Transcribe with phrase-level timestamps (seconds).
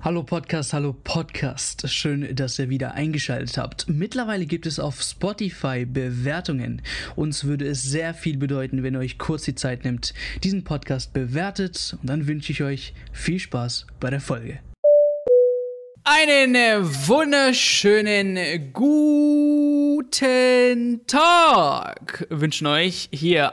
[0.00, 1.90] Hallo Podcast, hallo Podcast.
[1.90, 3.88] Schön, dass ihr wieder eingeschaltet habt.
[3.88, 6.82] Mittlerweile gibt es auf Spotify Bewertungen.
[7.16, 10.14] Uns würde es sehr viel bedeuten, wenn ihr euch kurz die Zeit nimmt,
[10.44, 11.96] diesen Podcast bewertet.
[12.00, 14.60] Und dann wünsche ich euch viel Spaß bei der Folge.
[16.04, 16.54] Einen
[17.08, 23.50] wunderschönen guten Tag wünschen euch hier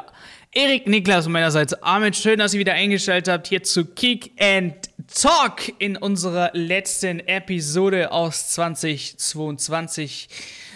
[0.57, 2.15] Erik Niklas und meinerseits Ahmed.
[2.15, 4.73] Schön, dass ihr wieder eingeschaltet habt hier zu Kick and
[5.13, 10.29] Talk in unserer letzten Episode aus 2022.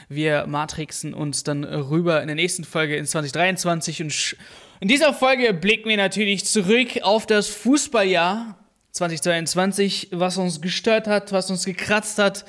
[0.09, 4.35] Wir matrixen uns dann rüber in der nächsten Folge in 2023 und
[4.81, 8.59] in dieser Folge blicken wir natürlich zurück auf das Fußballjahr
[8.91, 12.43] 2022, was uns gestört hat, was uns gekratzt hat,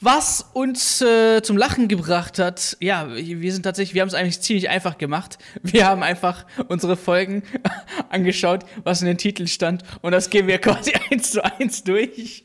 [0.00, 4.40] was uns äh, zum Lachen gebracht hat, ja, wir sind tatsächlich, wir haben es eigentlich
[4.40, 5.38] ziemlich einfach gemacht.
[5.62, 7.42] Wir haben einfach unsere Folgen
[8.08, 12.44] angeschaut, was in den Titeln stand, und das gehen wir quasi eins zu eins durch.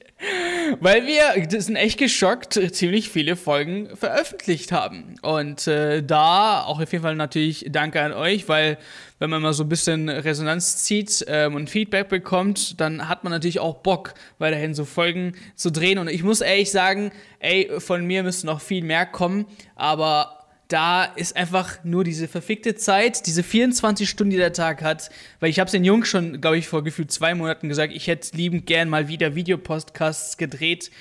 [0.79, 5.15] Weil wir sind echt geschockt, ziemlich viele Folgen veröffentlicht haben.
[5.21, 8.77] Und äh, da auch auf jeden Fall natürlich Danke an euch, weil
[9.19, 13.31] wenn man mal so ein bisschen Resonanz zieht ähm, und Feedback bekommt, dann hat man
[13.31, 15.99] natürlich auch Bock, weiterhin so Folgen zu drehen.
[15.99, 21.03] Und ich muss ehrlich sagen, ey, von mir müsste noch viel mehr kommen, aber da
[21.03, 25.59] ist einfach nur diese verfickte Zeit, diese 24 Stunden, die der Tag hat, weil ich
[25.59, 28.65] habe es den Jungs schon, glaube ich, vor gefühlt zwei Monaten gesagt, ich hätte liebend
[28.65, 30.91] gern mal wieder Videopodcasts gedreht.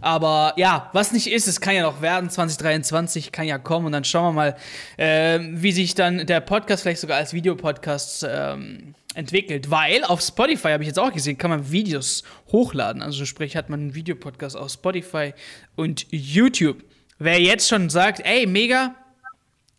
[0.00, 3.92] Aber ja, was nicht ist, es kann ja noch werden, 2023 kann ja kommen und
[3.92, 4.56] dann schauen wir mal,
[4.96, 9.70] äh, wie sich dann der Podcast vielleicht sogar als Videopodcast ähm, entwickelt.
[9.70, 13.02] Weil auf Spotify habe ich jetzt auch gesehen, kann man Videos hochladen.
[13.02, 15.34] Also sprich, hat man einen Videopodcast auf Spotify
[15.76, 16.82] und YouTube.
[17.18, 18.94] Wer jetzt schon sagt, ey, mega,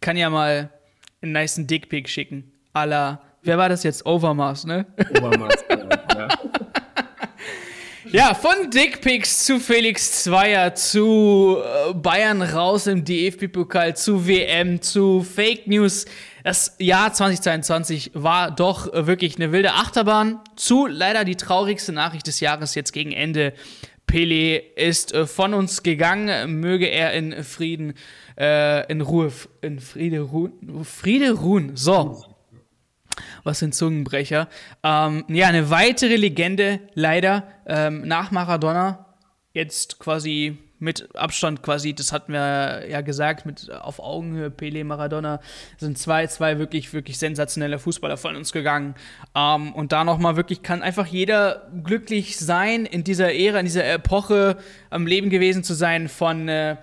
[0.04, 0.70] kann ja mal
[1.22, 2.52] einen nice Dickpick schicken.
[2.74, 4.06] A la, wer war das jetzt?
[4.06, 4.86] Overmars, ne?
[5.18, 6.28] Overmars, ja.
[8.12, 15.24] Ja, von Dickpics zu Felix Zweier, zu äh, Bayern raus im DFB-Pokal, zu WM, zu
[15.24, 16.06] Fake News.
[16.44, 20.42] Das Jahr 2022 war doch wirklich eine wilde Achterbahn.
[20.58, 23.54] Zu leider die traurigste Nachricht des Jahres jetzt gegen Ende.
[24.06, 26.60] Pele ist äh, von uns gegangen.
[26.60, 27.94] Möge er in Frieden äh,
[28.36, 30.84] in Ruhe, in Friede ruhen.
[30.84, 31.76] Friede ruhen.
[31.76, 32.24] So.
[33.44, 34.48] Was ein Zungenbrecher.
[34.84, 39.06] Ähm, ja, eine weitere Legende, leider, ähm, nach Maradona.
[39.54, 45.40] Jetzt quasi mit Abstand quasi, das hatten wir ja gesagt, mit auf Augenhöhe, Pele, Maradona,
[45.78, 48.96] sind zwei, zwei wirklich, wirklich sensationelle Fußballer von uns gegangen.
[49.34, 53.90] Ähm, und da nochmal wirklich kann einfach jeder glücklich sein, in dieser Ära, in dieser
[53.90, 54.58] Epoche
[54.90, 56.76] am Leben gewesen zu sein von, äh,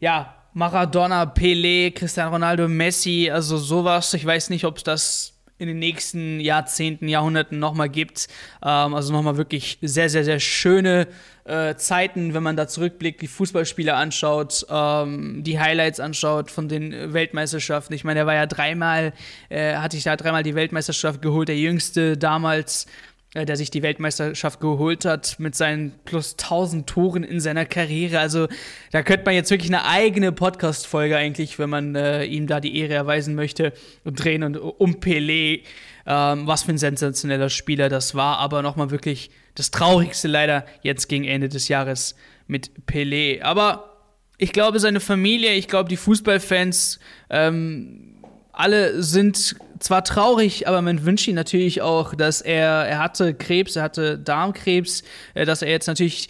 [0.00, 4.12] ja, Maradona, Pelé, Cristiano Ronaldo, Messi, also sowas.
[4.14, 8.26] Ich weiß nicht, ob es das in den nächsten Jahrzehnten, Jahrhunderten nochmal gibt.
[8.64, 11.06] Ähm, also nochmal wirklich sehr, sehr, sehr schöne
[11.44, 17.12] äh, Zeiten, wenn man da zurückblickt, die Fußballspiele anschaut, ähm, die Highlights anschaut von den
[17.12, 17.94] Weltmeisterschaften.
[17.94, 19.12] Ich meine, er war ja dreimal,
[19.50, 22.86] äh, hatte ich da dreimal die Weltmeisterschaft geholt, der jüngste damals
[23.34, 28.20] der sich die Weltmeisterschaft geholt hat mit seinen plus 1000 Toren in seiner Karriere.
[28.20, 28.48] Also
[28.90, 32.78] da könnte man jetzt wirklich eine eigene Podcast-Folge eigentlich, wenn man äh, ihm da die
[32.78, 33.72] Ehre erweisen möchte,
[34.04, 35.62] drehen und um Pelé.
[36.06, 41.06] Ähm, was für ein sensationeller Spieler das war, aber nochmal wirklich das Traurigste leider jetzt
[41.08, 42.14] gegen Ende des Jahres
[42.46, 43.42] mit Pelé.
[43.42, 43.98] Aber
[44.38, 48.22] ich glaube, seine Familie, ich glaube, die Fußballfans, ähm,
[48.52, 53.76] alle sind zwar traurig, aber man wünscht ihm natürlich auch, dass er, er hatte Krebs,
[53.76, 55.02] er hatte Darmkrebs,
[55.34, 56.28] äh, dass er jetzt natürlich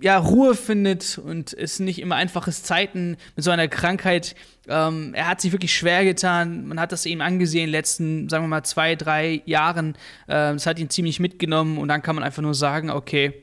[0.00, 4.36] ja, Ruhe findet und es nicht immer einfaches Zeiten mit so einer Krankheit.
[4.68, 6.66] Ähm, er hat sich wirklich schwer getan.
[6.68, 9.96] Man hat das ihm angesehen in den letzten, sagen wir mal, zwei, drei Jahren.
[10.28, 13.42] Ähm, hat ihn ziemlich mitgenommen und dann kann man einfach nur sagen, okay,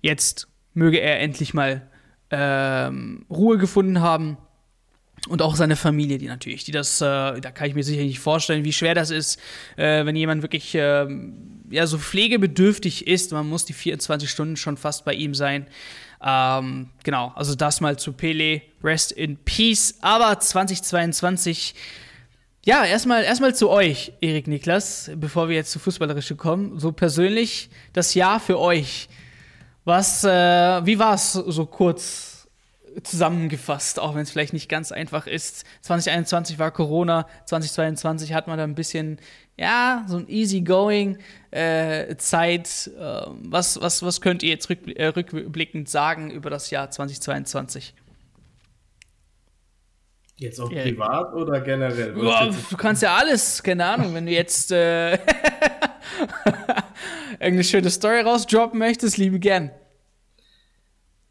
[0.00, 1.82] jetzt möge er endlich mal
[2.30, 4.38] ähm, Ruhe gefunden haben
[5.28, 8.18] und auch seine Familie, die natürlich, die das, äh, da kann ich mir sicher nicht
[8.18, 9.40] vorstellen, wie schwer das ist,
[9.76, 11.06] äh, wenn jemand wirklich äh,
[11.70, 13.32] ja, so pflegebedürftig ist.
[13.32, 15.66] Man muss die 24 Stunden schon fast bei ihm sein.
[16.22, 18.62] Ähm, genau, also das mal zu Pele.
[18.82, 19.96] Rest in Peace.
[20.02, 21.74] Aber 2022,
[22.66, 26.78] ja, erstmal erstmal zu euch, Erik Niklas, bevor wir jetzt zu Fußballerische kommen.
[26.78, 29.08] So persönlich, das Jahr für euch.
[29.84, 32.33] Was, äh, wie war es so kurz?
[33.02, 35.64] Zusammengefasst, auch wenn es vielleicht nicht ganz einfach ist.
[35.82, 39.18] 2021 war Corona, 2022 hat man da ein bisschen,
[39.56, 41.18] ja, so ein easygoing
[41.50, 42.90] äh, Zeit.
[42.98, 47.94] Äh, was, was, was könnt ihr jetzt rück, äh, rückblickend sagen über das Jahr 2022?
[50.36, 50.82] Jetzt auch ja.
[50.82, 52.12] privat oder generell?
[52.12, 55.12] Boah, du kannst ja alles, keine Ahnung, wenn du jetzt äh,
[57.32, 59.70] irgendeine schöne Story rausdroppen möchtest, liebe gern.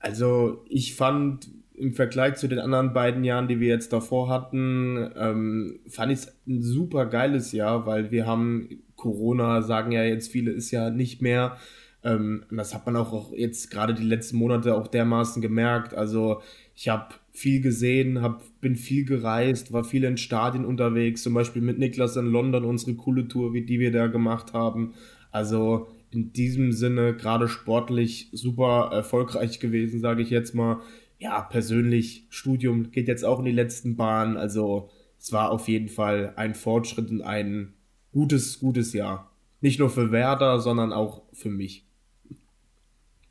[0.04, 5.10] Also ich fand im Vergleich zu den anderen beiden Jahren, die wir jetzt davor hatten,
[5.16, 10.30] ähm, fand ich es ein super geiles Jahr, weil wir haben Corona, sagen ja jetzt
[10.30, 11.56] viele, ist ja nicht mehr.
[12.04, 15.94] Ähm, das hat man auch, jetzt gerade die letzten Monate auch dermaßen gemerkt.
[15.94, 16.42] Also
[16.76, 21.62] ich habe viel gesehen, hab, bin viel gereist, war viel in Stadien unterwegs, zum Beispiel
[21.62, 24.96] mit Niklas in London, unsere coole Tour, wie die wir da gemacht haben.
[25.32, 30.82] Also in diesem Sinne gerade sportlich super erfolgreich gewesen, sage ich jetzt mal.
[31.20, 34.38] Ja, persönlich, Studium geht jetzt auch in die letzten Bahnen.
[34.38, 34.90] Also
[35.20, 37.74] es war auf jeden Fall ein Fortschritt und ein
[38.12, 39.32] gutes, gutes Jahr.
[39.62, 41.86] Nicht nur für Werder, sondern auch für mich.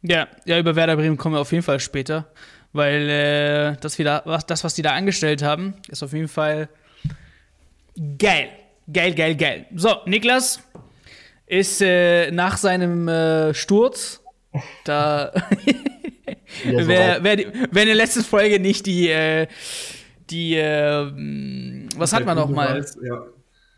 [0.03, 2.33] Ja, ja, über Werder Bremen kommen wir auf jeden Fall später,
[2.73, 6.69] weil äh, das, wieder, was, das, was die da angestellt haben, ist auf jeden Fall
[8.19, 8.49] geil.
[8.93, 9.67] Geil, geil, geil.
[9.77, 10.61] So, Niklas
[11.53, 14.23] ist äh, nach seinem äh, Sturz
[14.85, 15.33] da.
[16.65, 19.47] ja, wer, wer, die, wer in der letzten Folge nicht die, äh,
[20.31, 21.13] die, äh,
[21.97, 22.83] was hat man noch mal?
[23.03, 23.27] Ja.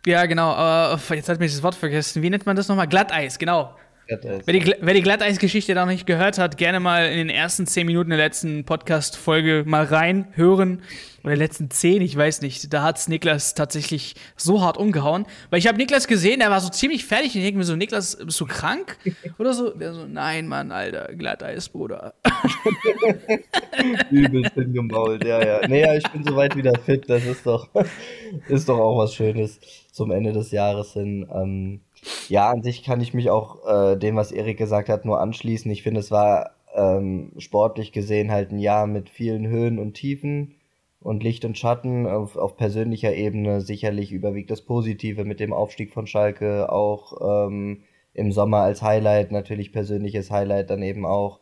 [0.06, 2.23] ja, genau, aber jetzt hat mich das Wort vergessen.
[2.23, 2.87] Wie nennt man das nochmal?
[2.87, 3.77] Glatteis, genau.
[4.06, 7.87] Wer die, wer die Glatteis-Geschichte noch nicht gehört hat, gerne mal in den ersten zehn
[7.87, 10.83] Minuten der letzten Podcast-Folge mal reinhören.
[11.25, 12.71] Oder letzten zehn, ich weiß nicht.
[12.75, 15.25] Da hat es Niklas tatsächlich so hart umgehauen.
[15.49, 17.35] Weil ich habe Niklas gesehen, der war so ziemlich fertig.
[17.35, 18.99] Und ich denke mir so, Niklas, bist du krank?
[19.39, 19.71] Oder so?
[19.71, 22.12] Der so, nein, Mann, Alter, Glatteis, Bruder.
[24.11, 25.67] Übelst hingemault, ja, ja.
[25.67, 27.09] Nee, ja, ich bin soweit wieder fit.
[27.09, 27.71] Das ist doch,
[28.49, 29.59] ist doch auch was Schönes
[29.93, 31.27] zum Ende des Jahres hin.
[31.33, 31.81] Ähm,
[32.29, 35.71] ja, an sich kann ich mich auch äh, dem, was Erik gesagt hat, nur anschließen.
[35.71, 40.56] Ich finde, es war ähm, sportlich gesehen halt ein Jahr mit vielen Höhen und Tiefen
[41.01, 42.06] und Licht und Schatten.
[42.06, 47.83] Auf, auf persönlicher Ebene sicherlich überwiegt das Positive mit dem Aufstieg von Schalke auch ähm,
[48.12, 51.41] im Sommer als Highlight, natürlich persönliches Highlight dann eben auch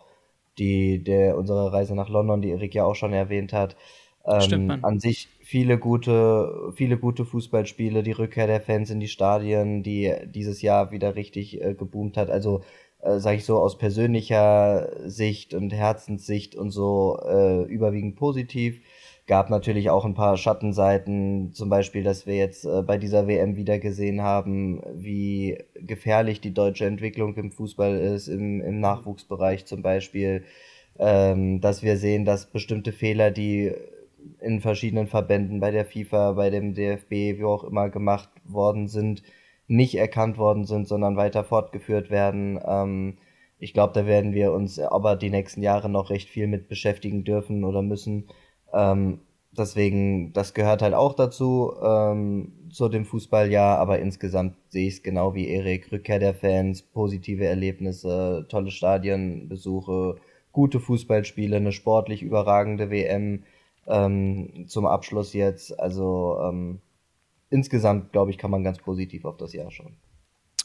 [0.58, 3.76] die der unsere Reise nach London, die Erik ja auch schon erwähnt hat.
[4.24, 9.82] Ähm, an sich viele gute, viele gute Fußballspiele, die Rückkehr der Fans in die Stadien,
[9.82, 12.30] die dieses Jahr wieder richtig äh, geboomt hat.
[12.30, 12.62] Also
[13.02, 18.80] äh, sage ich so aus persönlicher Sicht und Herzenssicht und so äh, überwiegend positiv.
[19.26, 23.54] Gab natürlich auch ein paar Schattenseiten, zum Beispiel, dass wir jetzt äh, bei dieser WM
[23.54, 29.82] wieder gesehen haben, wie gefährlich die deutsche Entwicklung im Fußball ist, im, im Nachwuchsbereich zum
[29.82, 30.44] Beispiel.
[30.98, 33.72] Ähm, dass wir sehen, dass bestimmte Fehler, die
[34.40, 39.22] in verschiedenen Verbänden, bei der FIFA, bei dem DFB, wie auch immer gemacht worden sind,
[39.68, 42.60] nicht erkannt worden sind, sondern weiter fortgeführt werden.
[42.64, 43.18] Ähm,
[43.58, 47.24] ich glaube, da werden wir uns aber die nächsten Jahre noch recht viel mit beschäftigen
[47.24, 48.26] dürfen oder müssen.
[48.74, 49.20] Ähm,
[49.56, 55.02] deswegen, das gehört halt auch dazu, ähm, zu dem Fußballjahr, aber insgesamt sehe ich es
[55.02, 55.92] genau wie Erik.
[55.92, 60.16] Rückkehr der Fans, positive Erlebnisse, tolle Stadionbesuche,
[60.52, 63.44] gute Fußballspiele, eine sportlich überragende WM
[63.86, 65.78] ähm, zum Abschluss jetzt.
[65.78, 66.80] Also ähm,
[67.50, 69.96] insgesamt, glaube ich, kann man ganz positiv auf das Jahr schauen.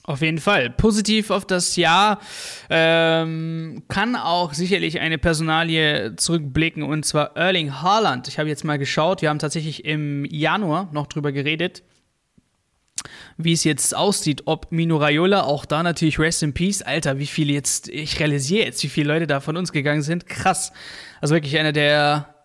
[0.07, 0.69] Auf jeden Fall.
[0.69, 2.21] Positiv auf das Jahr
[2.69, 8.29] ähm, kann auch sicherlich eine Personalie zurückblicken und zwar Erling Haaland.
[8.29, 11.83] Ich habe jetzt mal geschaut, wir haben tatsächlich im Januar noch drüber geredet,
[13.35, 17.27] wie es jetzt aussieht, ob Mino Raiola, auch da natürlich Rest in Peace, Alter, wie
[17.27, 20.71] viele jetzt, ich realisiere jetzt, wie viele Leute da von uns gegangen sind, krass.
[21.19, 22.36] Also wirklich einer der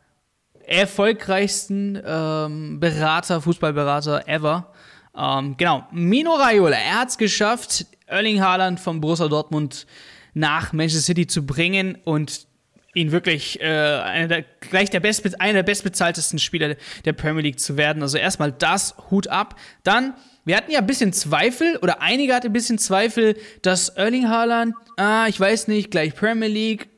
[0.72, 4.72] erfolgreichsten ähm, Berater, Fußballberater ever.
[5.16, 9.86] Ähm, genau, Mino Raiola, er hat es geschafft, Erling Haaland von Borussia Dortmund
[10.32, 12.46] nach Manchester City zu bringen und
[12.94, 17.60] ihn wirklich äh, einer der, gleich der best, einer der bestbezahltesten Spieler der Premier League
[17.60, 18.02] zu werden.
[18.02, 19.58] Also erstmal das, Hut ab.
[19.82, 20.14] Dann,
[20.44, 24.74] wir hatten ja ein bisschen Zweifel, oder einige hatten ein bisschen Zweifel, dass Erling Haaland,
[24.96, 26.88] ah, ich weiß nicht, gleich Premier League,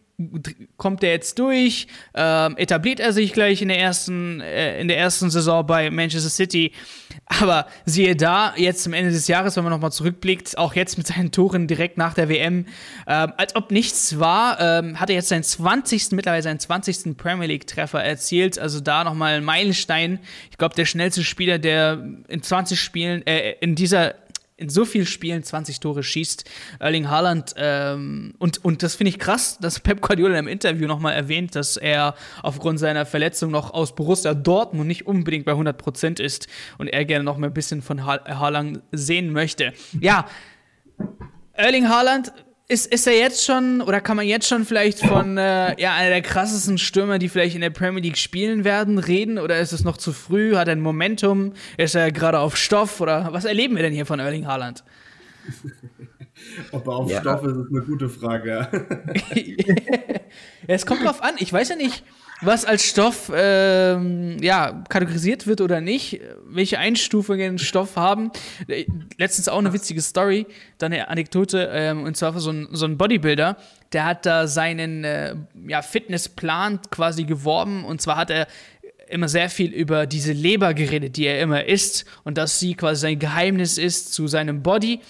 [0.77, 4.97] kommt er jetzt durch, ähm, etabliert er sich gleich in der ersten, äh, in der
[4.97, 6.73] ersten Saison bei Manchester City.
[7.27, 11.07] Aber siehe da, jetzt zum Ende des Jahres, wenn man nochmal zurückblickt, auch jetzt mit
[11.09, 12.67] seinen Toren direkt nach der WM,
[13.09, 17.17] ähm, als ob nichts war, ähm, hat er jetzt seinen 20., mittlerweile seinen 20.
[17.17, 18.59] Premier League-Treffer erzielt.
[18.59, 20.21] Also da nochmal ein Meilenstein.
[20.51, 24.15] Ich glaube, der schnellste Spieler, der in 20 Spielen, äh, in dieser
[24.57, 26.45] in so vielen Spielen 20 Tore schießt.
[26.79, 31.15] Erling Haaland, ähm, und, und das finde ich krass, dass Pep Guardiola im Interview nochmal
[31.15, 36.47] erwähnt, dass er aufgrund seiner Verletzung noch aus Borussia Dortmund nicht unbedingt bei 100% ist
[36.79, 39.73] und er gerne noch mal ein bisschen von ha Haaland sehen möchte.
[40.01, 40.27] Ja,
[41.53, 42.33] Erling Haaland
[42.69, 46.09] ist, ist er jetzt schon, oder kann man jetzt schon vielleicht von äh, ja, einer
[46.09, 49.39] der krassesten Stürmer, die vielleicht in der Premier League spielen werden, reden?
[49.39, 50.57] Oder ist es noch zu früh?
[50.57, 51.53] Hat er ein Momentum?
[51.77, 53.01] Ist er gerade auf Stoff?
[53.01, 54.83] Oder was erleben wir denn hier von Erling Haaland?
[56.73, 57.21] Ob er auf ja.
[57.21, 58.69] Stoff ist, ist eine gute Frage.
[60.67, 61.35] Es kommt drauf an.
[61.39, 62.03] Ich weiß ja nicht,
[62.41, 68.31] was als Stoff ähm, ja, kategorisiert wird oder nicht, welche Einstufungen Stoff haben.
[69.17, 70.47] Letztens auch eine witzige Story,
[70.79, 73.57] dann eine Anekdote, ähm, und zwar so ein, so ein Bodybuilder,
[73.93, 75.37] der hat da seinen äh,
[75.67, 78.47] ja, Fitnessplan quasi geworben und zwar hat er
[79.09, 83.03] immer sehr viel über diese Leber geredet, die er immer isst und dass sie quasi
[83.03, 85.01] sein Geheimnis ist zu seinem Body.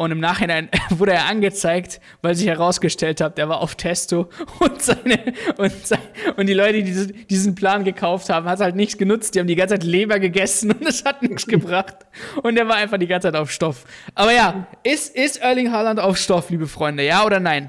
[0.00, 4.80] Und im Nachhinein wurde er angezeigt, weil sich herausgestellt hat, der war auf Testo und
[4.80, 5.98] seine und, sein,
[6.38, 9.34] und die Leute, die diesen, diesen Plan gekauft haben, hat halt nichts genutzt.
[9.34, 11.96] Die haben die ganze Zeit Leber gegessen und es hat nichts gebracht.
[12.42, 13.84] Und er war einfach die ganze Zeit auf Stoff.
[14.14, 17.04] Aber ja, ist, ist Erling Haaland auf Stoff, liebe Freunde?
[17.04, 17.68] Ja oder nein?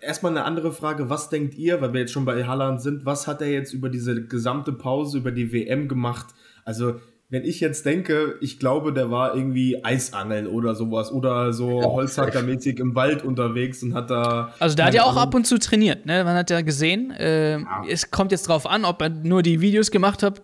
[0.00, 1.10] Erstmal eine andere Frage.
[1.10, 3.88] Was denkt ihr, weil wir jetzt schon bei Haaland sind, was hat er jetzt über
[3.88, 6.28] diese gesamte Pause, über die WM gemacht?
[6.64, 11.80] Also, wenn ich jetzt denke, ich glaube, der war irgendwie Eisangeln oder sowas oder so
[11.80, 14.52] Holzhackermäßig im Wald unterwegs und hat da.
[14.58, 16.24] Also der hat ja auch ab und zu trainiert, ne?
[16.24, 17.12] Man hat ja gesehen.
[17.12, 17.84] Äh, ja.
[17.88, 20.42] Es kommt jetzt drauf an, ob er nur die Videos gemacht hat,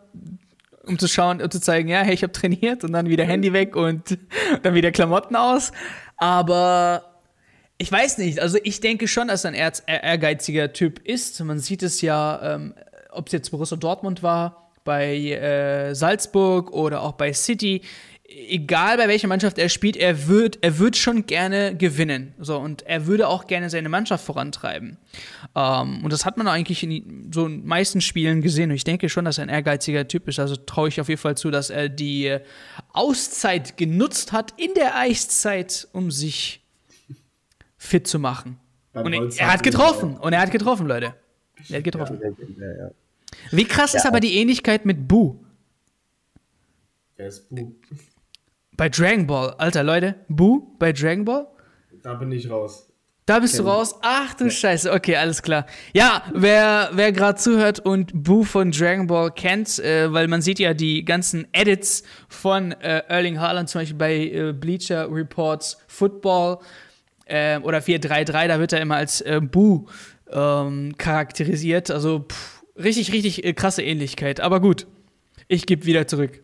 [0.86, 3.52] um zu schauen, um zu zeigen, ja, hey, ich habe trainiert und dann wieder Handy
[3.52, 4.16] weg und
[4.62, 5.72] dann wieder Klamotten aus.
[6.18, 7.02] Aber
[7.78, 11.42] ich weiß nicht, also ich denke schon, dass er ein ehrgeiziger Typ ist.
[11.42, 12.74] Man sieht es ja, ähm,
[13.10, 17.82] ob es jetzt Borussia Dortmund war bei äh, Salzburg oder auch bei City,
[18.28, 22.34] egal bei welcher Mannschaft er spielt, er wird, er wird schon gerne gewinnen.
[22.38, 24.96] So, und er würde auch gerne seine Mannschaft vorantreiben.
[25.54, 28.70] Ähm, und das hat man eigentlich in so den meisten Spielen gesehen.
[28.70, 30.38] Und ich denke schon, dass er ein ehrgeiziger Typ ist.
[30.38, 32.36] Also traue ich auf jeden Fall zu, dass er die
[32.92, 36.62] Auszeit genutzt hat in der Eiszeit, um sich
[37.76, 38.58] fit zu machen.
[38.92, 40.16] und er hat getroffen.
[40.16, 41.14] Und er hat getroffen, Leute.
[41.68, 42.20] Er hat getroffen.
[42.58, 42.90] Ja, ja.
[43.50, 44.00] Wie krass ja.
[44.00, 45.44] ist aber die Ähnlichkeit mit Boo?
[47.16, 47.74] Wer ist Boo?
[48.76, 49.54] Bei Dragon Ball.
[49.58, 51.46] Alter, Leute, Boo bei Dragon Ball?
[52.02, 52.86] Da bin ich raus.
[53.26, 53.96] Da bist Kenn du raus?
[54.02, 54.50] Ach du ja.
[54.50, 55.66] Scheiße, okay, alles klar.
[55.92, 60.60] Ja, wer, wer gerade zuhört und Boo von Dragon Ball kennt, äh, weil man sieht
[60.60, 66.58] ja die ganzen Edits von äh, Erling Haaland, zum Beispiel bei äh, Bleacher Reports Football
[67.24, 69.86] äh, oder 433, da wird er immer als äh, Boo
[70.30, 71.90] ähm, charakterisiert.
[71.90, 74.40] Also, pff, Richtig, richtig äh, krasse Ähnlichkeit.
[74.40, 74.86] Aber gut,
[75.48, 76.42] ich gebe wieder zurück.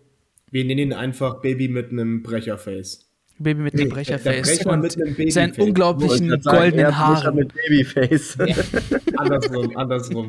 [0.51, 3.07] Wir nennen ihn einfach Baby mit einem Brecherface.
[3.39, 4.43] Baby mit einem Brecherface.
[4.43, 4.81] Brecher und
[5.19, 7.35] mit seinen unglaublichen goldenen sagen, Haaren.
[7.35, 8.37] mit Babyface.
[8.47, 8.57] Ja.
[9.17, 10.29] andersrum, andersrum.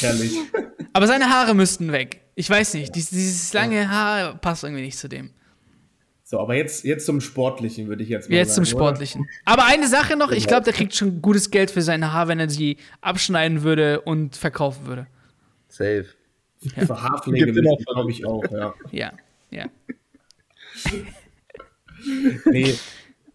[0.00, 0.32] Herrlich.
[0.92, 2.22] Aber seine Haare müssten weg.
[2.34, 5.30] Ich weiß nicht, dieses, dieses lange Haar passt irgendwie nicht zu dem.
[6.30, 8.62] So, aber jetzt, jetzt zum Sportlichen, würde ich jetzt mal jetzt sagen.
[8.62, 9.22] Jetzt zum Sportlichen.
[9.22, 9.30] Oder?
[9.46, 12.38] Aber eine Sache noch, ich glaube, der kriegt schon gutes Geld für seine Haare, wenn
[12.38, 15.06] er sie abschneiden würde und verkaufen würde.
[15.68, 16.04] Safe.
[16.60, 16.84] Ja.
[16.84, 18.74] Für Haarpflege glaube ich auch, ja.
[18.90, 19.12] Ja,
[19.50, 19.64] ja.
[22.44, 22.74] nee,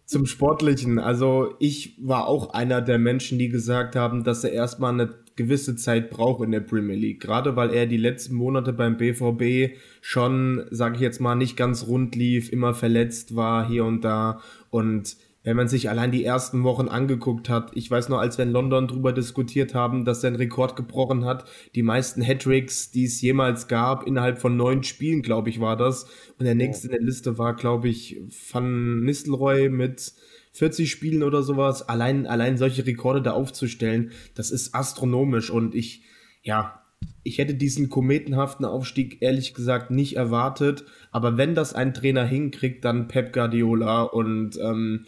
[0.04, 1.00] zum Sportlichen.
[1.00, 5.76] Also, ich war auch einer der Menschen, die gesagt haben, dass er erstmal eine gewisse
[5.76, 7.20] Zeit braucht in der Premier League.
[7.20, 11.86] Gerade weil er die letzten Monate beim BVB schon, sage ich jetzt mal, nicht ganz
[11.86, 14.40] rund lief, immer verletzt war hier und da.
[14.70, 18.44] Und wenn man sich allein die ersten Wochen angeguckt hat, ich weiß noch, als wir
[18.44, 23.04] in London drüber diskutiert haben, dass er einen Rekord gebrochen hat, die meisten Hattricks, die
[23.04, 26.04] es jemals gab, innerhalb von neun Spielen, glaube ich, war das.
[26.38, 30.14] Und der nächste in der Liste war, glaube ich, Van Nistelrooy mit
[30.54, 35.50] 40 Spielen oder sowas, allein, allein solche Rekorde da aufzustellen, das ist astronomisch.
[35.50, 36.02] Und ich,
[36.42, 36.80] ja,
[37.24, 42.84] ich hätte diesen kometenhaften Aufstieg ehrlich gesagt nicht erwartet, aber wenn das ein Trainer hinkriegt,
[42.84, 44.02] dann Pep Guardiola.
[44.02, 45.04] Und ähm,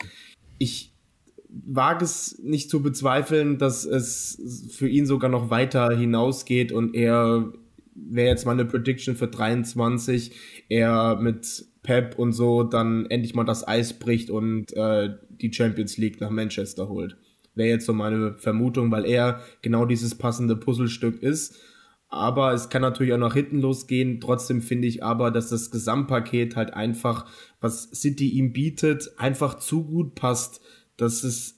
[0.59, 0.93] ich
[1.49, 6.73] wage es nicht zu bezweifeln, dass es für ihn sogar noch weiter hinausgeht.
[6.73, 7.53] Und er
[7.95, 10.33] wäre jetzt mal eine Prediction für 23,
[10.69, 15.97] er mit Pep und so dann endlich mal das Eis bricht und äh, die Champions
[15.97, 17.17] League nach Manchester holt.
[17.55, 21.59] Wäre jetzt so meine Vermutung, weil er genau dieses passende Puzzlestück ist.
[22.09, 24.21] Aber es kann natürlich auch nach hinten losgehen.
[24.21, 27.27] Trotzdem finde ich aber, dass das Gesamtpaket halt einfach,
[27.61, 30.61] was City ihm bietet, einfach zu gut passt,
[30.97, 31.57] dass es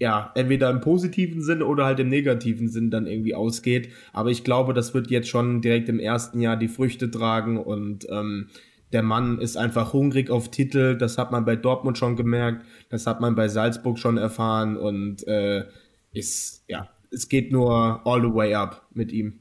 [0.00, 3.88] ja, entweder im positiven Sinn oder halt im negativen Sinn dann irgendwie ausgeht.
[4.12, 8.06] Aber ich glaube, das wird jetzt schon direkt im ersten Jahr die Früchte tragen und
[8.10, 8.48] ähm,
[8.92, 10.96] der Mann ist einfach hungrig auf Titel.
[10.96, 12.64] Das hat man bei Dortmund schon gemerkt.
[12.88, 14.76] Das hat man bei Salzburg schon erfahren.
[14.76, 15.64] Und äh,
[16.12, 19.40] ist, ja, es geht nur all the way up mit ihm.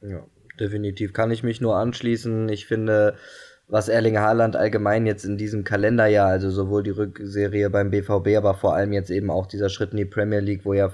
[0.00, 0.24] Ja,
[0.60, 1.12] definitiv.
[1.12, 2.48] Kann ich mich nur anschließen.
[2.48, 3.16] Ich finde,
[3.66, 8.54] was Erling Haaland allgemein jetzt in diesem Kalenderjahr, also sowohl die Rückserie beim BVB, aber
[8.54, 10.92] vor allem jetzt eben auch dieser Schritt in die Premier League, wo ja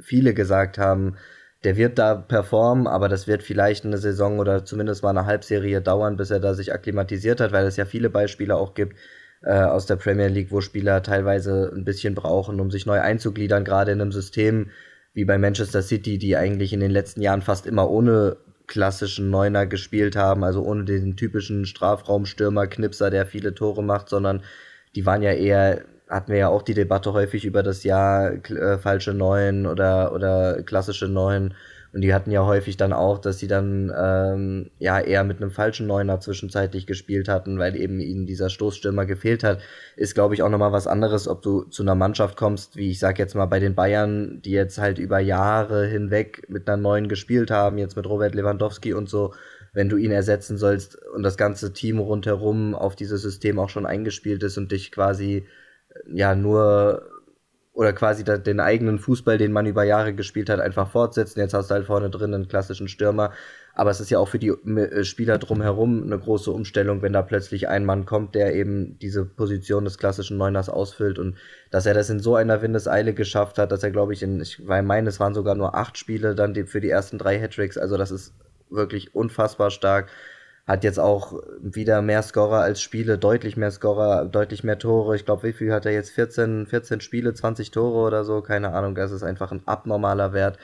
[0.00, 1.16] viele gesagt haben,
[1.64, 5.80] der wird da performen, aber das wird vielleicht eine Saison oder zumindest mal eine Halbserie
[5.80, 8.96] dauern, bis er da sich akklimatisiert hat, weil es ja viele Beispiele auch gibt
[9.42, 13.64] äh, aus der Premier League, wo Spieler teilweise ein bisschen brauchen, um sich neu einzugliedern,
[13.64, 14.70] gerade in einem System,
[15.12, 18.36] wie bei Manchester City, die eigentlich in den letzten Jahren fast immer ohne
[18.66, 24.42] klassischen Neuner gespielt haben, also ohne den typischen Strafraumstürmer, Knipser, der viele Tore macht, sondern
[24.94, 28.78] die waren ja eher, hatten wir ja auch die Debatte häufig über das Jahr äh,
[28.78, 31.54] falsche Neun oder, oder klassische Neun.
[31.92, 35.50] Und die hatten ja häufig dann auch, dass sie dann ähm, ja eher mit einem
[35.50, 39.60] falschen Neuner zwischenzeitlich gespielt hatten, weil eben ihnen dieser Stoßstürmer gefehlt hat.
[39.96, 43.00] Ist, glaube ich, auch nochmal was anderes, ob du zu einer Mannschaft kommst, wie ich
[43.00, 47.08] sag jetzt mal bei den Bayern, die jetzt halt über Jahre hinweg mit einer neuen
[47.08, 49.34] gespielt haben, jetzt mit Robert Lewandowski und so,
[49.72, 53.86] wenn du ihn ersetzen sollst und das ganze Team rundherum auf dieses System auch schon
[53.86, 55.46] eingespielt ist und dich quasi
[56.06, 57.02] ja nur
[57.72, 61.40] oder quasi den eigenen Fußball, den man über Jahre gespielt hat, einfach fortsetzen.
[61.40, 63.32] Jetzt hast du halt vorne drin einen klassischen Stürmer.
[63.74, 67.22] Aber es ist ja auch für die äh, Spieler drumherum eine große Umstellung, wenn da
[67.22, 71.18] plötzlich ein Mann kommt, der eben diese Position des klassischen Neuners ausfüllt.
[71.18, 71.36] Und
[71.70, 74.58] dass er das in so einer Windeseile geschafft hat, dass er, glaube ich, in, ich
[74.58, 77.78] meine, es waren sogar nur acht Spiele dann für die ersten drei Hattricks.
[77.78, 78.34] Also das ist
[78.68, 80.08] wirklich unfassbar stark
[80.66, 85.16] hat jetzt auch wieder mehr Scorer als Spiele, deutlich mehr Scorer, deutlich mehr Tore.
[85.16, 86.10] Ich glaube, wie viel hat er jetzt?
[86.10, 88.94] 14, 14 Spiele, 20 Tore oder so, keine Ahnung.
[88.94, 90.58] Das ist einfach ein abnormaler Wert.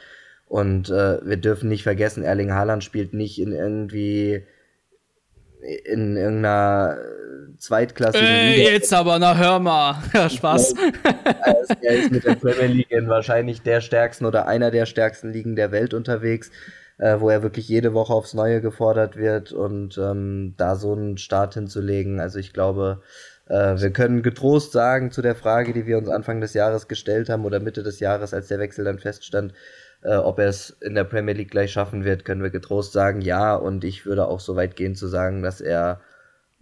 [0.46, 4.44] Und äh, wir dürfen nicht vergessen, Erling Haaland spielt nicht in irgendwie
[5.84, 6.98] in irgendeiner
[7.58, 8.70] zweitklassigen äh, Liga.
[8.70, 10.02] Jetzt aber, na hör mal.
[10.14, 10.74] Ja, Spaß.
[11.82, 15.56] er ist mit der Premier League in wahrscheinlich der stärksten oder einer der stärksten Ligen
[15.56, 16.50] der Welt unterwegs
[16.98, 21.18] äh, wo er wirklich jede Woche aufs Neue gefordert wird und ähm, da so einen
[21.18, 22.20] Start hinzulegen.
[22.20, 23.02] Also ich glaube,
[23.48, 27.28] äh, wir können getrost sagen zu der Frage, die wir uns Anfang des Jahres gestellt
[27.28, 29.52] haben oder Mitte des Jahres, als der Wechsel dann feststand,
[30.02, 33.20] äh, ob er es in der Premier League gleich schaffen wird, können wir getrost sagen,
[33.20, 33.54] ja.
[33.54, 36.00] Und ich würde auch so weit gehen zu sagen, dass er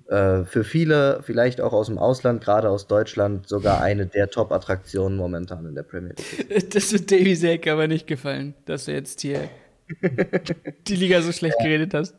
[0.09, 5.17] äh, für viele, vielleicht auch aus dem Ausland, gerade aus Deutschland, sogar eine der Top-Attraktionen
[5.17, 6.75] momentan in der Premier League ist.
[6.75, 9.49] Das wird Davy Selke aber nicht gefallen, dass er jetzt hier
[10.89, 11.65] die Liga so schlecht ja.
[11.65, 12.15] geredet hast.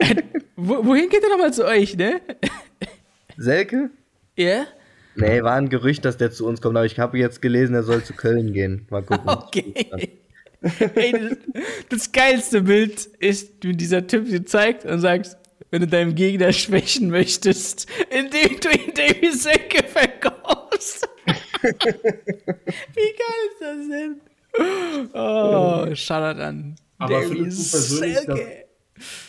[0.56, 2.20] wohin geht er nochmal zu euch, ne?
[3.36, 3.90] Selke?
[4.36, 4.46] Ja?
[4.46, 4.66] Yeah?
[5.14, 7.82] Nee, war ein Gerücht, dass der zu uns kommt, aber ich habe jetzt gelesen, er
[7.82, 8.86] soll zu Köln gehen.
[8.90, 9.28] Mal gucken.
[9.28, 9.74] Okay.
[10.94, 11.38] Ey, das,
[11.88, 15.36] das, geilste Bild ist, wie dieser Typ dir zeigt und sagst,
[15.70, 21.08] wenn du deinem Gegner schwächen möchtest, indem du ihn Davy Selke verkaufst.
[21.62, 21.72] wie
[23.18, 24.20] geil ist das denn?
[25.14, 28.40] Oh, Shoutout an aber findest du, persönlich, dass,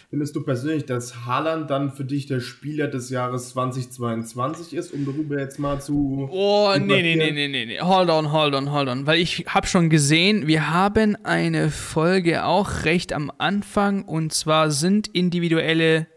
[0.09, 5.05] findest du persönlich, dass Haaland dann für dich der Spieler des Jahres 2022 ist, um
[5.05, 6.27] darüber jetzt mal zu.
[6.31, 7.79] Oh, nee, nee, nee, nee, nee, nee.
[7.81, 9.07] Hold on, hold on, hold on.
[9.07, 14.71] Weil ich habe schon gesehen, wir haben eine Folge auch recht am Anfang und zwar
[14.71, 16.07] sind individuelle.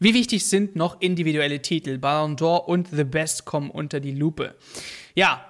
[0.00, 1.98] Wie wichtig sind noch individuelle Titel?
[1.98, 4.54] Ballon d'Or und The Best kommen unter die Lupe.
[5.14, 5.44] Ja,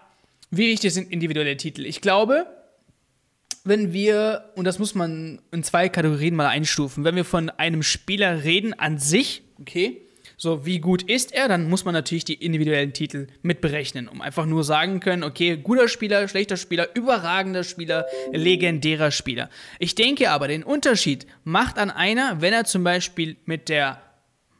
[0.50, 1.86] wie wichtig sind individuelle Titel?
[1.86, 2.46] Ich glaube,
[3.64, 7.82] wenn wir, und das muss man in zwei Kategorien mal einstufen, wenn wir von einem
[7.82, 10.02] Spieler reden an sich, okay,
[10.36, 14.44] so wie gut ist er, dann muss man natürlich die individuellen Titel mitberechnen, um einfach
[14.44, 19.50] nur sagen können, okay, guter Spieler, schlechter Spieler, überragender Spieler, legendärer Spieler.
[19.78, 24.02] Ich denke aber, den Unterschied macht an einer, wenn er zum Beispiel mit der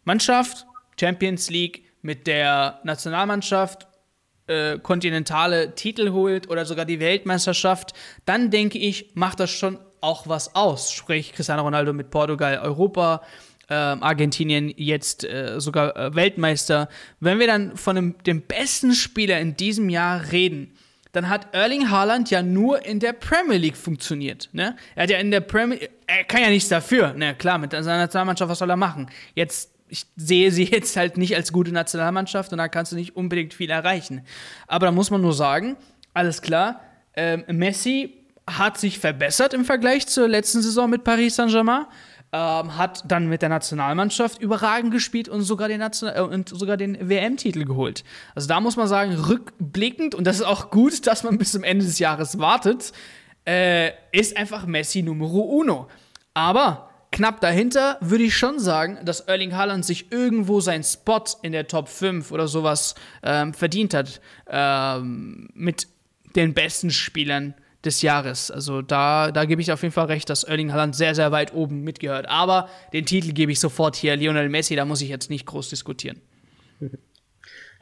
[0.05, 0.67] Mannschaft,
[1.01, 3.89] Champions League, mit der Nationalmannschaft
[4.47, 7.93] äh, kontinentale Titel holt oder sogar die Weltmeisterschaft,
[8.25, 10.93] dann denke ich, macht das schon auch was aus.
[10.93, 13.23] Sprich, Cristiano Ronaldo mit Portugal Europa,
[13.69, 16.89] äh, Argentinien jetzt äh, sogar äh, Weltmeister.
[17.21, 20.75] Wenn wir dann von dem, dem besten Spieler in diesem Jahr reden,
[21.13, 24.49] dann hat Erling Haaland ja nur in der Premier League funktioniert.
[24.53, 24.77] Ne?
[24.95, 27.13] Er hat ja in der Premier er kann ja nichts dafür.
[27.15, 29.09] Ne, klar, mit seiner Nationalmannschaft, was soll er machen?
[29.35, 33.15] Jetzt ich sehe sie jetzt halt nicht als gute Nationalmannschaft und da kannst du nicht
[33.15, 34.23] unbedingt viel erreichen.
[34.67, 35.77] Aber da muss man nur sagen,
[36.15, 36.81] alles klar,
[37.15, 38.15] ähm, Messi
[38.49, 41.85] hat sich verbessert im Vergleich zur letzten Saison mit Paris Saint-Germain.
[42.35, 48.05] Ähm, hat dann mit der Nationalmannschaft überragend gespielt und sogar den, äh, den WM-Titel geholt.
[48.35, 51.63] Also da muss man sagen, rückblickend, und das ist auch gut, dass man bis zum
[51.63, 52.93] Ende des Jahres wartet,
[53.47, 55.89] äh, ist einfach Messi Numero Uno.
[56.33, 61.53] Aber Knapp dahinter würde ich schon sagen, dass Erling Haaland sich irgendwo seinen Spot in
[61.53, 65.87] der Top 5 oder sowas ähm, verdient hat ähm, mit
[66.35, 68.51] den besten Spielern des Jahres.
[68.51, 71.53] Also da, da gebe ich auf jeden Fall recht, dass Erling Haaland sehr, sehr weit
[71.53, 72.29] oben mitgehört.
[72.29, 75.69] Aber den Titel gebe ich sofort hier Lionel Messi, da muss ich jetzt nicht groß
[75.69, 76.21] diskutieren.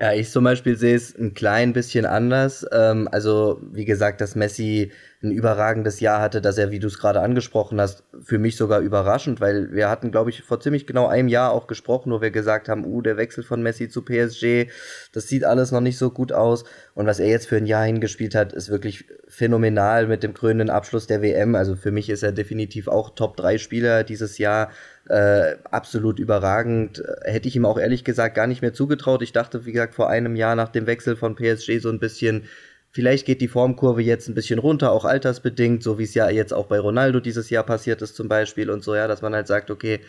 [0.00, 2.64] Ja, ich zum Beispiel sehe es ein klein bisschen anders.
[2.72, 6.98] Ähm, also, wie gesagt, dass Messi ein überragendes Jahr hatte, dass er, wie du es
[6.98, 11.06] gerade angesprochen hast, für mich sogar überraschend, weil wir hatten, glaube ich, vor ziemlich genau
[11.06, 14.70] einem Jahr auch gesprochen, wo wir gesagt haben, uh, der Wechsel von Messi zu PSG,
[15.12, 16.64] das sieht alles noch nicht so gut aus.
[16.94, 20.70] Und was er jetzt für ein Jahr hingespielt hat, ist wirklich phänomenal mit dem krönenden
[20.70, 21.54] Abschluss der WM.
[21.54, 24.70] Also für mich ist er definitiv auch Top-3-Spieler dieses Jahr.
[25.10, 27.02] Äh, absolut überragend.
[27.24, 29.22] Hätte ich ihm auch ehrlich gesagt gar nicht mehr zugetraut.
[29.22, 32.44] Ich dachte, wie gesagt, vor einem Jahr nach dem Wechsel von PSG so ein bisschen,
[32.92, 36.52] Vielleicht geht die Formkurve jetzt ein bisschen runter, auch altersbedingt, so wie es ja jetzt
[36.52, 39.46] auch bei Ronaldo dieses Jahr passiert ist zum Beispiel und so, ja, dass man halt
[39.46, 40.00] sagt, okay,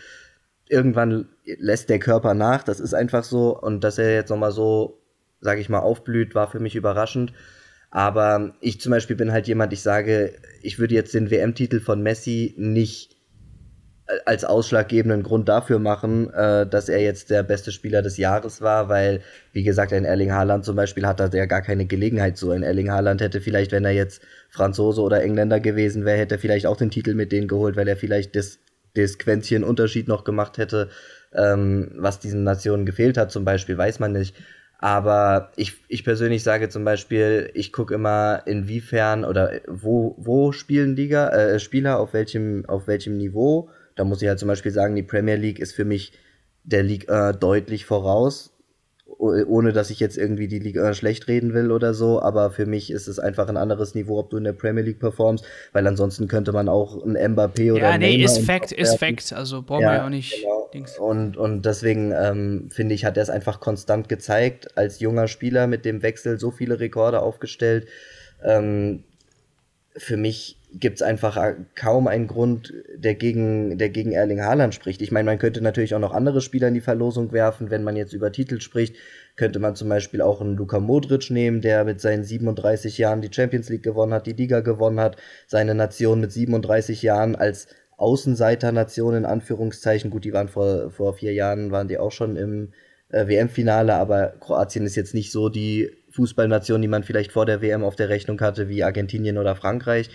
[0.68, 5.00] irgendwann lässt der Körper nach, das ist einfach so und dass er jetzt nochmal so,
[5.42, 7.34] sag ich mal, aufblüht, war für mich überraschend.
[7.92, 10.34] Aber ich zum Beispiel bin halt jemand, ich sage,
[10.64, 13.21] ich würde jetzt den WM-Titel von Messi nicht
[14.26, 18.90] als ausschlaggebenden Grund dafür machen, äh, dass er jetzt der beste Spieler des Jahres war,
[18.90, 19.22] weil,
[19.54, 22.52] wie gesagt, ein Erling Haaland zum Beispiel hat da ja gar keine Gelegenheit so.
[22.52, 26.40] Ein Erling Haaland hätte vielleicht, wenn er jetzt Franzose oder Engländer gewesen wäre, hätte er
[26.40, 28.60] vielleicht auch den Titel mit denen geholt, weil er vielleicht das,
[28.96, 30.90] das Quäntchen Unterschied noch gemacht hätte,
[31.34, 34.36] ähm, was diesen Nationen gefehlt hat, zum Beispiel, weiß man nicht.
[34.80, 40.96] Aber ich, ich persönlich sage zum Beispiel, ich gucke immer, inwiefern oder wo, wo spielen
[40.96, 44.96] Liga, äh, Spieler, auf welchem, auf welchem Niveau da muss ich halt zum Beispiel sagen,
[44.96, 46.14] die Premier League ist für mich
[46.64, 48.54] der Liga deutlich voraus,
[49.18, 52.92] ohne dass ich jetzt irgendwie die Liga schlecht reden will oder so, aber für mich
[52.92, 56.28] ist es einfach ein anderes Niveau, ob du in der Premier League performst, weil ansonsten
[56.28, 59.82] könnte man auch ein Mbappé oder Ja, nee, Neymar ist Fact, ist Fact, also brauchen
[59.82, 60.34] ja, wir ja auch nicht
[60.72, 61.06] genau.
[61.06, 65.68] Und, und deswegen ähm, finde ich, hat er es einfach konstant gezeigt, als junger Spieler
[65.68, 67.88] mit dem Wechsel so viele Rekorde aufgestellt.
[68.44, 69.04] Ähm,
[69.98, 71.38] für mich gibt es einfach
[71.76, 75.02] kaum einen Grund, der gegen, der gegen Erling Haaland spricht.
[75.02, 77.70] Ich meine, man könnte natürlich auch noch andere Spieler in die Verlosung werfen.
[77.70, 78.96] Wenn man jetzt über Titel spricht,
[79.36, 83.34] könnte man zum Beispiel auch einen Luka Modric nehmen, der mit seinen 37 Jahren die
[83.34, 89.16] Champions League gewonnen hat, die Liga gewonnen hat, seine Nation mit 37 Jahren als Außenseiter-Nation
[89.16, 92.74] in Anführungszeichen, gut, die waren vor, vor vier Jahren, waren die auch schon im
[93.10, 97.62] äh, WM-Finale, aber Kroatien ist jetzt nicht so die Fußballnation, die man vielleicht vor der
[97.62, 100.10] WM auf der Rechnung hatte, wie Argentinien oder Frankreich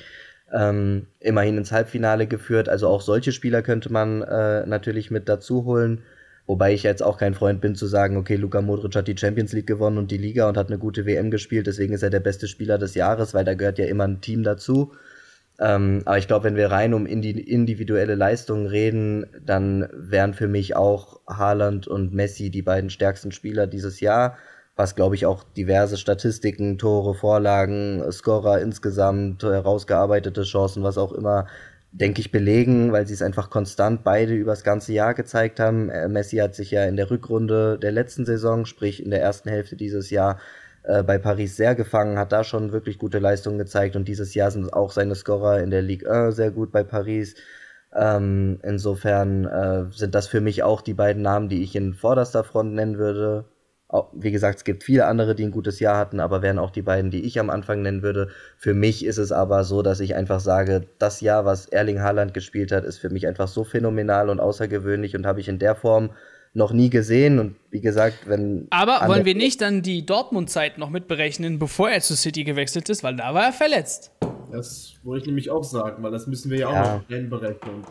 [0.52, 2.68] ähm, immerhin ins Halbfinale geführt.
[2.68, 6.02] Also auch solche Spieler könnte man äh, natürlich mit dazu holen.
[6.46, 9.52] Wobei ich jetzt auch kein Freund bin zu sagen, okay, Luka Modric hat die Champions
[9.52, 12.20] League gewonnen und die Liga und hat eine gute WM gespielt, deswegen ist er der
[12.20, 14.92] beste Spieler des Jahres, weil da gehört ja immer ein Team dazu.
[15.58, 20.76] Ähm, aber ich glaube, wenn wir rein um individuelle Leistungen reden, dann wären für mich
[20.76, 24.36] auch Haaland und Messi die beiden stärksten Spieler dieses Jahr
[24.76, 31.46] was glaube ich auch diverse Statistiken, Tore, Vorlagen, Scorer insgesamt, herausgearbeitete Chancen, was auch immer,
[31.92, 35.88] denke ich, belegen, weil sie es einfach konstant beide übers ganze Jahr gezeigt haben.
[35.90, 39.48] Äh, Messi hat sich ja in der Rückrunde der letzten Saison, sprich in der ersten
[39.48, 40.38] Hälfte dieses Jahr,
[40.86, 44.50] äh, bei Paris sehr gefangen, hat da schon wirklich gute Leistungen gezeigt und dieses Jahr
[44.50, 47.34] sind auch seine Scorer in der Ligue 1 sehr gut bei Paris.
[47.94, 52.44] Ähm, insofern äh, sind das für mich auch die beiden Namen, die ich in vorderster
[52.44, 53.46] Front nennen würde.
[54.14, 56.82] Wie gesagt, es gibt viele andere, die ein gutes Jahr hatten, aber wären auch die
[56.82, 58.28] beiden, die ich am Anfang nennen würde.
[58.56, 62.34] Für mich ist es aber so, dass ich einfach sage, das Jahr, was Erling Haaland
[62.34, 65.76] gespielt hat, ist für mich einfach so phänomenal und außergewöhnlich und habe ich in der
[65.76, 66.10] Form
[66.52, 67.38] noch nie gesehen.
[67.38, 68.66] Und wie gesagt, wenn.
[68.70, 73.04] Aber wollen wir nicht dann die Dortmund-Zeit noch mitberechnen, bevor er zu City gewechselt ist,
[73.04, 74.10] weil da war er verletzt.
[74.50, 76.96] Das wollte ich nämlich auch sagen, weil das müssen wir ja auch ja.
[76.96, 77.84] noch einberechnen.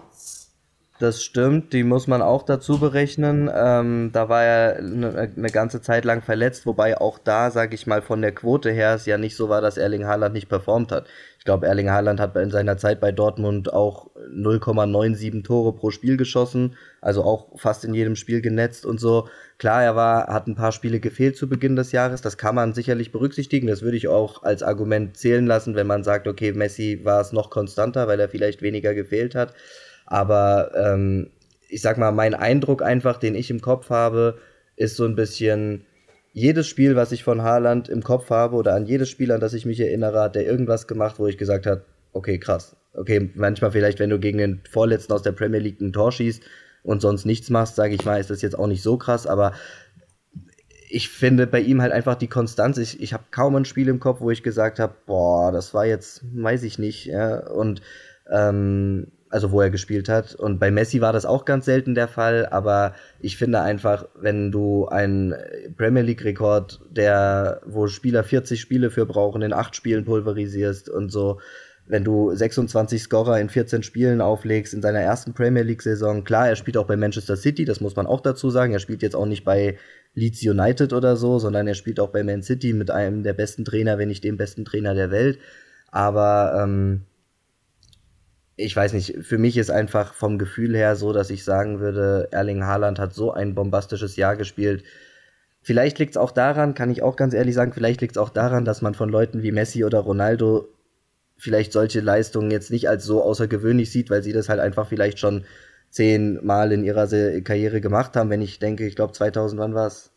[0.97, 3.51] Das stimmt, die muss man auch dazu berechnen.
[3.53, 7.85] Ähm, da war er eine, eine ganze Zeit lang verletzt, wobei auch da, sage ich
[7.85, 10.93] mal, von der Quote her es ja nicht so war, dass Erling Haaland nicht performt
[10.93, 11.07] hat.
[11.37, 16.15] Ich glaube, Erling Haaland hat in seiner Zeit bei Dortmund auch 0,97 Tore pro Spiel
[16.15, 19.27] geschossen, also auch fast in jedem Spiel genetzt und so.
[19.57, 22.73] Klar, er war, hat ein paar Spiele gefehlt zu Beginn des Jahres, das kann man
[22.73, 23.67] sicherlich berücksichtigen.
[23.67, 27.33] Das würde ich auch als Argument zählen lassen, wenn man sagt, okay, Messi war es
[27.33, 29.53] noch konstanter, weil er vielleicht weniger gefehlt hat.
[30.05, 31.29] Aber ähm,
[31.69, 34.37] ich sag mal, mein Eindruck einfach, den ich im Kopf habe,
[34.75, 35.85] ist so ein bisschen
[36.33, 39.53] jedes Spiel, was ich von Haaland im Kopf habe oder an jedes Spiel, an das
[39.53, 42.75] ich mich erinnere, hat der irgendwas gemacht, wo ich gesagt habe, okay, krass.
[42.93, 46.43] Okay, manchmal vielleicht, wenn du gegen den Vorletzten aus der Premier League ein Tor schießt
[46.83, 49.53] und sonst nichts machst, sage ich mal, ist das jetzt auch nicht so krass, aber
[50.89, 52.77] ich finde bei ihm halt einfach die Konstanz.
[52.77, 55.85] Ich, ich habe kaum ein Spiel im Kopf, wo ich gesagt habe, boah, das war
[55.85, 57.05] jetzt, weiß ich nicht.
[57.05, 57.47] Ja?
[57.47, 57.81] Und
[58.31, 60.33] ähm, also wo er gespielt hat.
[60.33, 64.49] Und bei Messi war das auch ganz selten der Fall, aber ich finde einfach, wenn
[64.49, 65.35] du einen
[65.77, 71.41] Premier League-Rekord, der, wo Spieler 40 Spiele für brauchen, in acht Spielen pulverisierst und so,
[71.85, 76.55] wenn du 26 Scorer in 14 Spielen auflegst in seiner ersten Premier League-Saison, klar, er
[76.55, 78.71] spielt auch bei Manchester City, das muss man auch dazu sagen.
[78.71, 79.77] Er spielt jetzt auch nicht bei
[80.13, 83.65] Leeds United oder so, sondern er spielt auch bei Man City mit einem der besten
[83.65, 85.39] Trainer, wenn nicht dem besten Trainer der Welt.
[85.91, 87.01] Aber ähm,
[88.57, 92.29] ich weiß nicht, für mich ist einfach vom Gefühl her so, dass ich sagen würde,
[92.31, 94.83] Erling Haaland hat so ein bombastisches Jahr gespielt.
[95.61, 98.29] Vielleicht liegt es auch daran, kann ich auch ganz ehrlich sagen, vielleicht liegt es auch
[98.29, 100.69] daran, dass man von Leuten wie Messi oder Ronaldo
[101.37, 105.19] vielleicht solche Leistungen jetzt nicht als so außergewöhnlich sieht, weil sie das halt einfach vielleicht
[105.19, 105.43] schon
[105.89, 107.07] zehnmal in ihrer
[107.41, 108.29] Karriere gemacht haben.
[108.29, 110.11] Wenn ich denke, ich glaube 2000, wann war es?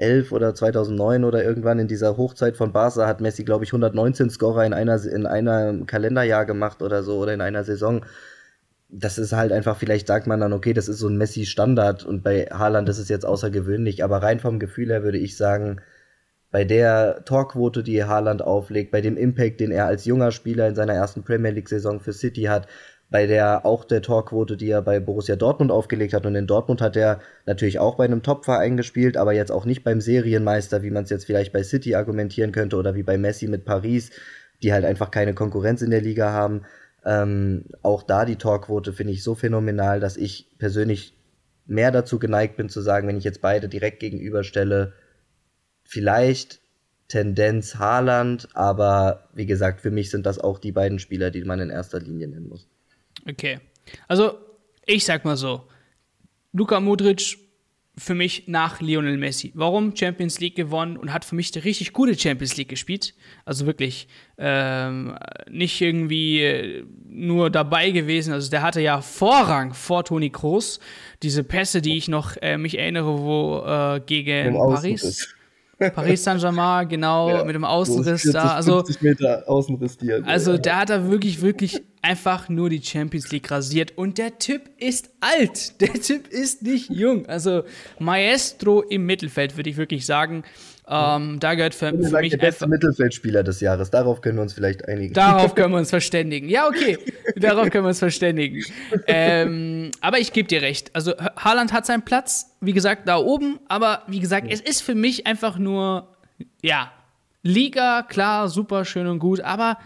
[0.00, 4.30] 2011 oder 2009 oder irgendwann in dieser Hochzeit von Barca hat Messi, glaube ich, 119
[4.30, 8.04] Scorer in einer in einem Kalenderjahr gemacht oder so oder in einer Saison.
[8.88, 12.22] Das ist halt einfach, vielleicht sagt man dann, okay, das ist so ein Messi-Standard und
[12.24, 15.80] bei Haaland ist es jetzt außergewöhnlich, aber rein vom Gefühl her würde ich sagen,
[16.50, 20.74] bei der Torquote, die Haaland auflegt, bei dem Impact, den er als junger Spieler in
[20.74, 22.66] seiner ersten Premier League-Saison für City hat,
[23.10, 26.26] bei der auch der Torquote, die er bei Borussia Dortmund aufgelegt hat.
[26.26, 29.82] Und in Dortmund hat er natürlich auch bei einem Top-Verein gespielt, aber jetzt auch nicht
[29.82, 33.48] beim Serienmeister, wie man es jetzt vielleicht bei City argumentieren könnte oder wie bei Messi
[33.48, 34.10] mit Paris,
[34.62, 36.62] die halt einfach keine Konkurrenz in der Liga haben.
[37.04, 41.16] Ähm, auch da die Torquote finde ich so phänomenal, dass ich persönlich
[41.66, 44.92] mehr dazu geneigt bin zu sagen, wenn ich jetzt beide direkt gegenüberstelle,
[45.82, 46.60] vielleicht
[47.08, 51.58] Tendenz Haaland, aber wie gesagt, für mich sind das auch die beiden Spieler, die man
[51.58, 52.68] in erster Linie nennen muss.
[53.28, 53.60] Okay.
[54.08, 54.38] Also,
[54.86, 55.68] ich sag mal so:
[56.52, 57.36] Luka Modric
[58.00, 59.52] für mich nach Lionel Messi.
[59.54, 59.94] Warum?
[59.94, 63.14] Champions League gewonnen und hat für mich eine richtig gute Champions League gespielt.
[63.44, 65.18] Also wirklich ähm,
[65.50, 68.32] nicht irgendwie nur dabei gewesen.
[68.32, 70.80] Also der hatte ja Vorrang vor Toni Kroos.
[71.22, 75.34] Diese Pässe, die ich noch äh, mich erinnere, wo äh, gegen Paris.
[75.88, 78.54] Paris Saint-Germain, genau, ja, mit dem Außenriss 40, da.
[78.54, 83.50] Also, Meter Außenriss die also da hat er wirklich, wirklich einfach nur die Champions League
[83.50, 83.96] rasiert.
[83.96, 85.80] Und der Typ ist alt.
[85.80, 87.26] Der Typ ist nicht jung.
[87.26, 87.62] Also
[87.98, 90.44] Maestro im Mittelfeld, würde ich wirklich sagen.
[90.92, 93.90] Ähm, da gehört für, für mich der beste Mittelfeldspieler des Jahres.
[93.90, 95.14] Darauf können wir uns vielleicht einigen.
[95.14, 96.48] Darauf können wir uns verständigen.
[96.48, 96.98] Ja, okay.
[97.36, 98.64] Darauf können wir uns verständigen.
[99.06, 100.90] Ähm, aber ich gebe dir recht.
[100.92, 103.60] Also Haaland hat seinen Platz, wie gesagt, da oben.
[103.68, 104.52] Aber wie gesagt, ja.
[104.52, 106.08] es ist für mich einfach nur,
[106.60, 106.90] ja,
[107.42, 109.40] Liga, klar, super, schön und gut.
[109.40, 109.78] Aber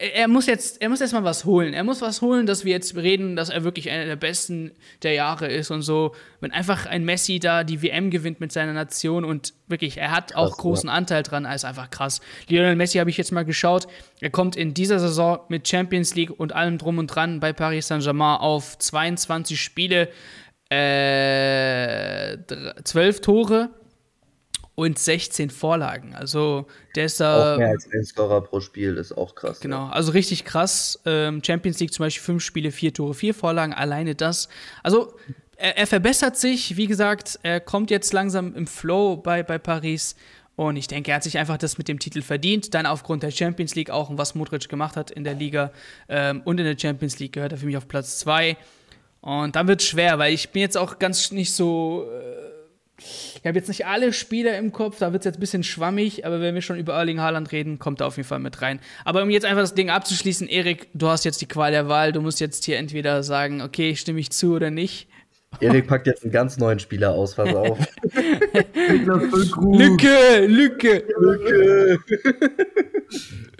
[0.00, 1.74] er muss jetzt, er muss erstmal was holen.
[1.74, 5.12] Er muss was holen, dass wir jetzt reden, dass er wirklich einer der besten der
[5.12, 6.14] Jahre ist und so.
[6.40, 10.34] Wenn einfach ein Messi da die WM gewinnt mit seiner Nation und wirklich, er hat
[10.34, 10.94] auch krass, großen ja.
[10.94, 12.22] Anteil dran, ist einfach krass.
[12.48, 13.88] Lionel Messi habe ich jetzt mal geschaut.
[14.20, 17.88] Er kommt in dieser Saison mit Champions League und allem drum und dran bei Paris
[17.88, 20.08] Saint-Germain auf 22 Spiele,
[20.70, 22.38] äh,
[22.84, 23.70] 12 Tore
[24.74, 26.14] und 16 Vorlagen.
[26.14, 27.54] Also der ist da.
[27.54, 29.60] Auch mehr als ein Scorer pro Spiel ist auch krass.
[29.60, 29.90] Genau, ja.
[29.90, 31.00] also richtig krass.
[31.04, 34.48] Ähm, Champions League zum Beispiel fünf Spiele, vier Tore, vier Vorlagen, alleine das.
[34.82, 35.14] Also
[35.56, 40.16] er, er, verbessert sich, wie gesagt, er kommt jetzt langsam im Flow bei, bei Paris.
[40.56, 42.74] Und ich denke, er hat sich einfach das mit dem Titel verdient.
[42.74, 45.72] Dann aufgrund der Champions League auch und was Modric gemacht hat in der Liga
[46.08, 48.56] ähm, und in der Champions League gehört er für mich auf Platz zwei.
[49.20, 52.06] Und dann wird es schwer, weil ich bin jetzt auch ganz nicht so.
[52.10, 52.59] Äh,
[53.00, 56.26] ich habe jetzt nicht alle Spieler im Kopf, da wird es jetzt ein bisschen schwammig,
[56.26, 58.80] aber wenn wir schon über Erling Haaland reden, kommt er auf jeden Fall mit rein.
[59.04, 62.12] Aber um jetzt einfach das Ding abzuschließen, Erik, du hast jetzt die Qual der Wahl,
[62.12, 65.08] du musst jetzt hier entweder sagen, okay, stimme ich zu oder nicht.
[65.58, 67.78] Erik packt jetzt einen ganz neuen Spieler aus, pass auf.
[69.72, 71.98] Lücke, Lücke, Lücke.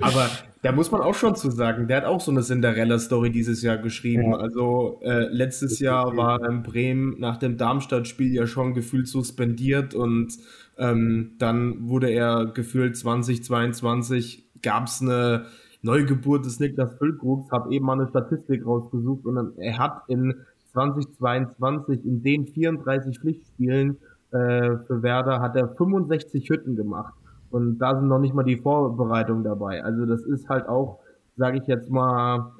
[0.01, 0.31] Aber
[0.63, 3.79] da muss man auch schon zu sagen, der hat auch so eine Cinderella-Story dieses Jahr
[3.79, 4.33] geschrieben.
[4.33, 4.39] Ja.
[4.39, 10.37] Also äh, letztes Jahr war in Bremen nach dem Darmstadt-Spiel ja schon gefühlt suspendiert und
[10.77, 15.47] ähm, dann wurde er gefühlt 2022 gab es eine
[15.83, 20.35] Neugeburt des Niklas Füllkrugs, habe eben mal eine Statistik rausgesucht und er hat in
[20.73, 23.97] 2022 in den 34 Pflichtspielen
[24.33, 27.15] äh, für Werder hat er 65 Hütten gemacht.
[27.51, 29.83] Und da sind noch nicht mal die Vorbereitungen dabei.
[29.83, 31.01] Also das ist halt auch,
[31.37, 32.53] sage ich jetzt mal,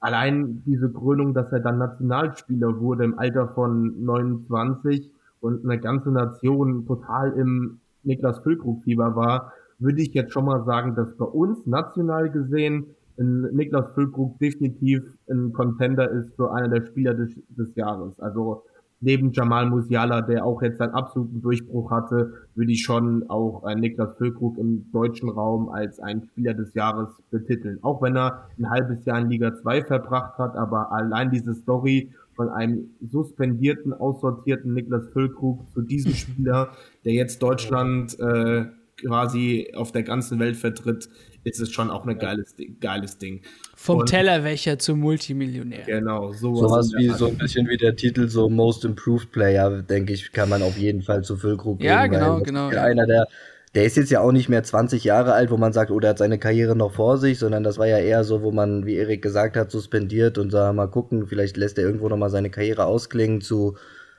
[0.00, 6.10] allein diese Krönung, dass er dann Nationalspieler wurde im Alter von 29 und eine ganze
[6.10, 11.66] Nation total im Niklas Füllkrug-Fieber war, würde ich jetzt schon mal sagen, dass bei uns
[11.66, 18.18] national gesehen Niklas Füllkrug definitiv ein Contender ist für einer der Spieler des, des Jahres.
[18.18, 18.64] Also
[19.04, 23.74] neben Jamal Musiala, der auch jetzt seinen absoluten Durchbruch hatte, würde ich schon auch äh,
[23.74, 27.78] Niklas Füllkrug im deutschen Raum als einen Spieler des Jahres betiteln.
[27.82, 32.10] Auch wenn er ein halbes Jahr in Liga 2 verbracht hat, aber allein diese Story
[32.34, 36.70] von einem suspendierten, aussortierten Niklas Füllkrug zu diesem Spieler,
[37.04, 38.64] der jetzt Deutschland äh,
[39.04, 41.08] quasi auf der ganzen Welt vertritt,
[41.44, 43.42] ist es schon auch ein geiles, geiles Ding.
[43.76, 45.84] Vom und, Tellerwäscher zum Multimillionär.
[45.86, 46.60] Genau, sowas.
[46.60, 50.48] Sowas wie so ein bisschen wie der Titel so Most Improved Player, denke ich, kann
[50.48, 52.68] man auf jeden Fall zu Füllkrug Ja, genau, genau.
[52.68, 53.26] Einer der
[53.74, 56.10] der ist jetzt ja auch nicht mehr 20 Jahre alt, wo man sagt, oh, der
[56.10, 58.94] hat seine Karriere noch vor sich, sondern das war ja eher so, wo man, wie
[58.94, 62.50] Erik gesagt hat, suspendiert und sah mal gucken, vielleicht lässt er irgendwo noch mal seine
[62.50, 63.76] Karriere ausklingen zu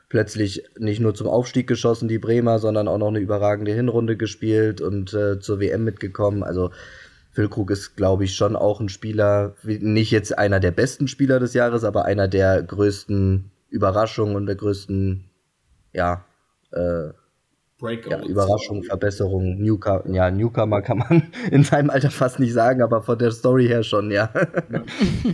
[0.10, 4.82] plötzlich nicht nur zum Aufstieg geschossen, die Bremer, sondern auch noch eine überragende Hinrunde gespielt
[4.82, 6.44] und äh, zur WM mitgekommen.
[6.44, 6.72] Also
[7.36, 11.54] Füllkrug ist, glaube ich, schon auch ein Spieler, nicht jetzt einer der besten Spieler des
[11.54, 15.26] Jahres, aber einer der größten Überraschungen und der größten,
[15.92, 16.24] ja,
[16.72, 17.10] äh,
[18.10, 23.02] ja, Überraschung, Verbesserung, Newcomer, ja, Newcomer kann man in seinem Alter fast nicht sagen, aber
[23.02, 24.30] von der Story her schon, ja.
[24.72, 24.84] ja.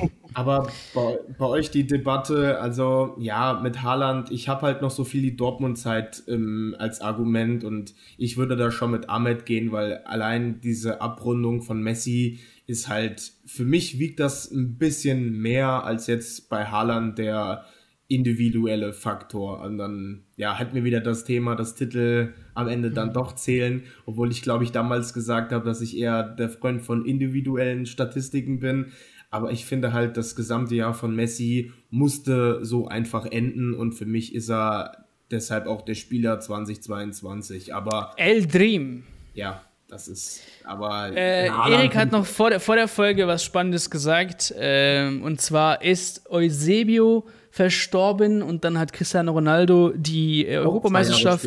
[0.34, 5.04] Aber bei, bei, euch die Debatte, also ja, mit Haaland, ich habe halt noch so
[5.04, 9.98] viel die Dortmund-Zeit ähm, als Argument und ich würde da schon mit Ahmed gehen, weil
[10.06, 16.08] allein diese Abrundung von Messi ist halt, für mich wiegt das ein bisschen mehr als
[16.08, 17.66] jetzt bei Haaland der
[18.12, 19.62] individuelle Faktor.
[19.62, 23.14] Und dann, ja, hätten wir wieder das Thema, das Titel am Ende dann mhm.
[23.14, 27.06] doch zählen, obwohl ich, glaube ich, damals gesagt habe, dass ich eher der Freund von
[27.06, 28.88] individuellen Statistiken bin.
[29.32, 34.06] Aber ich finde halt, das gesamte Jahr von Messi musste so einfach enden und für
[34.06, 37.74] mich ist er deshalb auch der Spieler 2022.
[37.74, 38.12] Aber.
[38.18, 39.04] El Dream.
[39.34, 41.16] Ja, das ist, aber.
[41.16, 44.54] Äh, Erik hat noch vor der, vor der Folge was Spannendes gesagt.
[44.58, 51.46] Ähm, und zwar ist Eusebio verstorben und dann hat Cristiano Ronaldo die äh, Europameisterschaft,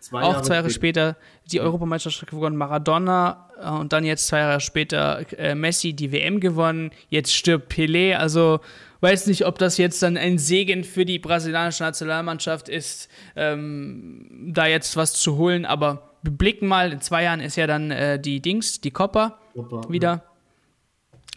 [0.00, 1.16] zwei auch zwei Jahre später,
[1.46, 6.40] die Europameisterschaft gewonnen, Maradona äh, und dann jetzt zwei Jahre später äh, Messi die WM
[6.40, 8.60] gewonnen, jetzt stirbt Pelé, also
[9.00, 14.66] weiß nicht, ob das jetzt dann ein Segen für die brasilianische Nationalmannschaft ist, ähm, da
[14.66, 18.18] jetzt was zu holen, aber wir blicken mal, in zwei Jahren ist ja dann äh,
[18.18, 20.08] die Dings, die Copa, Copa wieder.
[20.08, 20.22] Ja.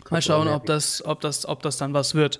[0.09, 2.39] Mal schauen, ob das, ob das, ob das dann was wird.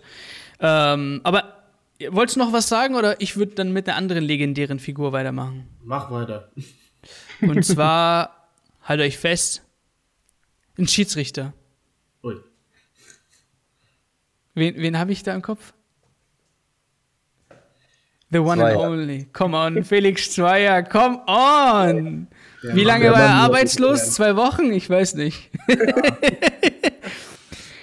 [0.60, 1.60] Ähm, aber
[2.08, 5.68] Wolltest du noch was sagen oder ich würde dann mit einer anderen legendären Figur weitermachen?
[5.84, 6.50] Mach weiter.
[7.42, 8.50] Und zwar,
[8.84, 9.64] haltet euch fest,
[10.78, 11.54] ein Schiedsrichter.
[12.24, 12.36] Ui.
[14.56, 15.74] Wen, wen habe ich da im Kopf?
[18.32, 18.76] The one Zweier.
[18.76, 19.28] and only.
[19.34, 22.28] Come on, Felix Zweier, come on!
[22.62, 24.14] Ja, Wie lange war er arbeitslos?
[24.14, 24.72] Zwei Wochen?
[24.72, 25.50] Ich weiß nicht.
[25.68, 25.76] Ja.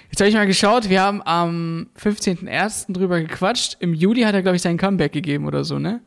[0.09, 2.91] Jetzt habe ich mal geschaut, wir haben am 15.01.
[2.91, 3.77] drüber gequatscht.
[3.79, 6.01] Im Juli hat er, glaube ich, sein Comeback gegeben oder so, ne?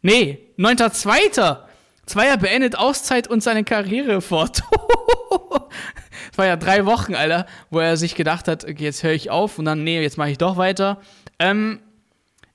[0.00, 1.58] Nee, 9.2.
[2.06, 4.62] Zweier beendet Auszeit und seine Karriere fort.
[5.30, 9.30] das war ja drei Wochen, Alter, wo er sich gedacht hat, okay, jetzt höre ich
[9.30, 11.00] auf und dann, nee, jetzt mache ich doch weiter.
[11.38, 11.80] Ähm,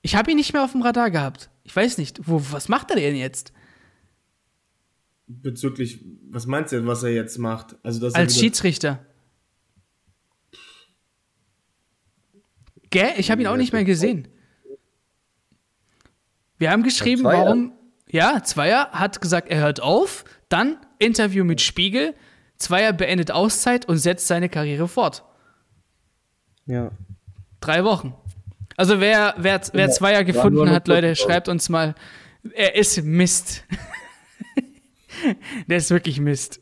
[0.01, 1.49] ich habe ihn nicht mehr auf dem Radar gehabt.
[1.63, 3.53] Ich weiß nicht, wo, was macht er denn jetzt?
[5.27, 7.75] Bezüglich, was meinst du denn, was er jetzt macht?
[7.83, 9.05] Also, dass Als Schiedsrichter.
[12.89, 13.13] Gell?
[13.17, 14.29] Ich habe ihn auch nicht mehr gesehen.
[16.57, 17.76] Wir haben geschrieben, warum.
[18.09, 20.23] Ja, Zweier hat gesagt, er hört auf.
[20.49, 22.13] Dann Interview mit Spiegel.
[22.57, 25.23] Zweier beendet Auszeit und setzt seine Karriere fort.
[26.65, 26.91] Ja.
[27.59, 28.13] Drei Wochen.
[28.75, 31.95] Also wer, wer, wer Zweier gefunden hat, Leute, schreibt uns mal.
[32.53, 33.63] Er ist Mist.
[35.67, 36.61] Der ist wirklich Mist.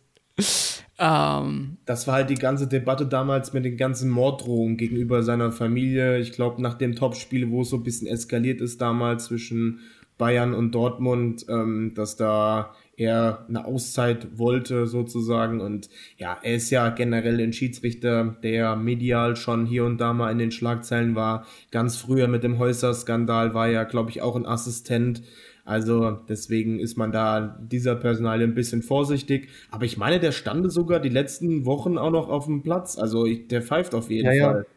[0.98, 6.20] Ähm, das war halt die ganze Debatte damals mit den ganzen Morddrohungen gegenüber seiner Familie.
[6.20, 9.82] Ich glaube, nach dem Topspiel, wo es so ein bisschen eskaliert ist damals zwischen
[10.18, 15.60] Bayern und Dortmund, ähm, dass da er eine Auszeit wollte sozusagen.
[15.60, 20.32] Und ja, er ist ja generell ein Schiedsrichter, der medial schon hier und da mal
[20.32, 21.46] in den Schlagzeilen war.
[21.72, 25.22] Ganz früher mit dem Häuser-Skandal war er, glaube ich, auch ein Assistent
[25.66, 29.50] also deswegen ist man da dieser Personalie ein bisschen vorsichtig.
[29.72, 33.00] Aber ich meine, der stande sogar die letzten Wochen auch noch auf dem Platz.
[33.00, 34.60] Also ich, der pfeift auf jeden ja, Fall.
[34.60, 34.75] Ja.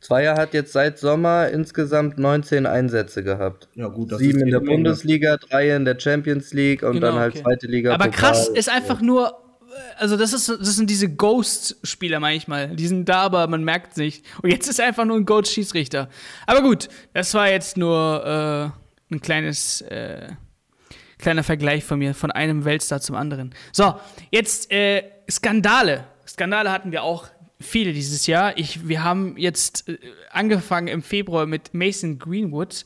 [0.00, 3.68] Zweier hat jetzt seit Sommer insgesamt 19 Einsätze gehabt.
[3.74, 7.16] Ja, gut, das Sieben in der Bundesliga, drei in der Champions League und genau, dann
[7.16, 7.42] halt okay.
[7.42, 7.92] zweite Liga.
[7.92, 8.32] Aber Pokal.
[8.32, 9.34] krass ist einfach nur,
[9.98, 12.74] also das ist das sind diese Ghost-Spieler manchmal.
[12.76, 14.24] Die sind da, aber man merkt es nicht.
[14.42, 16.08] Und jetzt ist er einfach nur ein Ghost-Schiedsrichter.
[16.46, 18.24] Aber gut, das war jetzt nur
[19.10, 20.28] äh, ein kleines, äh,
[21.18, 23.54] kleiner Vergleich von mir, von einem Weltstar zum anderen.
[23.72, 23.96] So,
[24.30, 26.04] jetzt äh, Skandale.
[26.26, 27.26] Skandale hatten wir auch
[27.60, 28.56] viele dieses Jahr.
[28.58, 29.98] Ich, wir haben jetzt äh,
[30.30, 32.84] angefangen im Februar mit Mason Greenwood,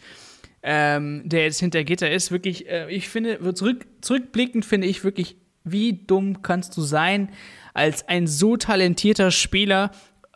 [0.62, 2.30] ähm, der jetzt hinter Gitter ist.
[2.30, 7.30] Wirklich, äh, ich finde, zurück, zurückblickend finde ich wirklich, wie dumm kannst du sein,
[7.72, 9.92] als ein so talentierter Spieler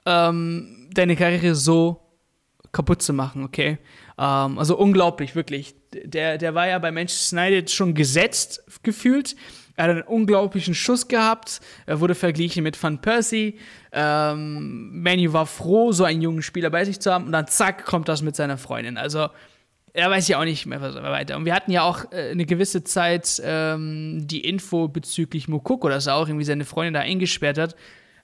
[0.06, 2.00] ähm, deine Karriere so
[2.72, 3.78] kaputt zu machen, okay?
[4.18, 5.74] Ähm, also unglaublich, wirklich.
[5.92, 9.36] Der, der war ja bei Manchester United schon gesetzt gefühlt.
[9.78, 11.60] Er hat einen unglaublichen Schuss gehabt.
[11.86, 13.60] Er wurde verglichen mit Van Persie.
[13.92, 17.26] Ähm, Manu war froh, so einen jungen Spieler bei sich zu haben.
[17.26, 18.98] Und dann zack, kommt das mit seiner Freundin.
[18.98, 19.28] Also,
[19.92, 21.36] er weiß ja auch nicht mehr weiter.
[21.36, 26.08] Und wir hatten ja auch äh, eine gewisse Zeit ähm, die Info bezüglich Mokoko, dass
[26.08, 27.76] er auch irgendwie seine Freundin da eingesperrt hat.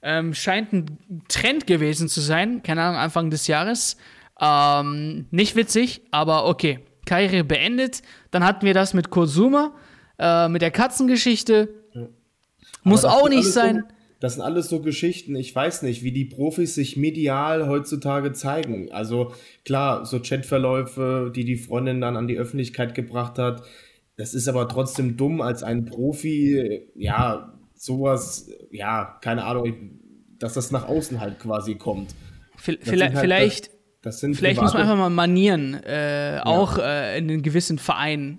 [0.02, 0.98] Ähm, scheint ein
[1.28, 3.96] Trend gewesen zu sein, keine Ahnung, Anfang des Jahres.
[4.40, 6.80] Ähm, nicht witzig, aber okay.
[7.06, 8.02] Karriere beendet.
[8.32, 9.72] Dann hatten wir das mit Kosuma,
[10.18, 11.68] äh, mit der Katzengeschichte.
[11.94, 12.08] Ja.
[12.82, 13.84] Muss auch nicht sein.
[13.88, 18.32] So, das sind alles so Geschichten, ich weiß nicht, wie die Profis sich medial heutzutage
[18.32, 18.90] zeigen.
[18.90, 19.34] Also
[19.66, 23.62] klar, so Chatverläufe, die die Freundin dann an die Öffentlichkeit gebracht hat.
[24.16, 30.00] Das ist aber trotzdem dumm, als ein Profi, ja, sowas, ja, keine Ahnung,
[30.38, 32.14] dass das nach außen halt quasi kommt.
[32.56, 36.46] Vielleicht, halt, vielleicht, das, das vielleicht muss man einfach mal Manieren äh, ja.
[36.46, 38.38] auch äh, in einen gewissen Verein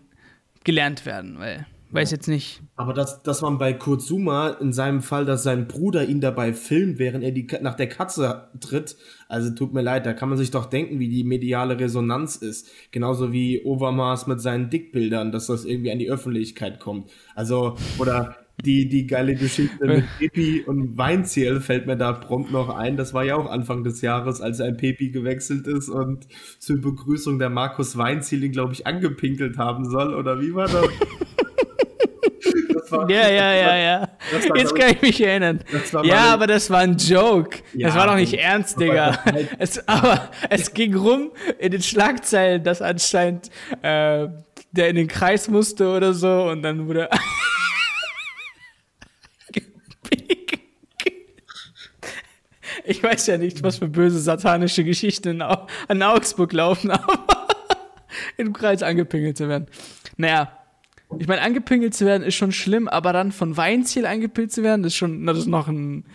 [0.66, 2.62] gelernt werden, weil weiß jetzt nicht.
[2.76, 7.00] Aber dass, dass man bei Kurzuma in seinem Fall, dass sein Bruder ihn dabei filmt,
[7.00, 8.98] während er die, nach der Katze tritt,
[9.30, 12.70] also tut mir leid, da kann man sich doch denken, wie die mediale Resonanz ist.
[12.92, 17.10] Genauso wie Overmars mit seinen Dickbildern, dass das irgendwie an die Öffentlichkeit kommt.
[17.34, 22.70] Also, oder die, die geile Geschichte mit Pepi und Weinziel fällt mir da prompt noch
[22.70, 22.98] ein.
[22.98, 26.28] Das war ja auch Anfang des Jahres, als ein Pepi gewechselt ist und
[26.60, 30.14] zur Begrüßung der Markus Weinziel ihn, glaube ich, angepinkelt haben soll.
[30.14, 30.88] Oder wie war das?
[32.92, 34.10] War, ja, ja, ja, ja.
[34.56, 35.60] Jetzt kann ich mich erinnern.
[36.04, 37.60] Ja, aber das war ein Joke.
[37.74, 39.24] Ja, das war doch nicht ernst, Digga.
[39.26, 43.50] Halt es, aber es ging rum in den Schlagzeilen, dass anscheinend
[43.82, 44.28] äh,
[44.72, 47.10] der in den Kreis musste oder so und dann wurde.
[52.86, 57.48] Ich weiß ja nicht, was für böse satanische Geschichten an Augsburg laufen, aber
[58.38, 59.68] im Kreis angepingelt zu werden.
[60.18, 60.52] Naja,
[61.20, 64.84] ich meine, angepingelt zu werden ist schon schlimm, aber dann von Weinziel angepingelt zu werden,
[64.84, 66.06] ist schon, das ist noch ein,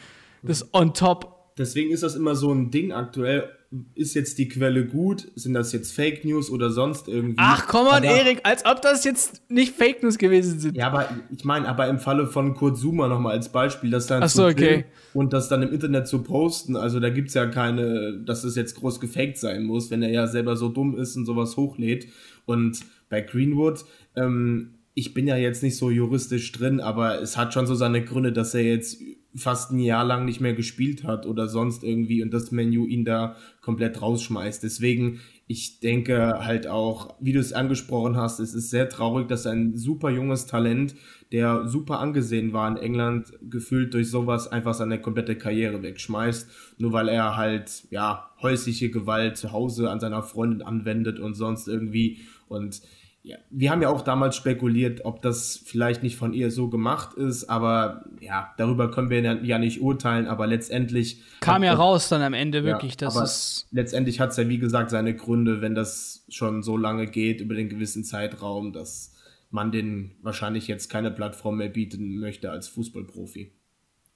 [0.42, 1.54] das ist on top.
[1.58, 3.50] Deswegen ist das immer so ein Ding aktuell.
[3.94, 5.30] Ist jetzt die Quelle gut?
[5.36, 7.36] Sind das jetzt Fake News oder sonst irgendwie?
[7.38, 10.76] Ach, komm on, Erik, als ob das jetzt nicht Fake News gewesen sind.
[10.76, 14.26] Ja, aber ich meine, aber im Falle von Kurt Zuma nochmal als Beispiel, das dann
[14.26, 14.86] so, okay.
[15.14, 18.74] und das dann im Internet zu posten, also da gibt's ja keine, dass es jetzt
[18.74, 22.08] groß gefaked sein muss, wenn er ja selber so dumm ist und sowas hochlädt.
[22.46, 23.84] Und bei Greenwood,
[24.16, 28.04] ähm, ich bin ja jetzt nicht so juristisch drin, aber es hat schon so seine
[28.04, 29.00] Gründe, dass er jetzt
[29.34, 33.04] fast ein Jahr lang nicht mehr gespielt hat oder sonst irgendwie und das Menü ihn
[33.04, 34.62] da komplett rausschmeißt.
[34.62, 39.46] Deswegen, ich denke halt auch, wie du es angesprochen hast, es ist sehr traurig, dass
[39.46, 40.96] ein super junges Talent,
[41.30, 46.92] der super angesehen war in England, gefühlt durch sowas einfach seine komplette Karriere wegschmeißt, nur
[46.92, 52.18] weil er halt, ja, häusliche Gewalt zu Hause an seiner Freundin anwendet und sonst irgendwie
[52.48, 52.82] und
[53.22, 57.14] ja, wir haben ja auch damals spekuliert, ob das vielleicht nicht von ihr so gemacht
[57.14, 61.22] ist, aber ja, darüber können wir ja nicht urteilen, aber letztendlich.
[61.40, 63.68] Kam ja raus dann am Ende wirklich, ja, dass es.
[63.72, 67.54] Letztendlich hat es ja, wie gesagt, seine Gründe, wenn das schon so lange geht, über
[67.54, 69.14] den gewissen Zeitraum, dass
[69.50, 73.52] man den wahrscheinlich jetzt keine Plattform mehr bieten möchte als Fußballprofi.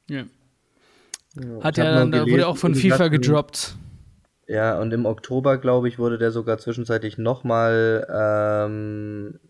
[0.09, 0.25] Ja.
[1.35, 3.77] ja hat ja dann, da wurde auch von FIFA gedroppt.
[4.47, 9.41] Ja, und im Oktober, glaube ich, wurde der sogar zwischenzeitlich nochmal ähm,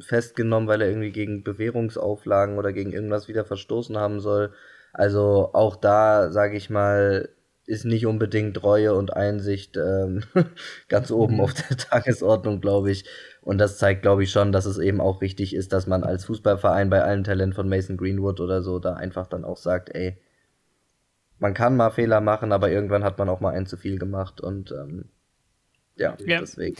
[0.00, 4.52] festgenommen, weil er irgendwie gegen Bewährungsauflagen oder gegen irgendwas wieder verstoßen haben soll.
[4.92, 7.28] Also auch da, sage ich mal,
[7.66, 10.22] ist nicht unbedingt Reue und Einsicht ähm,
[10.88, 11.40] ganz oben mhm.
[11.40, 13.04] auf der Tagesordnung, glaube ich.
[13.42, 16.24] Und das zeigt, glaube ich, schon, dass es eben auch wichtig ist, dass man als
[16.26, 20.18] Fußballverein bei allem Talent von Mason Greenwood oder so da einfach dann auch sagt, ey,
[21.38, 24.40] man kann mal Fehler machen, aber irgendwann hat man auch mal ein zu viel gemacht
[24.40, 25.06] und ähm,
[25.96, 26.76] ja, ja, deswegen.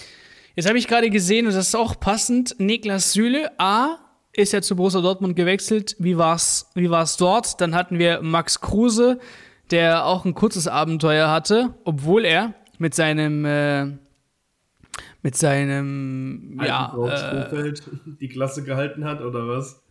[0.54, 3.98] Jetzt habe ich gerade gesehen, und das ist auch passend, Niklas Süle, A,
[4.32, 5.96] ist ja zu Borussia Dortmund gewechselt.
[5.98, 7.60] Wie war's, wie war's dort?
[7.60, 9.18] Dann hatten wir Max Kruse,
[9.70, 13.86] der auch ein kurzes Abenteuer hatte, obwohl er mit seinem äh,
[15.22, 17.72] mit seinem ja äh,
[18.20, 19.82] die Klasse gehalten hat oder was?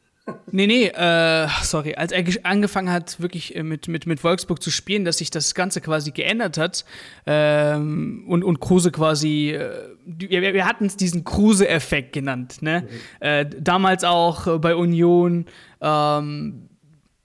[0.52, 1.96] Nee, nee, äh, sorry.
[1.96, 5.54] Als er angefangen hat, wirklich äh, mit, mit, mit Wolfsburg zu spielen, dass sich das
[5.54, 6.86] Ganze quasi geändert hat
[7.28, 9.70] ähm, und, und Kruse quasi, äh,
[10.06, 12.82] wir, wir hatten es diesen Kruse-Effekt genannt, ne?
[12.82, 12.88] Mhm.
[13.20, 15.46] Äh, damals auch äh, bei Union
[15.82, 16.70] ähm,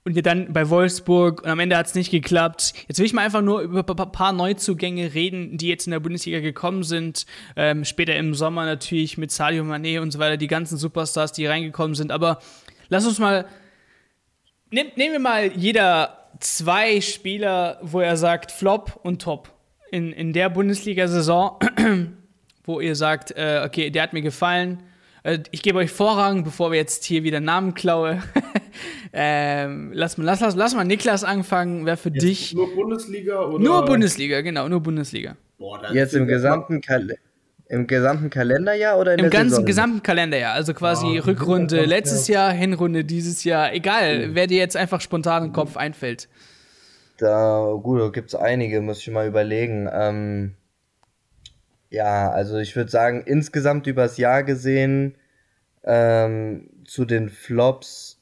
[0.03, 2.73] und dann bei Wolfsburg und am Ende hat es nicht geklappt.
[2.87, 5.99] Jetzt will ich mal einfach nur über ein paar Neuzugänge reden, die jetzt in der
[5.99, 7.25] Bundesliga gekommen sind.
[7.55, 11.45] Ähm, später im Sommer natürlich mit Sadio Mané und so weiter, die ganzen Superstars, die
[11.45, 12.11] reingekommen sind.
[12.11, 12.39] Aber
[12.91, 13.45] Lass uns mal.
[14.69, 19.53] Nehm, nehmen wir mal jeder zwei Spieler, wo er sagt Flop und Top.
[19.91, 21.57] In, in der Bundesliga-Saison,
[22.65, 24.83] wo ihr sagt, äh, okay, der hat mir gefallen.
[25.23, 28.21] Äh, ich gebe euch Vorrang, bevor wir jetzt hier wieder Namen klaue.
[29.13, 31.85] ähm, lass, mal, lass, lass, lass mal Niklas anfangen.
[31.85, 32.53] Wer für jetzt dich.
[32.53, 33.63] Nur Bundesliga oder?
[33.63, 35.37] Nur Bundesliga, genau, nur Bundesliga.
[35.57, 37.15] Boah, jetzt im gesamten Kalender
[37.71, 39.65] Im gesamten Kalenderjahr oder in Im der ganzen Saison?
[39.65, 40.53] gesamten Kalenderjahr.
[40.53, 43.73] Also quasi Ja, Rückrunde letztes Jahr, Hinrunde dieses Jahr.
[43.73, 46.27] Egal, wer dir jetzt einfach spontan im Kopf einfällt.
[47.17, 49.87] Da, gut, da gibt's einige, muss ich mal überlegen.
[49.89, 50.55] Ähm,
[51.89, 55.15] ja, also ich würde sagen, insgesamt übers Jahr gesehen,
[55.85, 58.21] ähm, zu den Flops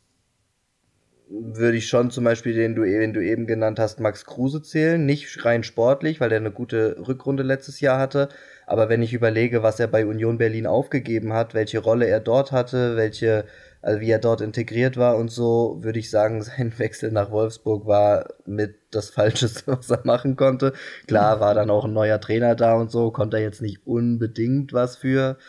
[1.30, 5.04] würde ich schon zum Beispiel den du, den du eben genannt hast, Max Kruse zählen.
[5.06, 8.30] Nicht rein sportlich, weil der eine gute Rückrunde letztes Jahr hatte.
[8.70, 12.52] Aber wenn ich überlege, was er bei Union Berlin aufgegeben hat, welche Rolle er dort
[12.52, 13.46] hatte, welche,
[13.82, 17.88] also wie er dort integriert war und so, würde ich sagen, sein Wechsel nach Wolfsburg
[17.88, 20.74] war mit das Falscheste, was er machen konnte.
[21.08, 24.72] Klar war dann auch ein neuer Trainer da und so, konnte er jetzt nicht unbedingt
[24.72, 25.40] was für.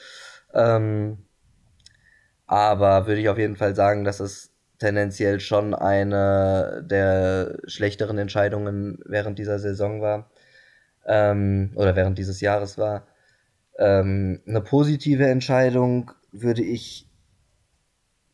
[0.54, 1.18] Ähm,
[2.46, 8.98] aber würde ich auf jeden Fall sagen, dass es tendenziell schon eine der schlechteren Entscheidungen
[9.04, 10.30] während dieser Saison war.
[11.04, 13.06] Ähm, oder während dieses Jahres war.
[13.80, 17.08] Ähm, eine positive Entscheidung würde ich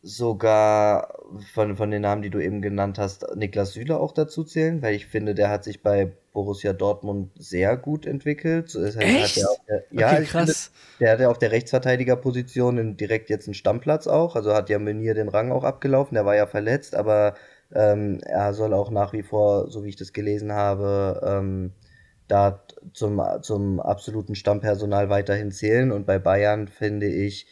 [0.03, 1.15] sogar
[1.53, 4.95] von, von den Namen, die du eben genannt hast, Niklas Süle auch dazu zählen, weil
[4.95, 8.75] ich finde, der hat sich bei Borussia Dortmund sehr gut entwickelt.
[8.75, 9.37] Er- Echt?
[9.37, 10.71] Hat er der, ja, okay, ich finde, krass.
[11.01, 14.37] der hat ja auf der Rechtsverteidigerposition direkt jetzt einen Stammplatz auch.
[14.37, 16.15] Also hat ja Meunier den Rang auch abgelaufen.
[16.15, 17.35] Der war ja verletzt, aber
[17.75, 21.73] ähm, er soll auch nach wie vor, so wie ich das gelesen habe, ähm,
[22.29, 25.93] da zum, zum absoluten Stammpersonal weiterhin zählen.
[25.93, 27.47] Und bei Bayern finde ich,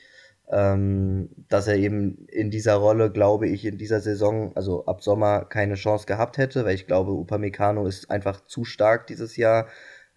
[0.51, 5.45] ähm, dass er eben in dieser Rolle, glaube ich, in dieser Saison, also ab Sommer,
[5.45, 9.69] keine Chance gehabt hätte, weil ich glaube, Upamecano ist einfach zu stark dieses Jahr.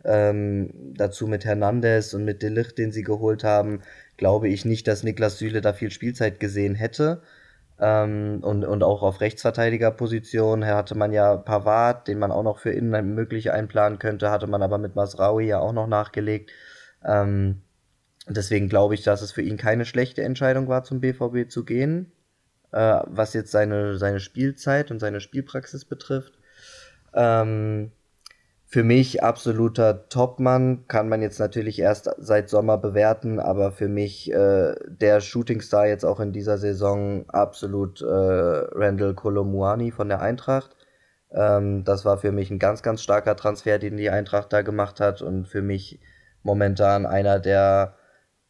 [0.05, 3.82] Ähm, dazu mit Hernandez und mit Delicht, den sie geholt haben,
[4.16, 7.24] glaube ich nicht, dass Niklas Süle da viel Spielzeit gesehen hätte.
[7.80, 12.71] Ähm, und, und auch auf Rechtsverteidigerposition hatte man ja Pavard, den man auch noch für
[12.71, 16.51] innen möglich einplanen könnte, hatte man aber mit Masraoui ja auch noch nachgelegt.
[17.05, 17.61] Ähm,
[18.28, 22.11] deswegen glaube ich, dass es für ihn keine schlechte Entscheidung war, zum BVB zu gehen,
[22.71, 26.34] äh, was jetzt seine, seine Spielzeit und seine Spielpraxis betrifft.
[27.13, 27.91] Ähm,
[28.70, 34.30] für mich absoluter Topmann, kann man jetzt natürlich erst seit Sommer bewerten, aber für mich
[34.34, 40.76] äh, der Shootingstar jetzt auch in dieser Saison absolut äh, Randall Kolomuani von der Eintracht.
[41.32, 44.99] Ähm, das war für mich ein ganz, ganz starker Transfer, den die Eintracht da gemacht
[44.99, 46.01] hat und für mich
[46.43, 47.95] momentan einer der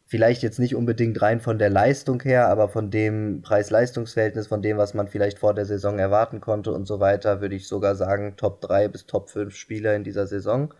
[0.08, 4.78] vielleicht jetzt nicht unbedingt rein von der Leistung her, aber von dem Preis-Leistungs-Verhältnis, von dem,
[4.78, 8.34] was man vielleicht vor der Saison erwarten konnte und so weiter, würde ich sogar sagen,
[8.38, 10.72] Top 3 bis Top 5 Spieler in dieser Saison.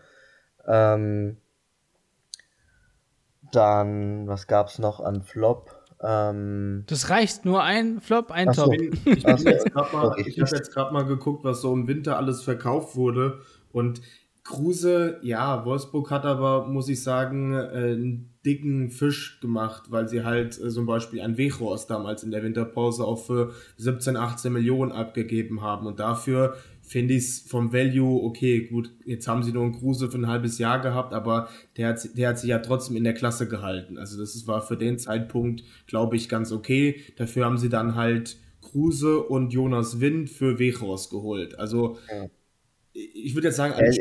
[0.67, 1.37] Ähm,
[3.51, 5.75] dann, was gab's noch an Flop?
[6.01, 8.63] Ähm, Das reicht nur ein Flop, ein Ach so.
[8.63, 8.73] Top.
[8.73, 10.27] Ich, ich, so, jetzt grad mal, sorry.
[10.27, 13.41] ich habe jetzt gerade mal geguckt, was so im Winter alles verkauft wurde.
[13.71, 14.01] Und
[14.49, 20.23] Kruse, ja, Wolfsburg hat aber, muss ich sagen, äh, einen dicken Fisch gemacht, weil sie
[20.23, 24.91] halt äh, zum Beispiel an Wechhorst damals in der Winterpause auch für 17, 18 Millionen
[24.91, 25.85] abgegeben haben.
[25.85, 30.09] Und dafür finde ich es vom Value, okay, gut, jetzt haben sie nur einen Kruse
[30.09, 31.47] für ein halbes Jahr gehabt, aber
[31.77, 33.99] der hat, der hat sich ja trotzdem in der Klasse gehalten.
[33.99, 37.01] Also das war für den Zeitpunkt, glaube ich, ganz okay.
[37.17, 41.59] Dafür haben sie dann halt Kruse und Jonas Wind für Wechhorst geholt.
[41.59, 41.99] Also
[42.93, 43.99] ich würde jetzt sagen, als,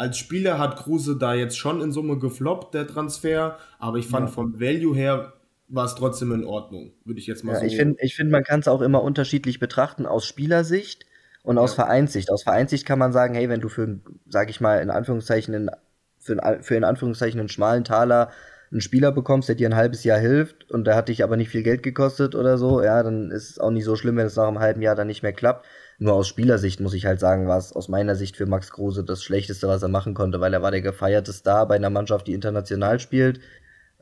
[0.00, 4.28] als Spieler hat Kruse da jetzt schon in Summe gefloppt, der Transfer, aber ich fand
[4.30, 4.34] Ja.
[4.34, 5.34] vom Value her
[5.68, 8.30] war es trotzdem in Ordnung, würde ich jetzt mal Ja, so ich finde, ich find,
[8.30, 11.04] man kann es auch immer unterschiedlich betrachten aus Spielersicht
[11.42, 11.84] und aus Ja.
[11.84, 12.30] Vereinssicht.
[12.30, 15.70] Aus Vereinssicht kann man sagen, hey, wenn du für, sag ich mal, in Anführungszeichen, in,
[16.18, 18.30] für, für in Anführungszeichen einen schmalen Taler
[18.70, 21.48] einen Spieler bekommst, der dir ein halbes Jahr hilft und der hat dich aber nicht
[21.48, 24.36] viel Geld gekostet oder so, ja, dann ist es auch nicht so schlimm, wenn es
[24.36, 25.66] nach einem halben Jahr dann nicht mehr klappt.
[25.98, 29.04] Nur aus Spielersicht muss ich halt sagen, war es aus meiner Sicht für Max Kruse
[29.04, 32.26] das Schlechteste, was er machen konnte, weil er war der gefeierte Star bei einer Mannschaft,
[32.26, 33.40] die international spielt.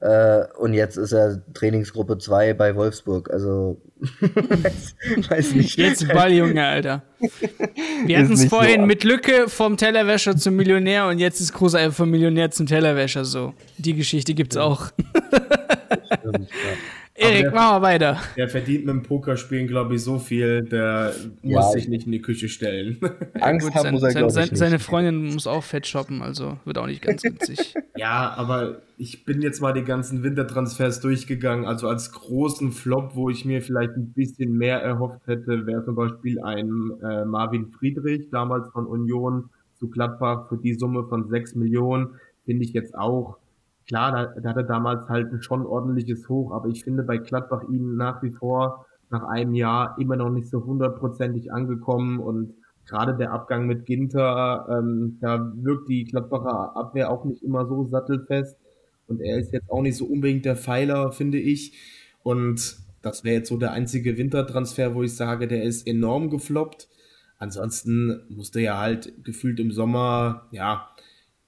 [0.01, 3.31] Äh, und jetzt ist er Trainingsgruppe 2 bei Wolfsburg.
[3.31, 3.81] Also,
[4.21, 4.95] weiß,
[5.29, 5.77] weiß nicht.
[5.77, 7.03] Jetzt Balljunge, Alter.
[8.07, 11.53] Wir hatten es so vorhin ab- mit Lücke vom Tellerwäscher zum Millionär und jetzt ist
[11.53, 13.55] Kruse einfach vom Millionär zum Tellerwäscher so.
[13.79, 14.91] Die Geschichte gibt's auch.
[16.21, 16.77] Stimmt, ja.
[17.19, 18.17] Erik, der- machen wir weiter.
[18.37, 21.13] Der verdient mit dem Pokerspielen, glaube ich, so viel, der
[21.43, 22.99] Ja, muss sich nicht in die Küche stellen.
[23.41, 24.59] Angst Gut, haben muss er, sein, glaube sein, ich, nicht.
[24.59, 27.75] seine Freundin muss auch fett shoppen, also wird auch nicht ganz witzig.
[27.97, 31.65] ja, aber ich bin jetzt mal die ganzen Wintertransfers durchgegangen.
[31.67, 35.95] Also als großen Flop, wo ich mir vielleicht ein bisschen mehr erhofft hätte, wäre zum
[35.95, 36.71] Beispiel ein
[37.03, 42.17] äh, Marvin Friedrich, damals von Union zu Gladbach für die Summe von 6 Millionen.
[42.45, 43.37] Finde ich jetzt auch
[43.89, 47.19] klar, da, da hat er damals halt ein schon ordentliches Hoch, aber ich finde bei
[47.19, 52.55] Gladbach ihn nach wie vor nach einem Jahr immer noch nicht so hundertprozentig angekommen und
[52.87, 57.87] gerade der Abgang mit Ginter, ähm, da wirkt die Gladbacher Abwehr auch nicht immer so
[57.87, 58.57] sattelfest
[59.09, 61.73] und er ist jetzt auch nicht so unbedingt der Pfeiler, finde ich.
[62.23, 66.89] Und das wäre jetzt so der einzige Wintertransfer, wo ich sage, der ist enorm gefloppt.
[67.39, 70.91] Ansonsten musste ja halt gefühlt im Sommer, ja,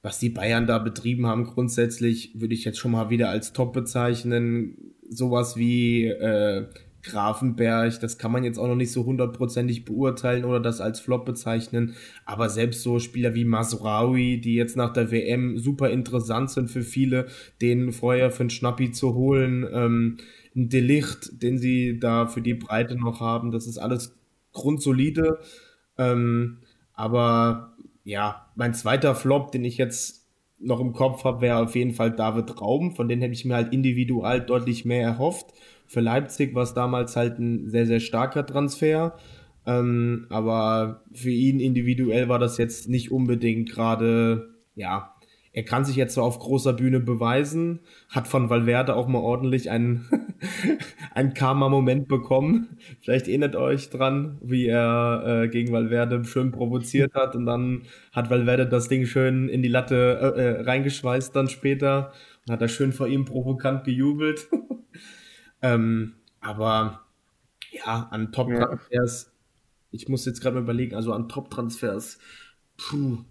[0.02, 3.72] was die Bayern da betrieben haben, grundsätzlich würde ich jetzt schon mal wieder als top
[3.72, 4.94] bezeichnen.
[5.08, 6.66] Sowas wie äh,
[7.02, 11.24] Grafenberg, das kann man jetzt auch noch nicht so hundertprozentig beurteilen oder das als Flop
[11.24, 11.94] bezeichnen.
[12.26, 16.82] Aber selbst so Spieler wie Masraoui, die jetzt nach der WM super interessant sind für
[16.82, 17.26] viele,
[17.60, 20.16] den vorher für einen Schnappi zu holen, ähm,
[20.54, 24.14] ein Delicht, den sie da für die Breite noch haben, das ist alles
[24.52, 25.38] grundsolide.
[25.96, 26.58] Ähm,
[26.92, 27.69] aber
[28.04, 30.28] ja, mein zweiter Flop, den ich jetzt
[30.58, 32.94] noch im Kopf habe, wäre auf jeden Fall David Raum.
[32.94, 35.54] Von dem hätte ich mir halt individual deutlich mehr erhofft.
[35.86, 39.16] Für Leipzig war es damals halt ein sehr, sehr starker Transfer.
[39.66, 45.14] Ähm, aber für ihn individuell war das jetzt nicht unbedingt gerade, ja,
[45.52, 49.68] er kann sich jetzt so auf großer Bühne beweisen, hat von Valverde auch mal ordentlich
[49.68, 50.08] einen,
[51.14, 52.78] einen Karma-Moment bekommen.
[53.00, 57.82] Vielleicht erinnert euch dran, wie er äh, gegen Valverde schön provoziert hat und dann
[58.12, 62.12] hat Valverde das Ding schön in die Latte äh, äh reingeschweißt dann später
[62.46, 64.48] und hat er schön vor ihm provokant gejubelt.
[65.62, 67.00] ähm, aber
[67.72, 69.32] ja, an Top-Transfers, ja.
[69.90, 72.18] ich muss jetzt gerade mal überlegen, also an Top-Transfers,
[72.76, 73.24] puh,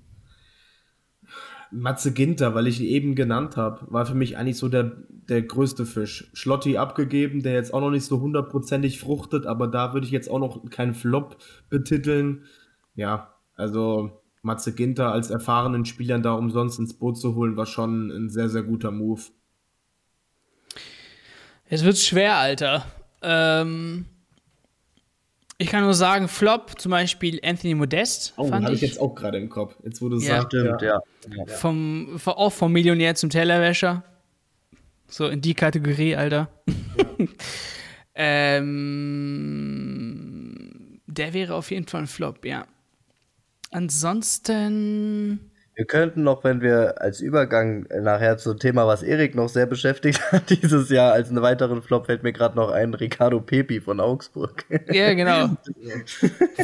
[1.72, 5.42] Matze Ginter, weil ich ihn eben genannt habe, war für mich eigentlich so der, der
[5.42, 6.30] größte Fisch.
[6.34, 10.30] Schlotti abgegeben, der jetzt auch noch nicht so hundertprozentig fruchtet, aber da würde ich jetzt
[10.30, 11.38] auch noch keinen Flop
[11.70, 12.46] betiteln.
[12.96, 18.10] Ja, also Matze Ginter als erfahrenen Spieler da umsonst ins Boot zu holen, war schon
[18.10, 19.22] ein sehr, sehr guter Move.
[21.66, 22.86] Es wird schwer, Alter.
[23.22, 24.06] Ähm,
[25.62, 28.34] ich kann nur sagen, Flop, zum Beispiel Anthony Modest.
[28.38, 29.76] Oh, habe ich jetzt auch gerade im Kopf.
[29.84, 31.02] Jetzt wurde es ja, stimmt, ja.
[31.36, 31.46] ja.
[31.48, 34.06] Vom, auch vom Millionär zum Tellerwäscher.
[35.08, 36.50] So in die Kategorie, Alter.
[36.66, 37.06] Ja.
[38.16, 38.70] ähm,
[41.08, 42.66] der wäre auf jeden Fall ein Flop, ja.
[43.72, 45.49] Ansonsten.
[45.80, 50.22] Wir könnten noch, wenn wir als Übergang nachher zum Thema, was Erik noch sehr beschäftigt
[50.34, 54.02] hat dieses Jahr, als einen weiteren Flop fällt mir gerade noch ein Ricardo Pepi von
[54.02, 54.66] Augsburg.
[54.92, 55.56] Ja, genau.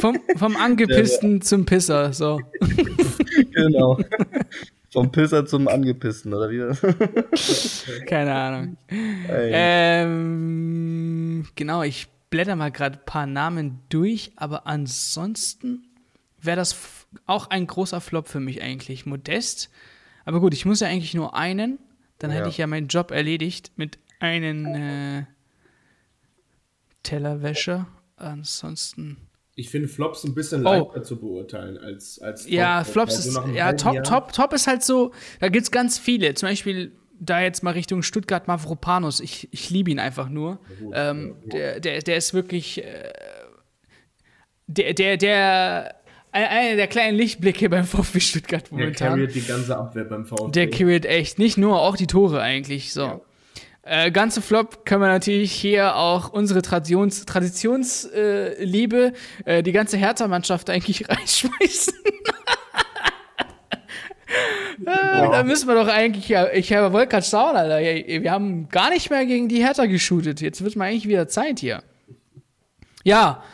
[0.00, 1.40] vom, vom Angepissten ja, ja.
[1.40, 2.42] zum Pisser, so.
[3.54, 3.98] genau.
[4.92, 6.74] Vom Pisser zum Angepissten, oder wie?
[8.04, 8.76] Keine Ahnung.
[9.30, 10.26] Ähm,
[11.54, 15.86] genau, ich blätter mal gerade ein paar Namen durch, aber ansonsten
[16.42, 16.74] wäre das
[17.26, 19.06] auch ein großer Flop für mich eigentlich.
[19.06, 19.70] Modest.
[20.24, 21.78] Aber gut, ich muss ja eigentlich nur einen.
[22.18, 22.38] Dann ja.
[22.38, 25.26] hätte ich ja meinen Job erledigt mit einem äh,
[27.02, 27.86] Tellerwäscher.
[28.16, 29.18] Ansonsten.
[29.54, 30.70] Ich finde Flops ein bisschen oh.
[30.70, 32.52] leichter zu beurteilen als, als Top.
[32.52, 33.54] Ja, Flops also ist.
[33.54, 35.12] Ja, Top, Top, Top ist halt so.
[35.40, 36.34] Da gibt es ganz viele.
[36.34, 39.20] Zum Beispiel da jetzt mal Richtung Stuttgart Mavropanos.
[39.20, 40.58] Ich, ich liebe ihn einfach nur.
[40.92, 42.84] Ähm, der, der, der ist wirklich.
[42.84, 43.12] Äh,
[44.66, 45.94] der, der, der
[46.44, 48.92] einer der kleinen Lichtblicke beim VfB Stuttgart momentan.
[48.92, 50.52] Der carriert die ganze Abwehr beim VfB.
[50.52, 52.92] Der carriert echt, nicht nur, auch die Tore eigentlich.
[52.92, 53.02] So.
[53.02, 53.20] Ja.
[53.88, 59.12] Äh, ganze Flop können wir natürlich hier auch unsere Traditions Traditionsliebe,
[59.44, 61.94] äh, äh, die ganze Hertha-Mannschaft eigentlich reinschmeißen.
[64.78, 65.30] Wow.
[65.30, 67.78] Da müssen wir doch eigentlich, ja, ich wollte gerade schauen, Alter.
[67.78, 70.40] Wir haben gar nicht mehr gegen die Hertha geshootet.
[70.40, 71.82] Jetzt wird mal eigentlich wieder Zeit hier.
[73.04, 73.44] Ja,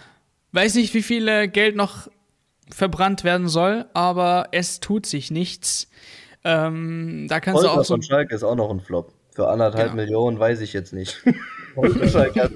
[0.52, 2.08] weiß nicht, wie viel Geld noch
[2.70, 5.90] verbrannt werden soll, aber es tut sich nichts.
[6.44, 7.94] Ähm, da kannst Holter du auch so.
[7.94, 9.12] von Schalke ist auch noch ein Flop.
[9.34, 10.02] Für anderthalb genau.
[10.02, 11.22] Millionen weiß ich jetzt nicht.
[12.10, 12.52] Schalke, hat,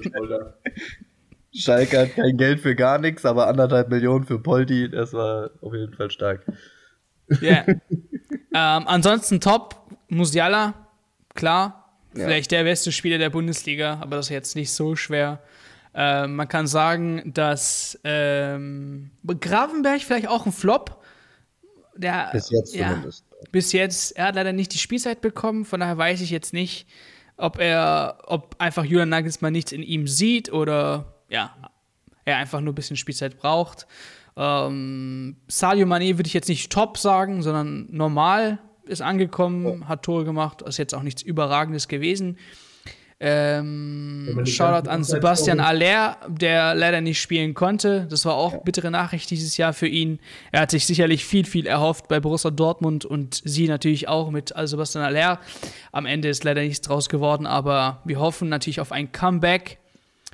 [1.53, 5.73] Schalke hat kein Geld für gar nichts, aber anderthalb Millionen für Poldi, das war auf
[5.73, 6.45] jeden Fall stark.
[7.41, 7.65] Ja.
[7.65, 7.65] Yeah.
[8.53, 9.75] ähm, ansonsten top,
[10.07, 10.73] Musiala,
[11.33, 11.83] klar.
[12.15, 12.25] Ja.
[12.25, 15.41] Vielleicht der beste Spieler der Bundesliga, aber das ist jetzt nicht so schwer.
[15.97, 21.03] Äh, man kann sagen, dass ähm, Gravenberg vielleicht auch ein Flop.
[21.95, 23.25] Der, bis jetzt ja, zumindest.
[23.51, 24.11] Bis jetzt.
[24.15, 26.87] Er hat leider nicht die Spielzeit bekommen, von daher weiß ich jetzt nicht,
[27.35, 31.55] ob er, ob einfach Julian Nagelsmann nichts in ihm sieht oder ja,
[32.25, 33.87] er einfach nur ein bisschen Spielzeit braucht.
[34.35, 39.87] Ähm, Sadio Mané würde ich jetzt nicht top sagen, sondern normal ist angekommen, oh.
[39.87, 42.37] hat Tore gemacht, ist jetzt auch nichts Überragendes gewesen.
[43.19, 48.05] Ähm, Shoutout an Sebastian Aller, der leider nicht spielen konnte.
[48.11, 48.59] Das war auch ja.
[48.59, 50.19] bittere Nachricht dieses Jahr für ihn.
[50.51, 54.53] Er hat sich sicherlich viel, viel erhofft bei Borussia Dortmund und sie natürlich auch mit
[54.55, 55.39] Sebastian Aller.
[55.91, 59.79] Am Ende ist leider nichts draus geworden, aber wir hoffen natürlich auf ein Comeback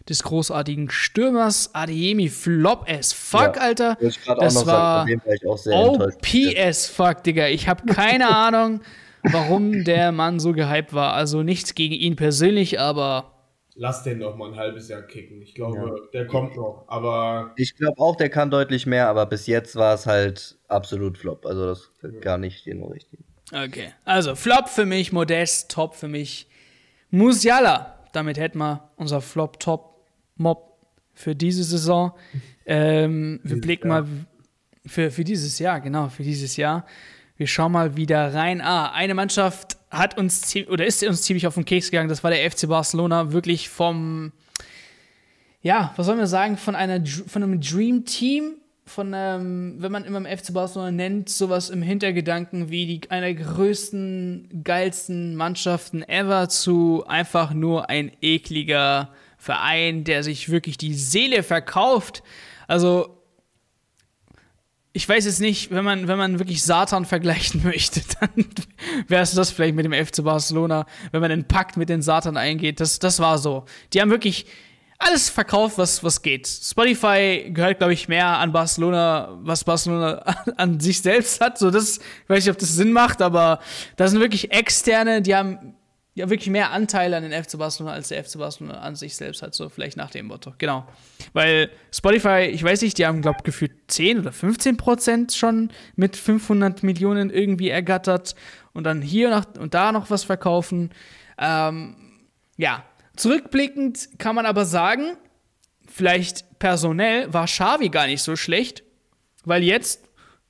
[0.10, 3.98] des großartigen Stürmers Adeyemi Flop as fuck, ja, Alter.
[4.02, 5.08] Das war
[5.72, 6.28] OP
[6.58, 7.48] as fuck, Digga.
[7.48, 8.82] Ich habe keine Ahnung
[9.32, 11.14] warum der Mann so gehypt war.
[11.14, 13.32] Also nichts gegen ihn persönlich, aber.
[13.76, 15.42] Lass den noch mal ein halbes Jahr kicken.
[15.42, 15.96] Ich glaube, ja.
[16.14, 16.86] der kommt noch.
[16.88, 17.54] Aber.
[17.56, 21.46] Ich glaube auch, der kann deutlich mehr, aber bis jetzt war es halt absolut Flop.
[21.46, 22.10] Also das ja.
[22.20, 23.24] gar nicht den richtigen.
[23.52, 23.94] Okay.
[24.06, 26.48] Also Flop für mich, Modest, Top für mich.
[27.10, 28.00] Musiala.
[28.12, 30.78] Damit hätten wir unser Flop-Top-Mob
[31.14, 32.14] für diese Saison.
[32.66, 34.04] Ähm, wir blicken Jahr.
[34.04, 34.10] mal
[34.86, 36.86] für, für dieses Jahr, genau, für dieses Jahr.
[37.36, 38.62] Wir schauen mal wieder rein.
[38.62, 42.10] Ah, eine Mannschaft hat uns oder ist uns ziemlich auf den Keks gegangen.
[42.10, 43.32] Das war der FC Barcelona.
[43.32, 44.32] Wirklich vom,
[45.62, 50.06] ja, was soll man sagen, von einer von einem Dream Team, von einem, wenn man
[50.06, 56.04] immer im FC Barcelona nennt, sowas im Hintergedanken wie die einer der größten, geilsten Mannschaften
[56.04, 62.22] ever zu einfach nur ein ekliger Verein, der sich wirklich die Seele verkauft.
[62.68, 63.23] Also
[64.96, 68.46] ich weiß jetzt nicht, wenn man, wenn man wirklich Satan vergleichen möchte, dann
[69.08, 72.38] wäre es das vielleicht mit dem FC Barcelona, wenn man einen Pakt mit den Satan
[72.38, 72.80] eingeht.
[72.80, 73.66] Das, das war so.
[73.92, 74.46] Die haben wirklich
[75.00, 76.48] alles verkauft, was, was geht.
[76.48, 80.20] Spotify gehört, glaube ich, mehr an Barcelona, was Barcelona
[80.58, 81.58] an, sich selbst hat.
[81.58, 83.60] So, das, ich weiß nicht, ob das Sinn macht, aber
[83.96, 85.76] da sind wirklich Externe, die haben
[86.16, 89.42] ja wirklich mehr Anteile an den FC Barcelona als der FC Barcelona an sich selbst
[89.42, 90.54] hat, so vielleicht nach dem Motto.
[90.58, 90.88] Genau.
[91.34, 95.72] Weil Spotify, ich weiß nicht, die haben, glaube ich, gefühlt 10 oder 15 Prozent schon
[95.96, 98.36] mit 500 Millionen irgendwie ergattert
[98.74, 100.92] und dann hier noch, und da noch was verkaufen.
[101.40, 101.96] Ähm,
[102.58, 102.84] ja,
[103.16, 105.18] zurückblickend kann man aber sagen,
[105.88, 108.84] vielleicht personell war Xavi gar nicht so schlecht,
[109.46, 110.03] weil jetzt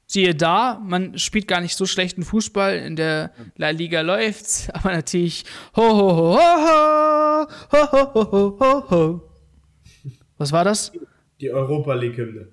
[0.06, 4.92] siehe da, man spielt gar nicht so schlechten Fußball, in der La Liga läuft's, aber
[4.92, 5.46] natürlich
[5.76, 9.30] ho ho ho ho ho ho ho ho ho.
[10.38, 10.92] Was war das?
[11.40, 12.48] Die Europa League Hymne.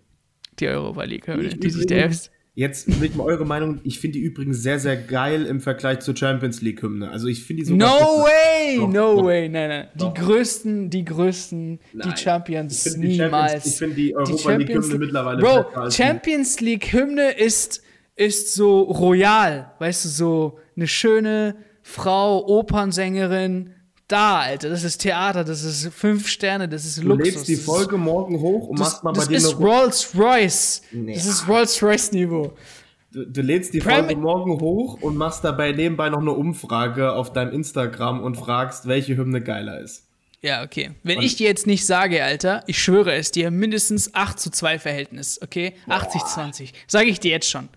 [0.58, 2.30] Die Europa League Hymne, die sich der FC
[2.60, 3.80] Jetzt mit mal eure Meinung.
[3.84, 7.08] Ich finde die übrigens sehr, sehr geil im Vergleich zur Champions League Hymne.
[7.08, 7.74] Also ich finde die so.
[7.74, 9.88] No way, doch, no doch, way, nein, nein.
[9.96, 10.12] Doch.
[10.12, 12.12] Die größten, die größten, nein.
[12.14, 13.64] die Champions ich niemals.
[13.64, 15.40] ich finde die Europa die League Hymne mittlerweile.
[15.40, 17.82] Bro, Champions League Hymne ist
[18.14, 23.70] ist so royal, weißt du, so eine schöne Frau, Opernsängerin,
[24.10, 27.18] da, Alter, das ist Theater, das ist fünf Sterne, das ist Luxus.
[27.18, 30.82] Du lädst die Folge morgen hoch und machst mal bei dir Das ist Rolls Royce.
[30.92, 31.14] Nee.
[31.14, 32.52] Das ist Rolls Royce Niveau.
[33.12, 37.32] Du, du lädst die Folge morgen hoch und machst dabei nebenbei noch eine Umfrage auf
[37.32, 40.06] deinem Instagram und fragst, welche Hymne geiler ist.
[40.42, 40.92] Ja, okay.
[41.02, 44.50] Wenn und ich dir jetzt nicht sage, Alter, ich schwöre es dir, mindestens 8 zu
[44.50, 45.74] 2 Verhältnis, okay?
[45.88, 46.72] 80-20.
[46.86, 47.68] Sage ich dir jetzt schon.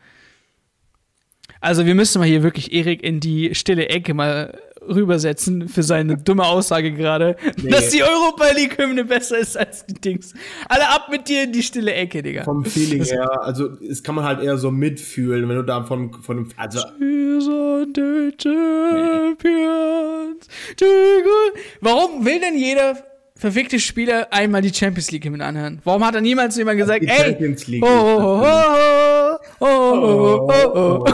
[1.60, 6.18] Also wir müssen mal hier wirklich Erik in die stille Ecke mal rübersetzen für seine
[6.18, 7.70] dumme Aussage gerade, nee.
[7.70, 10.34] dass die Europa League Hymne besser ist als die Dings.
[10.68, 12.44] Alle ab mit dir in die stille Ecke, Digga.
[12.44, 16.14] Vom Feeling her, also es kann man halt eher so mitfühlen, wenn du da von
[16.22, 16.80] von dem also
[18.38, 18.78] Champions.
[21.82, 22.98] Warum will denn jeder
[23.44, 25.82] verfickte Spieler einmal die Champions League mit anhören?
[25.84, 27.38] Warum hat er niemals jemand gesagt, ey,
[27.82, 31.06] oh, oh, oh.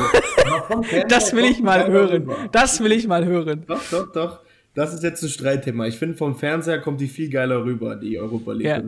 [1.09, 2.29] Das will ich mal hören.
[2.51, 3.63] Das will ich mal hören.
[3.65, 4.39] Doch, doch, doch.
[4.75, 5.87] Das ist jetzt ein Streitthema.
[5.87, 8.67] Ich finde, vom Fernseher kommt die viel geiler rüber, die Europa League.
[8.67, 8.83] Ja.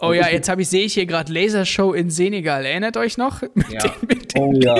[0.00, 2.64] Oh ja, jetzt habe ich sehe ich hier gerade Lasershow in Senegal.
[2.64, 3.80] Erinnert euch noch mit ja.
[3.80, 4.76] den, mit den oh, ja.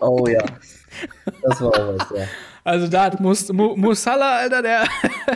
[0.00, 0.44] Oh ja.
[1.42, 2.28] Das war auch was, ja.
[2.64, 4.84] Also da hat Mus Musala, Alter, der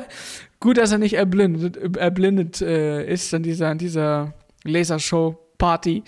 [0.61, 4.33] gut, dass er nicht erblindet, erblindet äh, ist an dieser, an dieser
[4.65, 6.05] Lasershow-Party.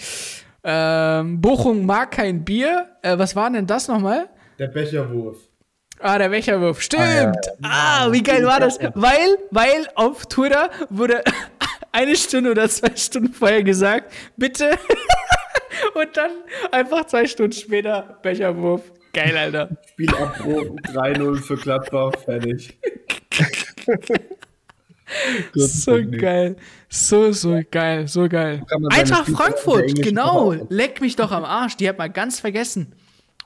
[0.64, 2.86] Ähm, Bochum mag kein Bier.
[3.02, 4.28] Äh, was war denn das nochmal?
[4.58, 5.38] Der Becherwurf.
[6.00, 6.80] Ah, der Becherwurf.
[6.80, 7.02] Stimmt.
[7.02, 7.32] Ah, ja.
[7.62, 8.78] ah wie geil war das?
[8.94, 11.22] Weil, weil auf Twitter wurde
[11.92, 14.70] eine Stunde oder zwei Stunden vorher gesagt, bitte.
[15.94, 16.30] Und dann
[16.72, 18.82] einfach zwei Stunden später Becherwurf.
[19.18, 19.76] Geil, Alter.
[19.88, 22.78] Spielabbruch 3-0 für Gladbach, fertig.
[25.54, 26.54] so geil.
[26.88, 28.64] So, so geil, so geil.
[28.90, 30.52] Eintracht Frankfurt, genau.
[30.68, 31.76] Leck mich doch am Arsch.
[31.76, 32.94] Die hat mal ganz vergessen.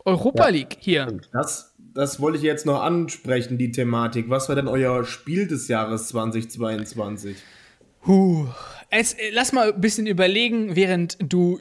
[0.04, 0.50] Europa ja.
[0.50, 1.20] League hier.
[1.32, 4.28] Das, das wollte ich jetzt noch ansprechen, die Thematik.
[4.28, 7.38] Was war denn euer Spiel des Jahres 2022?
[8.06, 8.46] Huh.
[8.90, 11.60] Es, lass mal ein bisschen überlegen, während du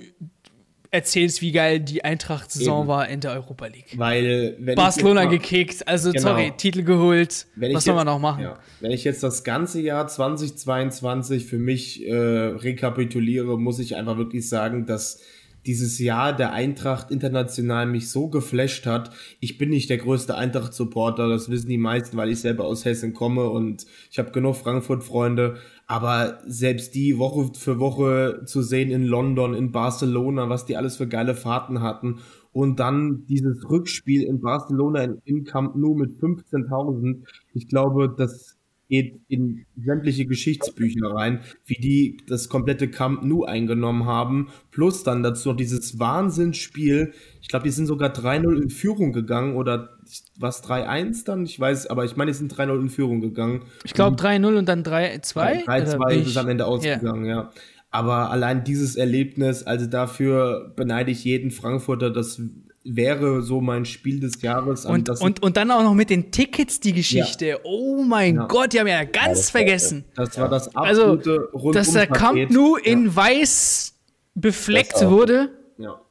[0.91, 3.97] erzählst, wie geil die Eintracht-Saison war in der Europa League.
[3.97, 6.21] Weil, wenn Barcelona mal, gekickt, also genau.
[6.21, 7.47] sorry, Titel geholt.
[7.55, 8.43] Was soll man noch machen?
[8.43, 14.17] Ja, wenn ich jetzt das ganze Jahr 2022 für mich äh, rekapituliere, muss ich einfach
[14.17, 15.21] wirklich sagen, dass
[15.65, 19.11] dieses Jahr der Eintracht international mich so geflasht hat.
[19.39, 23.13] Ich bin nicht der größte Eintracht-Supporter, das wissen die meisten, weil ich selber aus Hessen
[23.13, 25.57] komme und ich habe genug Frankfurt-Freunde.
[25.91, 30.95] Aber selbst die Woche für Woche zu sehen in London, in Barcelona, was die alles
[30.95, 32.19] für geile Fahrten hatten
[32.53, 37.25] und dann dieses Rückspiel in Barcelona in, in Camp Nou mit 15.000.
[37.53, 44.05] Ich glaube, das geht in sämtliche Geschichtsbücher rein, wie die das komplette Camp Nou eingenommen
[44.05, 44.47] haben.
[44.71, 47.11] Plus dann dazu noch dieses Wahnsinnsspiel.
[47.41, 49.97] Ich glaube, die sind sogar 3-0 in Führung gegangen oder
[50.37, 51.45] was 3-1 dann?
[51.45, 53.63] Ich weiß, aber ich meine, die sind 3-0 in Führung gegangen.
[53.83, 55.65] Ich glaube 3-0 und dann 3-2.
[55.65, 57.35] 3-2 ist es am Ende ausgegangen, yeah.
[57.35, 57.51] ja.
[57.91, 62.41] Aber allein dieses Erlebnis, also dafür beneide ich jeden Frankfurter, das
[62.83, 64.85] wäre so mein Spiel des Jahres.
[64.85, 67.45] Und, und, und dann auch noch mit den Tickets die Geschichte.
[67.45, 67.57] Ja.
[67.63, 68.45] Oh mein ja.
[68.45, 70.05] Gott, die haben ja ganz ja, vergessen.
[70.15, 73.93] Das war das also, absolute Also, dass der Camp Nou in weiß
[74.33, 75.49] befleckt wurde.
[75.77, 76.01] Ja.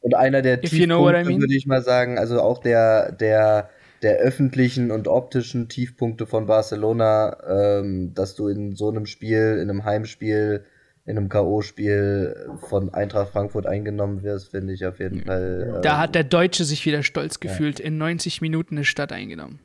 [0.00, 1.40] Und einer der Tiefpunkte, you know I mean.
[1.40, 3.70] würde ich mal sagen, also auch der, der,
[4.02, 7.36] der öffentlichen und optischen Tiefpunkte von Barcelona,
[7.80, 10.64] ähm, dass du in so einem Spiel, in einem Heimspiel
[11.06, 15.78] in einem K.O.-Spiel von Eintracht Frankfurt eingenommen wirst, finde ich auf jeden Fall.
[15.78, 17.86] Äh, da hat der Deutsche sich wieder stolz gefühlt, ja.
[17.86, 19.58] in 90 Minuten eine Stadt eingenommen.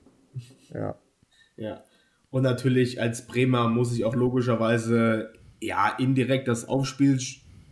[0.74, 0.96] Ja.
[1.58, 1.84] Ja.
[2.30, 6.68] Und natürlich als Bremer muss ich auch logischerweise ja indirekt das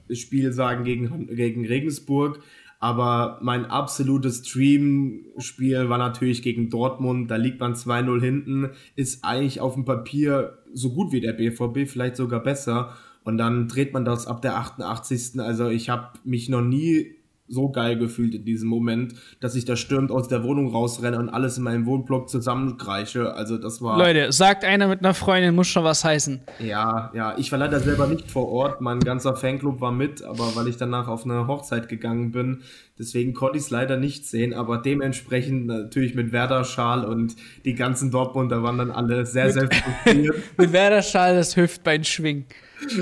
[0.04, 2.40] Aufspielspiel sagen gegen, gegen Regensburg.
[2.80, 7.32] Aber mein absolutes Stream-Spiel war natürlich gegen Dortmund.
[7.32, 11.90] Da liegt man 2-0 hinten, ist eigentlich auf dem Papier so gut wie der BVB,
[11.90, 12.94] vielleicht sogar besser.
[13.24, 15.40] Und dann dreht man das ab der 88.
[15.40, 17.16] Also ich habe mich noch nie
[17.48, 21.30] so geil gefühlt in diesem Moment, dass ich da stürmt aus der Wohnung rausrenne und
[21.30, 23.34] alles in meinem Wohnblock zusammengreiche.
[23.34, 23.98] Also das war.
[23.98, 26.42] Leute, sagt einer mit einer Freundin, muss schon was heißen.
[26.60, 27.38] Ja, ja.
[27.38, 28.82] Ich war leider selber nicht vor Ort.
[28.82, 32.62] Mein ganzer Fanclub war mit, aber weil ich danach auf eine Hochzeit gegangen bin,
[32.98, 34.54] deswegen konnte ich es leider nicht sehen.
[34.54, 37.36] Aber dementsprechend natürlich mit Werder-Schal und
[37.66, 40.36] die ganzen Dortmunder waren dann alle sehr, sehr frustriert.
[40.58, 42.46] mit Werder-Schal das Hüftbein schwingen.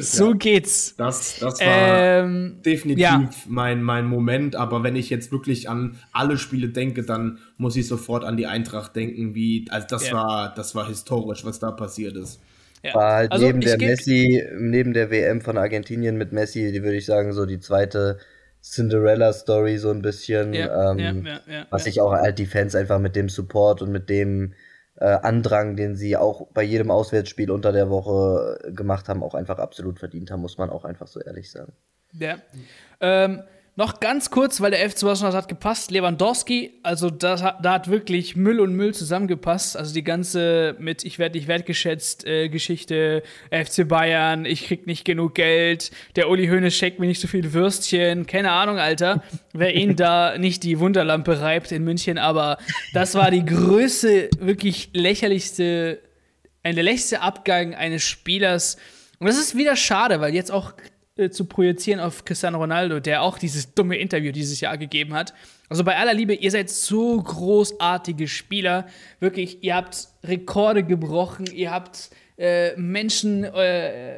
[0.02, 0.96] So ja, geht's.
[0.96, 3.30] Das, das war ähm, definitiv ja.
[3.48, 4.56] mein, mein Moment.
[4.56, 8.48] Aber wenn ich jetzt wirklich an alle Spiele denke, dann muss ich sofort an die
[8.48, 10.14] Eintracht denken, wie, also das ja.
[10.14, 12.42] war, das war historisch, was da passiert ist.
[12.84, 12.96] Ja.
[12.96, 16.98] War halt also neben der Messi, neben der WM von Argentinien mit Messi, die würde
[16.98, 18.18] ich sagen, so die zweite
[18.64, 20.54] Cinderella-Story so ein bisschen.
[20.54, 23.92] Ja, ähm, ja, ja, was ich auch halt die Fans einfach mit dem Support und
[23.92, 24.54] mit dem
[25.02, 29.34] äh, Andrang, den sie auch bei jedem Auswärtsspiel unter der Woche äh, gemacht haben, auch
[29.34, 31.74] einfach absolut verdient haben, muss man auch einfach so ehrlich sagen.
[32.14, 32.38] Ja.
[33.00, 33.42] Ähm,
[33.78, 35.92] noch ganz kurz, weil der FC Barcelona hat gepasst.
[35.92, 39.78] Lewandowski, also das, da hat wirklich Müll und Müll zusammengepasst.
[39.78, 45.06] Also die ganze mit Ich werde nicht wertgeschätzt äh, Geschichte, FC Bayern, ich krieg nicht
[45.06, 48.26] genug Geld, der Uli Hoeneß schenkt mir nicht so viel Würstchen.
[48.26, 52.18] Keine Ahnung, Alter, wer ihn da nicht die Wunderlampe reibt in München.
[52.18, 52.58] Aber
[52.94, 56.02] das war die größte, wirklich lächerlichste,
[56.62, 58.76] ein lächerlichste Abgang eines Spielers.
[59.20, 60.74] Und das ist wieder schade, weil jetzt auch
[61.22, 65.34] äh, zu projizieren auf Cristiano Ronaldo, der auch dieses dumme Interview dieses Jahr gegeben hat.
[65.70, 68.88] Also bei aller Liebe, ihr seid so großartige Spieler.
[69.20, 74.18] Wirklich, ihr habt Rekorde gebrochen, ihr habt äh, Menschen, äh,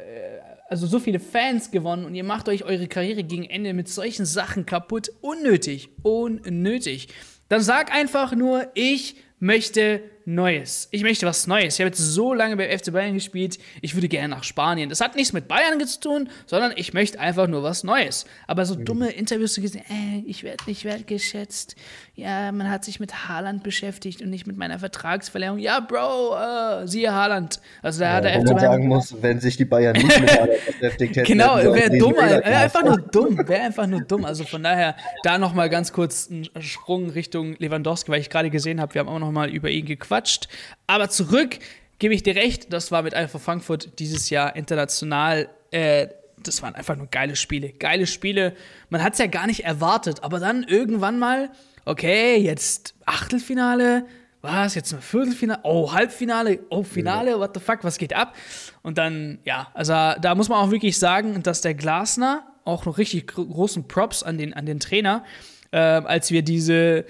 [0.68, 4.24] also so viele Fans gewonnen und ihr macht euch eure Karriere gegen Ende mit solchen
[4.24, 5.12] Sachen kaputt.
[5.20, 7.08] Unnötig, unnötig.
[7.48, 10.88] Dann sag einfach nur, ich möchte Neues.
[10.90, 11.74] Ich möchte was Neues.
[11.74, 14.88] Ich habe jetzt so lange beim FC Bayern gespielt, ich würde gerne nach Spanien.
[14.88, 18.24] Das hat nichts mit Bayern zu tun, sondern ich möchte einfach nur was Neues.
[18.46, 18.84] Aber so mhm.
[18.86, 21.76] dumme Interviews zu gesehen, äh, ich werde nicht wertgeschätzt.
[22.14, 25.58] Ja, man hat sich mit Haaland beschäftigt und nicht mit meiner Vertragsverlängerung.
[25.58, 27.60] Ja, Bro, äh, siehe Haaland.
[27.82, 28.60] Also da ja, hat der FC Bayern.
[28.60, 31.26] sagen muss, wenn sich die Bayern nicht mit Haaland beschäftigt hätten.
[31.26, 34.24] genau, wäre dumm, wäre einfach nur dumm, wäre einfach nur dumm.
[34.24, 38.48] Also von daher da noch mal ganz kurz einen Sprung Richtung Lewandowski, weil ich gerade
[38.48, 40.48] gesehen habe, wir haben auch noch mal über ihn gequatscht gequatscht.
[40.86, 41.58] Aber zurück
[41.98, 45.48] gebe ich dir recht, das war mit Eintracht Frankfurt dieses Jahr international.
[45.70, 46.08] Äh,
[46.42, 47.70] das waren einfach nur geile Spiele.
[47.70, 48.54] Geile Spiele.
[48.90, 51.50] Man hat es ja gar nicht erwartet, aber dann irgendwann mal,
[51.84, 54.04] okay, jetzt Achtelfinale,
[54.42, 58.34] was, jetzt ein Viertelfinale, oh, Halbfinale, oh, Finale, what the fuck, was geht ab?
[58.82, 62.98] Und dann, ja, also da muss man auch wirklich sagen, dass der Glasner, auch noch
[62.98, 65.24] richtig großen Props an den, an den Trainer,
[65.70, 67.04] äh, als wir diese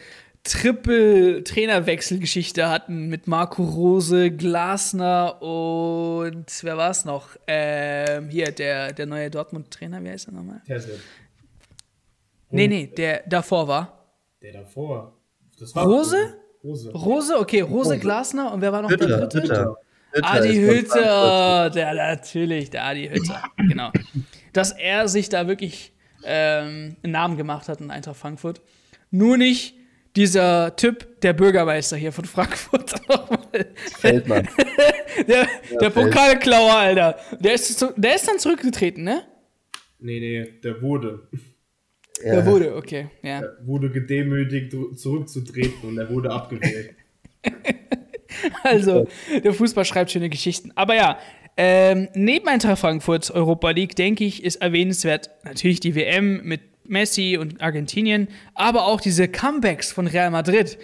[0.45, 7.30] Triple-Trainerwechselgeschichte hatten mit Marco Rose, Glasner und wer war es noch?
[7.47, 10.61] Ähm, hier, der, der neue Dortmund-Trainer, wie heißt er nochmal?
[12.51, 14.05] Nee, nee, der davor war.
[14.42, 15.16] Der davor.
[15.59, 16.34] Das war Rose?
[16.62, 16.92] Rose.
[16.92, 19.42] Rose, okay, Rose, Glasner und wer war noch Hütter, der dritte?
[19.42, 19.78] Hütter.
[20.22, 23.90] Adi Hütter, der natürlich, der Adi Hütter, genau.
[24.53, 28.61] Dass er sich da wirklich ähm, einen Namen gemacht hat in Eintracht Frankfurt.
[29.11, 29.74] Nur nicht
[30.17, 32.95] dieser Typ, der Bürgermeister hier von Frankfurt
[33.99, 34.49] Feldmann.
[35.29, 35.49] der, ja,
[35.81, 37.19] der Pokalklauer, Alter.
[37.41, 39.25] Der ist, der ist dann zurückgetreten, ne?
[39.99, 41.29] Nee, nee, der wurde.
[42.23, 42.35] Ja.
[42.35, 43.41] Er wurde, okay, ja.
[43.41, 46.95] Er wurde gedemütigt, zurückzutreten und er wurde abgewählt.
[48.62, 49.09] also,
[49.43, 50.71] der Fußball schreibt schöne Geschichten.
[50.75, 51.19] Aber ja,
[51.57, 57.37] ähm, neben Eintracht Frankfurt Europa League, denke ich, ist erwähnenswert natürlich die WM mit Messi
[57.39, 60.78] und Argentinien, aber auch diese Comebacks von Real Madrid,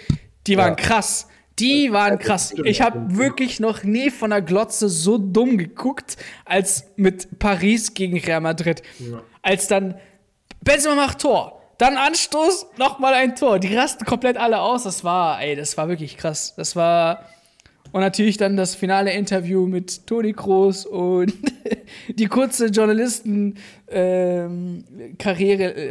[0.47, 0.75] die waren ja.
[0.75, 1.29] krass.
[1.59, 2.55] Die waren krass.
[2.65, 8.19] Ich habe wirklich noch nie von der Glotze so dumm geguckt, als mit Paris gegen
[8.19, 8.83] Real Madrid.
[8.99, 9.23] Ja.
[9.43, 9.95] Als dann
[10.63, 13.59] Benzema macht Tor, dann Anstoß, nochmal ein Tor.
[13.59, 14.85] Die rasten komplett alle aus.
[14.85, 16.55] Das war, ey, das war wirklich krass.
[16.57, 17.27] Das war
[17.93, 21.33] und natürlich dann das finale Interview mit Toni Kroos und
[22.09, 24.85] die kurze Journalistenkarriere ähm,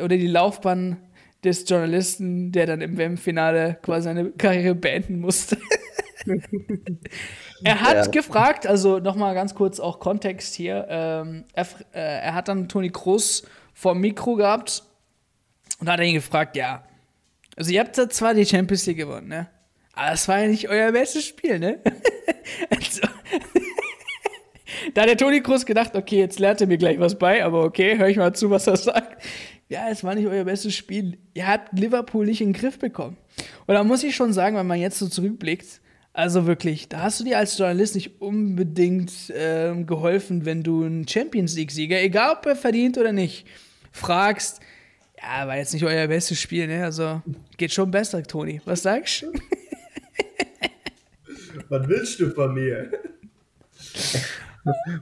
[0.03, 0.97] oder die Laufbahn
[1.43, 5.57] des Journalisten, der dann im WM-Finale quasi seine Karriere beenden musste.
[7.63, 8.05] er hat ja.
[8.07, 12.89] gefragt, also nochmal ganz kurz auch Kontext hier, ähm, er, äh, er, hat dann Toni
[12.89, 13.43] Kroos
[13.73, 14.83] vor dem Mikro gehabt
[15.79, 16.83] und hat ihn gefragt, ja,
[17.55, 19.47] also ihr habt zwar die Champions League gewonnen, ne?
[19.93, 21.79] Aber das war ja nicht euer bestes Spiel, ne?
[22.69, 23.01] also,
[24.93, 27.63] da hat der Toni Kroos gedacht, okay, jetzt lernt er mir gleich was bei, aber
[27.63, 29.21] okay, höre ich mal zu, was er sagt.
[29.67, 31.17] Ja, es war nicht euer bestes Spiel.
[31.33, 33.17] Ihr habt Liverpool nicht in den Griff bekommen.
[33.67, 35.81] Und da muss ich schon sagen, wenn man jetzt so zurückblickt,
[36.11, 41.07] also wirklich, da hast du dir als Journalist nicht unbedingt äh, geholfen, wenn du einen
[41.07, 43.45] Champions League-Sieger, egal ob er verdient oder nicht,
[43.91, 44.59] fragst,
[45.21, 46.83] ja, war jetzt nicht euer bestes Spiel, ne?
[46.83, 47.21] Also
[47.57, 48.61] geht schon besser, Toni.
[48.65, 49.31] Was sagst du?
[51.69, 52.91] Was willst du von mir?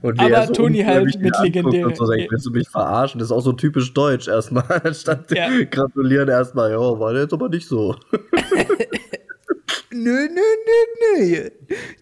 [0.02, 1.94] aber so Toni halt mit legendären.
[1.94, 3.18] So sagt, willst du mich verarschen?
[3.18, 4.64] Das ist auch so typisch deutsch erstmal.
[4.94, 5.48] Statt ja.
[5.64, 7.96] gratulieren erstmal, ja, war jetzt aber nicht so.
[9.90, 11.50] nö, nö, nö, nö.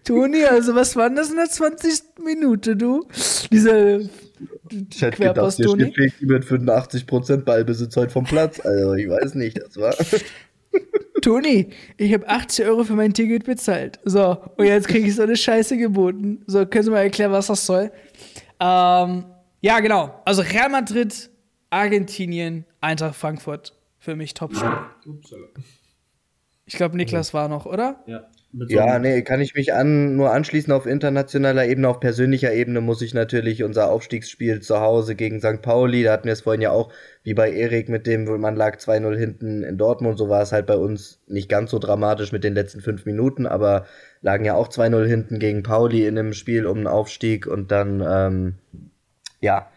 [0.03, 2.01] Toni, also was war das in der 20.
[2.23, 3.07] Minute, du?
[3.51, 3.99] Dieser
[4.69, 8.59] ich hätte gedacht, der spielt mit 85% Ballbesitz heute vom Platz.
[8.59, 9.95] Also, ich weiß nicht, das war.
[11.21, 13.99] Toni, ich habe 80 Euro für mein Ticket bezahlt.
[14.05, 16.43] So, und jetzt kriege ich so eine Scheiße geboten.
[16.47, 17.91] So, können Sie mal erklären, was das soll?
[18.59, 19.25] Ähm,
[19.61, 20.21] ja, genau.
[20.25, 21.29] Also Real Madrid,
[21.69, 23.73] Argentinien, Eintracht Frankfurt.
[23.99, 24.71] Für mich Top-Spiel.
[26.65, 28.03] Ich glaube, Niklas war noch, oder?
[28.05, 28.29] Ja.
[28.69, 33.01] Ja, nee, kann ich mich an, nur anschließen auf internationaler Ebene, auf persönlicher Ebene muss
[33.01, 35.61] ich natürlich unser Aufstiegsspiel zu Hause gegen St.
[35.61, 36.91] Pauli, da hatten wir es vorhin ja auch,
[37.27, 40.65] wie bei Erik mit dem, man lag 2-0 hinten in Dortmund, so war es halt
[40.65, 43.85] bei uns nicht ganz so dramatisch mit den letzten fünf Minuten, aber
[44.21, 48.01] lagen ja auch 2-0 hinten gegen Pauli in einem Spiel um einen Aufstieg und dann,
[48.09, 48.55] ähm,
[49.41, 49.67] ja,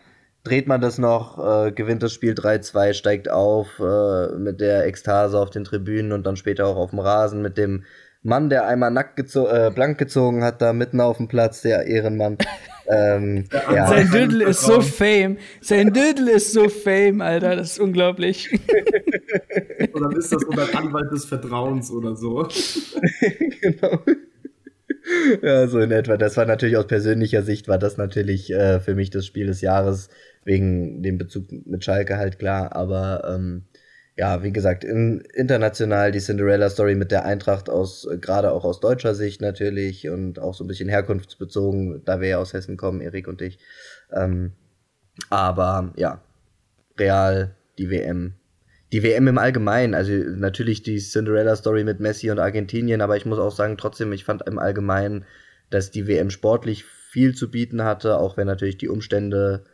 [0.44, 5.36] dreht man das noch, äh, gewinnt das Spiel 3-2, steigt auf äh, mit der Ekstase
[5.36, 7.82] auf den Tribünen und dann später auch auf dem Rasen mit dem
[8.22, 11.86] Mann, der einmal nackt gezo äh, blank gezogen hat, da mitten auf dem Platz, der
[11.86, 12.36] Ehrenmann.
[12.88, 13.86] ähm, ja.
[13.86, 15.38] Sein Dödel ist so fame.
[15.62, 17.56] Sein Dödel ist so fame, Alter.
[17.56, 18.50] Das ist unglaublich.
[19.94, 22.46] oder ist das unter Anwalt des Vertrauens oder so?
[23.62, 24.00] genau.
[25.42, 26.18] Ja, so in etwa.
[26.18, 29.62] Das war natürlich aus persönlicher Sicht, war das natürlich äh, für mich das Spiel des
[29.62, 30.10] Jahres,
[30.44, 32.76] wegen dem Bezug mit Schalke halt klar.
[32.76, 33.64] Aber ähm,
[34.20, 38.78] ja, wie gesagt, in, international die Cinderella-Story mit der Eintracht aus, äh, gerade auch aus
[38.78, 43.00] deutscher Sicht natürlich und auch so ein bisschen herkunftsbezogen, da wir ja aus Hessen kommen,
[43.00, 43.58] Erik und ich.
[44.12, 44.52] Ähm,
[45.30, 46.20] aber ja,
[46.98, 48.34] Real, die WM.
[48.92, 53.38] Die WM im Allgemeinen, also natürlich die Cinderella-Story mit Messi und Argentinien, aber ich muss
[53.38, 55.24] auch sagen, trotzdem, ich fand im Allgemeinen,
[55.70, 59.64] dass die WM sportlich viel zu bieten hatte, auch wenn natürlich die Umstände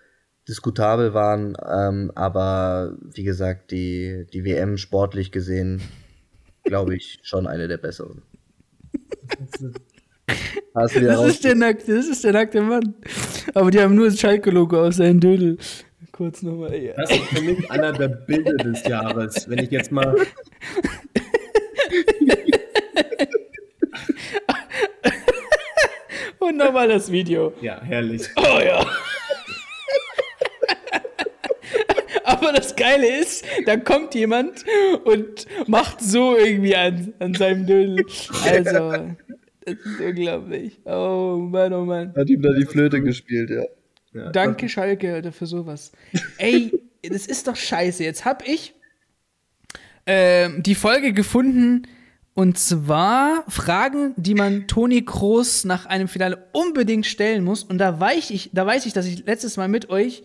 [0.48, 5.80] diskutabel waren, ähm, aber wie gesagt, die, die WM sportlich gesehen,
[6.64, 8.22] glaube ich, schon eine der besseren.
[10.74, 10.94] das
[11.26, 12.94] ist, der nackte, das ist der nackte Mann.
[13.54, 15.58] Aber die haben nur das Schalke-Logo aus seinem Dödel.
[16.12, 16.74] Kurz nochmal.
[16.76, 16.94] Ja.
[16.96, 19.48] Das ist für mich einer der Bilder des Jahres.
[19.48, 20.16] Wenn ich jetzt mal.
[26.38, 27.52] Und nochmal das Video.
[27.60, 28.30] Ja, herrlich.
[28.36, 28.86] Oh ja.
[32.36, 34.64] Aber das Geile ist, da kommt jemand
[35.04, 38.04] und macht so irgendwie an, an seinem Dödel.
[38.44, 39.14] Also,
[39.64, 40.78] das ist unglaublich.
[40.84, 42.14] Oh Mann, oh Mann.
[42.14, 43.64] Hat ihm da die Flöte gespielt, ja.
[44.12, 44.30] ja.
[44.30, 45.92] Danke, Schalke, Alter, für sowas.
[46.38, 46.72] Ey,
[47.02, 48.04] das ist doch scheiße.
[48.04, 48.74] Jetzt hab ich
[50.06, 51.82] ähm, die Folge gefunden,
[52.34, 57.64] und zwar Fragen, die man Toni Kroos nach einem Finale unbedingt stellen muss.
[57.64, 60.22] Und da weiß ich, da weiß ich, dass ich letztes Mal mit euch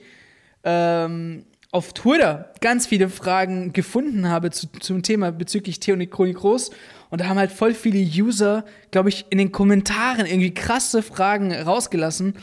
[0.66, 6.72] ähm, auf Twitter ganz viele Fragen gefunden habe zu, zum Thema bezüglich Theonie Groß.
[7.09, 11.53] Und da haben halt voll viele User, glaube ich, in den Kommentaren irgendwie krasse Fragen
[11.53, 12.36] rausgelassen.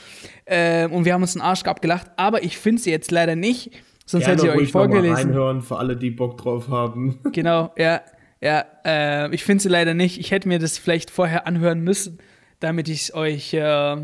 [0.45, 2.11] Äh, und wir haben uns einen Arsch abgelacht.
[2.17, 3.71] Aber ich finde sie jetzt leider nicht.
[4.07, 5.15] Sonst hätte ich euch vorgelesen.
[5.15, 7.19] reinhören für alle, die Bock drauf haben.
[7.33, 8.01] Genau, ja.
[8.41, 10.19] Ja, äh, ich finde sie leider nicht.
[10.19, 12.19] Ich hätte mir das vielleicht vorher anhören müssen,
[12.61, 13.97] damit ich es euch äh,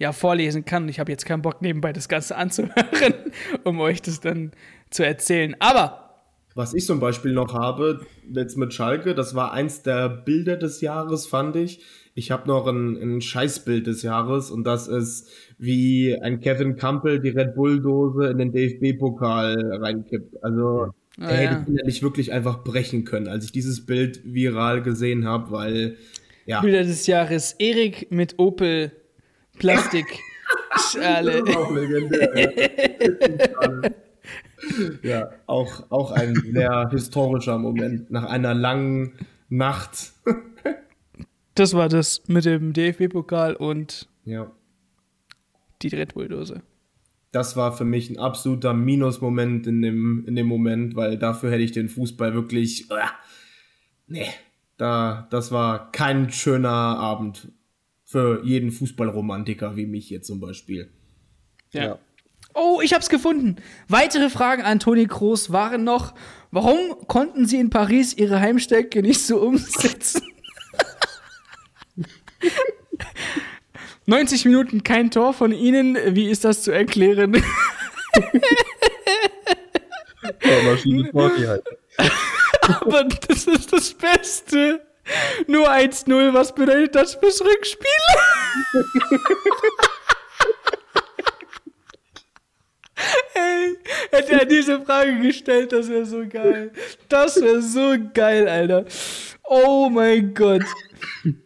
[0.00, 0.88] ja vorlesen kann.
[0.88, 3.14] Ich habe jetzt keinen Bock nebenbei das Ganze anzuhören,
[3.64, 4.50] um euch das dann
[4.88, 5.54] zu erzählen.
[5.60, 6.10] Aber
[6.56, 8.00] was ich zum Beispiel noch habe,
[8.32, 11.84] jetzt mit Schalke, das war eins der Bilder des Jahres, fand ich.
[12.14, 15.28] Ich habe noch ein, ein Scheißbild des Jahres und das ist,
[15.58, 20.42] wie ein Kevin Campbell die Red Bull-Dose in den DFB-Pokal reinkippt.
[20.42, 20.88] Also
[21.18, 21.64] ah, er hätte ja.
[21.68, 25.96] innerlich wirklich einfach brechen können, als ich dieses Bild viral gesehen habe, weil
[26.46, 26.62] ja.
[26.62, 28.92] Bilder des Jahres Erik mit Opel
[29.60, 30.18] Plastik.
[30.90, 31.44] Schale.
[31.56, 33.92] auch legendär.
[35.02, 39.12] ja, auch, auch ein sehr historischer Moment nach einer langen
[39.48, 40.12] Nacht.
[41.54, 44.50] das war das mit dem DFB-Pokal und ja.
[45.82, 46.62] die Red Bull-Dose.
[47.32, 51.62] Das war für mich ein absoluter Minusmoment in dem, in dem Moment, weil dafür hätte
[51.62, 52.90] ich den Fußball wirklich.
[52.90, 52.96] Uh,
[54.08, 54.26] nee,
[54.78, 57.52] da, das war kein schöner Abend
[58.10, 60.90] für jeden Fußballromantiker wie mich hier zum Beispiel.
[61.70, 61.84] Ja.
[61.84, 61.98] ja.
[62.54, 63.54] Oh, ich hab's gefunden.
[63.86, 66.12] Weitere Fragen an Toni Kroos waren noch,
[66.50, 70.22] warum konnten Sie in Paris Ihre Heimstärke nicht so umsetzen?
[74.06, 75.96] 90 Minuten kein Tor von Ihnen.
[76.16, 77.34] Wie ist das zu erklären?
[80.42, 81.62] ja, Maschine halt.
[82.62, 84.89] Aber das ist das Beste.
[85.46, 87.90] Nur 1-0, was bedeutet das fürs Rückspiel?
[93.34, 93.76] Ey,
[94.10, 96.72] hätte er diese Frage gestellt, das wäre so geil.
[97.08, 98.84] Das wäre so geil, Alter.
[99.44, 100.64] Oh mein Gott.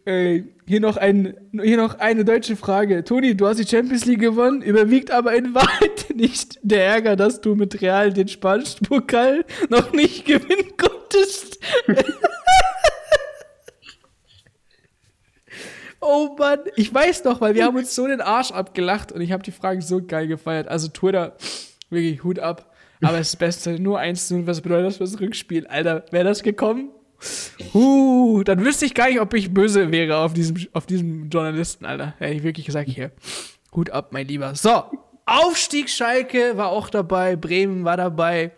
[0.05, 3.03] Ey, hier noch, ein, hier noch eine deutsche Frage.
[3.03, 7.41] Toni, du hast die Champions League gewonnen, überwiegt aber in Wahrheit nicht der Ärger, dass
[7.41, 11.59] du mit Real den spanischen Pokal noch nicht gewinnen konntest.
[16.05, 19.31] Oh Mann, ich weiß noch, weil wir haben uns so den Arsch abgelacht und ich
[19.31, 20.67] habe die Fragen so geil gefeiert.
[20.67, 21.35] Also Twitter,
[21.89, 22.71] wirklich Hut ab.
[23.01, 25.67] Aber das Beste, nur eins zu was bedeutet das fürs Rückspiel?
[25.67, 26.91] Alter, wäre das gekommen?
[27.73, 31.85] Uh, dann wüsste ich gar nicht, ob ich böse wäre auf diesem, auf diesem Journalisten,
[31.85, 32.13] Alter.
[32.19, 33.11] Hätte ich wirklich gesagt, hier,
[33.73, 34.53] Hut ab, mein Lieber.
[34.55, 34.83] So,
[35.25, 38.51] Aufstieg Schalke war auch dabei, Bremen war dabei.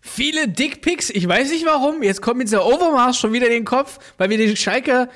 [0.00, 2.02] Viele Dickpics, ich weiß nicht warum.
[2.02, 5.08] Jetzt kommt mir dieser Overmars schon wieder in den Kopf, weil wir den Schalke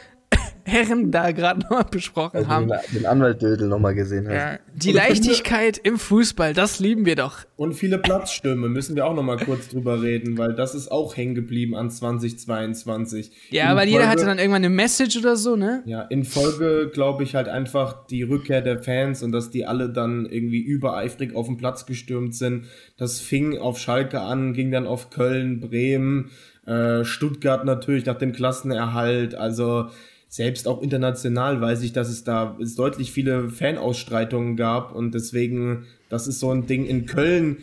[0.65, 2.73] Herren da gerade noch besprochen also haben.
[2.95, 4.35] Den Anwalt Dödel nochmal gesehen hast.
[4.35, 7.39] Ja, die Leichtigkeit im Fußball, das lieben wir doch.
[7.57, 11.35] Und viele Platzstürme müssen wir auch nochmal kurz drüber reden, weil das ist auch hängen
[11.35, 13.31] geblieben an 2022.
[13.51, 15.83] Ja, in weil Folge, jeder hatte dann irgendwann eine Message oder so, ne?
[15.87, 19.91] Ja, in Folge glaube ich halt einfach die Rückkehr der Fans und dass die alle
[19.91, 22.67] dann irgendwie übereifrig auf den Platz gestürmt sind.
[22.97, 26.31] Das fing auf Schalke an, ging dann auf Köln, Bremen,
[26.67, 29.35] äh, Stuttgart natürlich nach dem Klassenerhalt.
[29.35, 29.91] Also
[30.35, 35.87] selbst auch international weiß ich, dass es da es deutlich viele Fanausstreitungen gab und deswegen
[36.09, 37.59] das ist so ein Ding in Köln,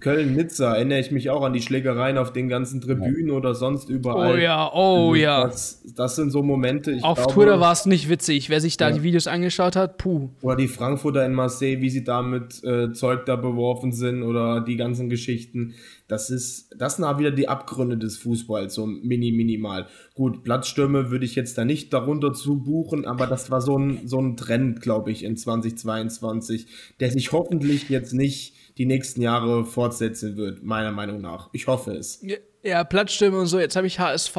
[0.00, 4.34] Köln-Nizza, erinnere ich mich auch an die Schlägereien auf den ganzen Tribünen oder sonst überall.
[4.34, 5.44] Oh ja, oh ja.
[5.44, 6.92] Das, das sind so Momente.
[6.92, 8.96] Ich auf glaube, Twitter war es nicht witzig, wer sich da ja.
[8.96, 10.28] die Videos angeschaut hat, puh.
[10.42, 14.60] Oder die Frankfurter in Marseille, wie sie da mit äh, Zeug da beworfen sind oder
[14.60, 15.74] die ganzen Geschichten.
[16.08, 19.88] Das ist, das sind auch wieder die Abgründe des Fußballs, so mini, minimal.
[20.14, 24.06] Gut, Platzstürme würde ich jetzt da nicht darunter zu buchen, aber das war so ein,
[24.06, 26.66] so ein Trend, glaube ich, in 2022,
[27.00, 31.48] der sich hoffentlich jetzt nicht die nächsten Jahre fortsetzen wird, meiner Meinung nach.
[31.52, 32.22] Ich hoffe es.
[32.62, 33.58] Ja, Platzstürme und so.
[33.58, 34.36] Jetzt habe ich HSV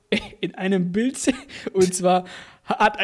[0.40, 1.16] in einem Bild
[1.72, 2.24] und zwar
[2.64, 2.98] hat,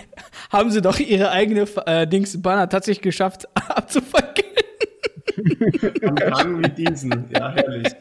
[0.50, 4.46] haben sie doch ihre eigene äh, Dings Banner tatsächlich geschafft abzufackeln.
[6.02, 7.92] An Tagen wie diesen, ja, herrlich.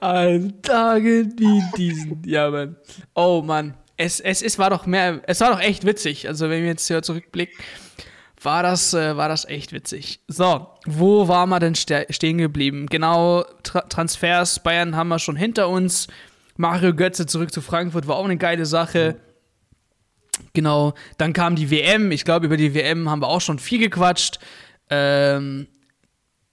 [0.00, 2.76] An Tagen wie diesen, ja, Mann.
[3.14, 3.74] Oh, Mann.
[3.96, 6.26] Es, es, es war doch mehr, es war doch echt witzig.
[6.28, 7.56] Also, wenn wir jetzt hier zurückblicken,
[8.42, 10.20] war das, äh, war das echt witzig.
[10.28, 12.86] So, wo waren wir denn stehen geblieben?
[12.86, 16.08] Genau, Tra Transfers, Bayern haben wir schon hinter uns.
[16.56, 19.20] Mario Götze zurück zu Frankfurt war auch eine geile Sache.
[20.52, 22.10] Genau, dann kam die WM.
[22.12, 24.38] Ich glaube, über die WM haben wir auch schon viel gequatscht.
[24.88, 25.68] Ähm,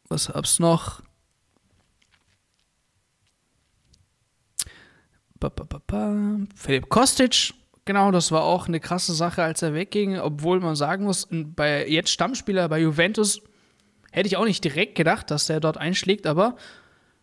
[0.10, 1.02] was hab's noch?
[5.40, 7.54] Ba, ba, ba, Philipp Kostic,
[7.88, 11.88] genau, das war auch eine krasse Sache, als er wegging, obwohl man sagen muss, bei
[11.88, 13.42] jetzt Stammspieler bei Juventus
[14.12, 16.56] hätte ich auch nicht direkt gedacht, dass der dort einschlägt, aber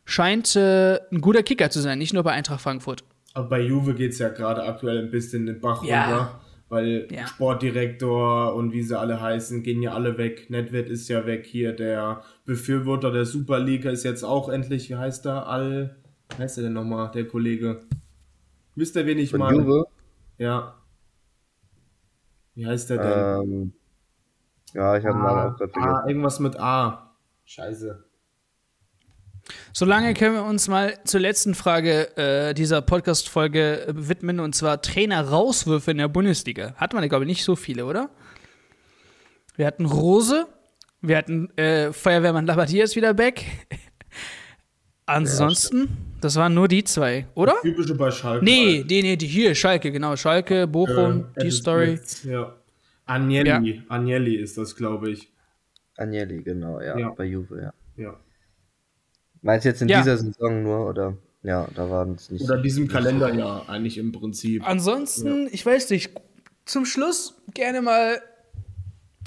[0.04, 3.04] scheint äh, ein guter Kicker zu sein, nicht nur bei Eintracht Frankfurt.
[3.34, 6.04] Aber bei Juve geht es ja gerade aktuell ein bisschen den Bach ja.
[6.04, 6.40] runter
[6.74, 7.26] weil ja.
[7.26, 10.50] Sportdirektor und wie sie alle heißen, gehen ja alle weg.
[10.50, 15.26] Nedved ist ja weg hier, der Befürworter der Superliga ist jetzt auch endlich, wie heißt
[15.26, 15.46] er?
[15.46, 15.96] All,
[16.36, 17.82] wie heißt er denn nochmal, der Kollege?
[18.74, 19.84] Wisst ihr, wen ich meine?
[20.38, 20.74] Ja.
[22.54, 23.52] Wie heißt der denn?
[23.52, 23.72] Ähm,
[24.72, 25.96] ja, ich habe einen Namen auch gerade vergessen.
[25.96, 27.14] Ah, irgendwas mit A.
[27.44, 28.04] Scheiße.
[29.72, 35.90] Solange können wir uns mal zur letzten Frage äh, dieser Podcast-Folge widmen, und zwar Trainer-Rauswürfe
[35.90, 36.74] in der Bundesliga.
[36.76, 38.10] Hat man, glaube ich, nicht so viele, oder?
[39.56, 40.46] Wir hatten Rose,
[41.00, 43.44] wir hatten äh, Feuerwehrmann Labadier ist wieder back.
[45.06, 47.54] Ansonsten, ja, das waren nur die zwei, oder?
[47.62, 48.44] Die typische bei Schalke.
[48.44, 48.90] Nee, halt.
[48.90, 50.16] nee, nee, die hier, Schalke, genau.
[50.16, 51.90] Schalke, Bochum, äh, die Story.
[51.90, 52.54] Jetzt, ja.
[53.04, 53.82] Agnelli, ja.
[53.88, 55.30] Agnelli ist das, glaube ich.
[55.98, 57.74] Agnelli, genau, ja, ja, bei Juve, ja.
[58.02, 58.18] Ja.
[59.42, 59.98] Meinst du jetzt in ja.
[59.98, 61.18] dieser Saison nur, oder?
[61.42, 62.42] Ja, da waren es nicht.
[62.42, 64.66] Oder diesem Kalenderjahr eigentlich im Prinzip.
[64.66, 66.10] Ansonsten, ich weiß nicht,
[66.64, 68.22] zum Schluss gerne mal,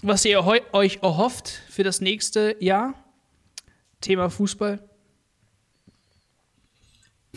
[0.01, 0.43] was ihr
[0.73, 2.95] euch erhofft für das nächste Jahr.
[4.01, 4.79] Thema Fußball.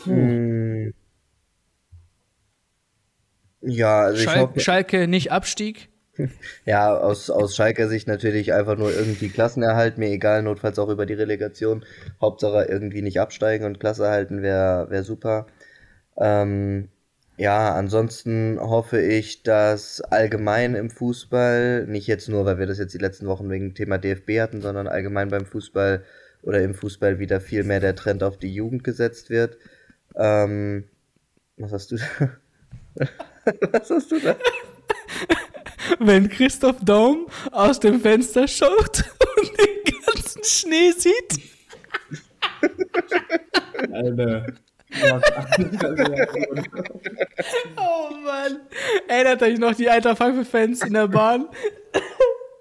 [0.04, 0.94] Hm.
[3.62, 5.88] Ja, also Schal ich hoffe, Schalke nicht Abstieg.
[6.66, 11.06] Ja, aus, aus Schalker Sicht natürlich einfach nur irgendwie Klassenerhalt, mir egal, notfalls auch über
[11.06, 11.84] die Relegation.
[12.20, 15.46] Hauptsache irgendwie nicht absteigen und Klasse halten wäre wär super.
[16.18, 16.88] Ähm,
[17.38, 22.92] ja, ansonsten hoffe ich, dass allgemein im Fußball, nicht jetzt nur, weil wir das jetzt
[22.92, 26.04] die letzten Wochen wegen Thema DFB hatten, sondern allgemein beim Fußball
[26.42, 29.56] oder im Fußball wieder viel mehr der Trend auf die Jugend gesetzt wird.
[30.20, 30.84] Ähm,
[31.56, 32.04] was hast du da?
[33.72, 34.36] was hast du da?
[35.98, 39.02] Wenn Christoph Daum aus dem Fenster schaut
[39.38, 41.40] und den ganzen Schnee sieht.
[43.92, 44.46] Alter.
[47.76, 48.60] oh Mann.
[49.08, 51.48] Erinnert euch noch die alter Pfeife-Fans in der Bahn?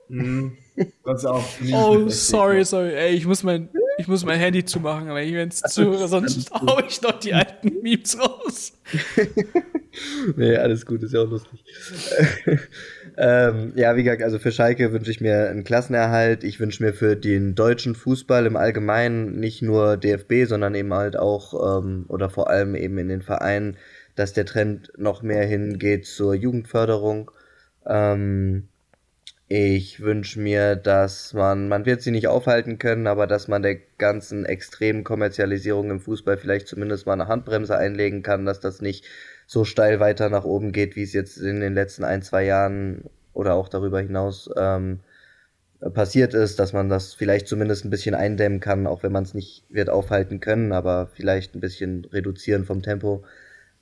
[0.07, 0.57] Mhm.
[1.03, 2.94] Das auch oh, sorry, sorry.
[2.94, 3.69] Ey, ich muss mein,
[3.99, 7.34] ich muss mein Handy zumachen, aber ich wenn es zuhöre, sonst hau ich noch die
[7.34, 8.71] alten Memes raus.
[10.38, 11.65] nee, alles gut, ist ja auch lustig.
[13.17, 16.45] ähm, ja, wie gesagt, also für Schalke wünsche ich mir einen Klassenerhalt.
[16.45, 21.17] Ich wünsche mir für den deutschen Fußball im Allgemeinen nicht nur DFB, sondern eben halt
[21.17, 23.76] auch ähm, oder vor allem eben in den Vereinen,
[24.15, 27.31] dass der Trend noch mehr hingeht zur Jugendförderung.
[27.85, 28.68] Ähm,
[29.51, 33.77] ich wünsche mir, dass man, man wird sie nicht aufhalten können, aber dass man der
[33.97, 39.05] ganzen extremen Kommerzialisierung im Fußball vielleicht zumindest mal eine Handbremse einlegen kann, dass das nicht
[39.47, 43.05] so steil weiter nach oben geht, wie es jetzt in den letzten ein, zwei Jahren
[43.34, 44.99] oder auch darüber hinaus ähm,
[45.95, 49.34] passiert ist, dass man das vielleicht zumindest ein bisschen eindämmen kann, auch wenn man es
[49.34, 53.23] nicht wird aufhalten können, aber vielleicht ein bisschen reduzieren vom Tempo.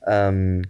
[0.06, 0.62] Ähm,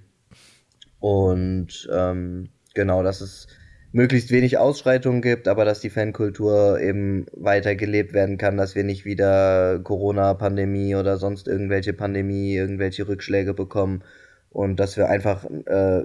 [0.99, 3.47] und ähm, genau, das ist
[3.91, 8.83] möglichst wenig Ausschreitungen gibt, aber dass die Fankultur eben weiter gelebt werden kann, dass wir
[8.83, 14.03] nicht wieder Corona-Pandemie oder sonst irgendwelche Pandemie, irgendwelche Rückschläge bekommen
[14.49, 16.03] und dass wir einfach äh,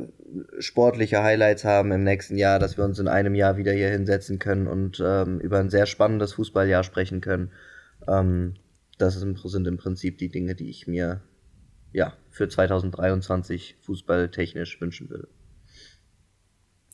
[0.58, 4.38] sportliche Highlights haben im nächsten Jahr, dass wir uns in einem Jahr wieder hier hinsetzen
[4.38, 7.50] können und ähm, über ein sehr spannendes Fußballjahr sprechen können.
[8.06, 8.54] Ähm,
[8.98, 11.20] das sind im Prinzip die Dinge, die ich mir
[11.92, 15.28] ja für 2023 fußballtechnisch wünschen würde.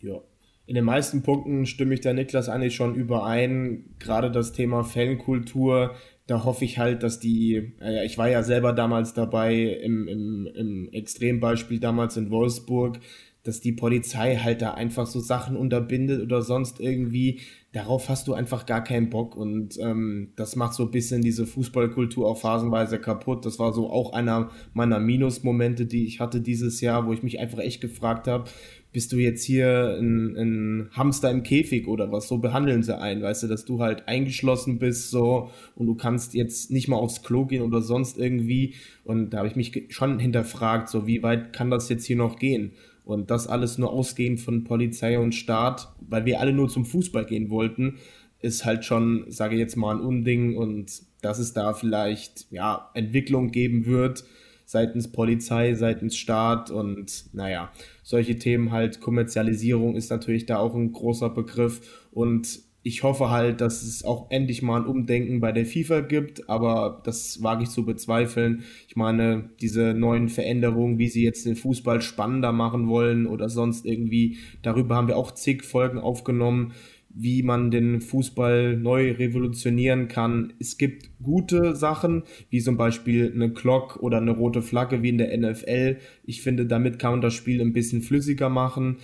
[0.01, 0.21] Ja,
[0.69, 3.87] in den meisten Punkten stimme ich da Niklas eigentlich schon überein.
[3.99, 5.95] Gerade das Thema Fankultur,
[6.27, 10.47] da hoffe ich halt, dass die, äh, ich war ja selber damals dabei im, im,
[10.55, 13.01] im Extrembeispiel damals in Wolfsburg,
[13.45, 17.41] dass die Polizei halt da einfach so Sachen unterbindet oder sonst irgendwie,
[17.73, 21.47] darauf hast du einfach gar keinen Bock und ähm, das macht so ein bisschen diese
[21.47, 23.47] Fußballkultur auch phasenweise kaputt.
[23.47, 27.41] Das war so auch einer meiner Minusmomente, die ich hatte dieses Jahr, wo ich mich
[27.41, 28.51] einfach echt gefragt habe,
[28.93, 32.29] bist du jetzt hier ein, ein, Hamster im Käfig oder was?
[32.29, 36.35] So behandeln sie einen, weißt du, dass du halt eingeschlossen bist so und du kannst
[36.35, 38.75] jetzt nicht mal aufs Klo gehen oder sonst irgendwie.
[39.05, 42.39] Und da habe ich mich schon hinterfragt, so wie weit kann das jetzt hier noch
[42.39, 42.73] gehen?
[43.05, 47.25] Und das alles nur ausgehend von Polizei und Staat, weil wir alle nur zum Fußball
[47.25, 47.97] gehen wollten,
[48.41, 52.91] ist halt schon, sage ich jetzt mal, ein Unding und dass es da vielleicht ja
[52.95, 54.25] Entwicklung geben wird
[54.69, 57.73] seitens Polizei, seitens Staat und naja,
[58.03, 62.07] solche Themen halt, Kommerzialisierung ist natürlich da auch ein großer Begriff.
[62.11, 66.51] Und ich hoffe halt, dass es auch endlich mal ein Umdenken bei der FIFA gibt,
[66.51, 68.63] aber das wage ich zu bezweifeln.
[68.87, 73.87] Ich meine, diese neuen Veränderungen, wie sie jetzt den Fußball spannender machen wollen oder sonst
[73.87, 76.75] irgendwie, darüber haben wir auch zig Folgen aufgenommen
[77.21, 80.53] wie man den Fußball neu revolutionieren kann.
[80.61, 85.19] Es gibt gute Sachen, wie zum Beispiel eine Glock oder eine rote Flagge wie in
[85.19, 85.97] der NFL.
[86.25, 88.99] Ich finde, damit kann man das Spiel ein bisschen flüssiger machen.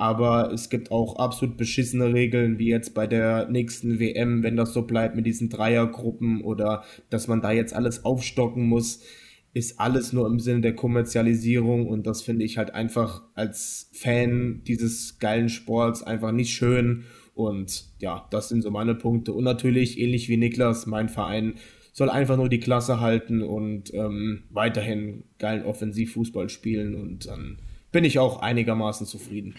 [0.00, 4.72] aber es gibt auch absolut beschissene Regeln, wie jetzt bei der nächsten WM, wenn das
[4.72, 9.02] so bleibt mit diesen Dreiergruppen oder dass man da jetzt alles aufstocken muss,
[9.52, 14.62] ist alles nur im Sinne der Kommerzialisierung und das finde ich halt einfach als Fan
[14.66, 17.04] dieses geilen Sports einfach nicht schön
[17.48, 21.54] und ja, das sind so meine Punkte und natürlich ähnlich wie Niklas, mein Verein
[21.92, 27.58] soll einfach nur die Klasse halten und ähm, weiterhin geilen Offensivfußball spielen und dann
[27.92, 29.54] bin ich auch einigermaßen zufrieden.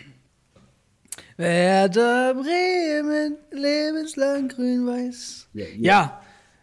[1.38, 5.50] Werder Bremen, lebenslang grün-weiß.
[5.54, 5.72] Ja, ja.
[5.80, 6.22] ja,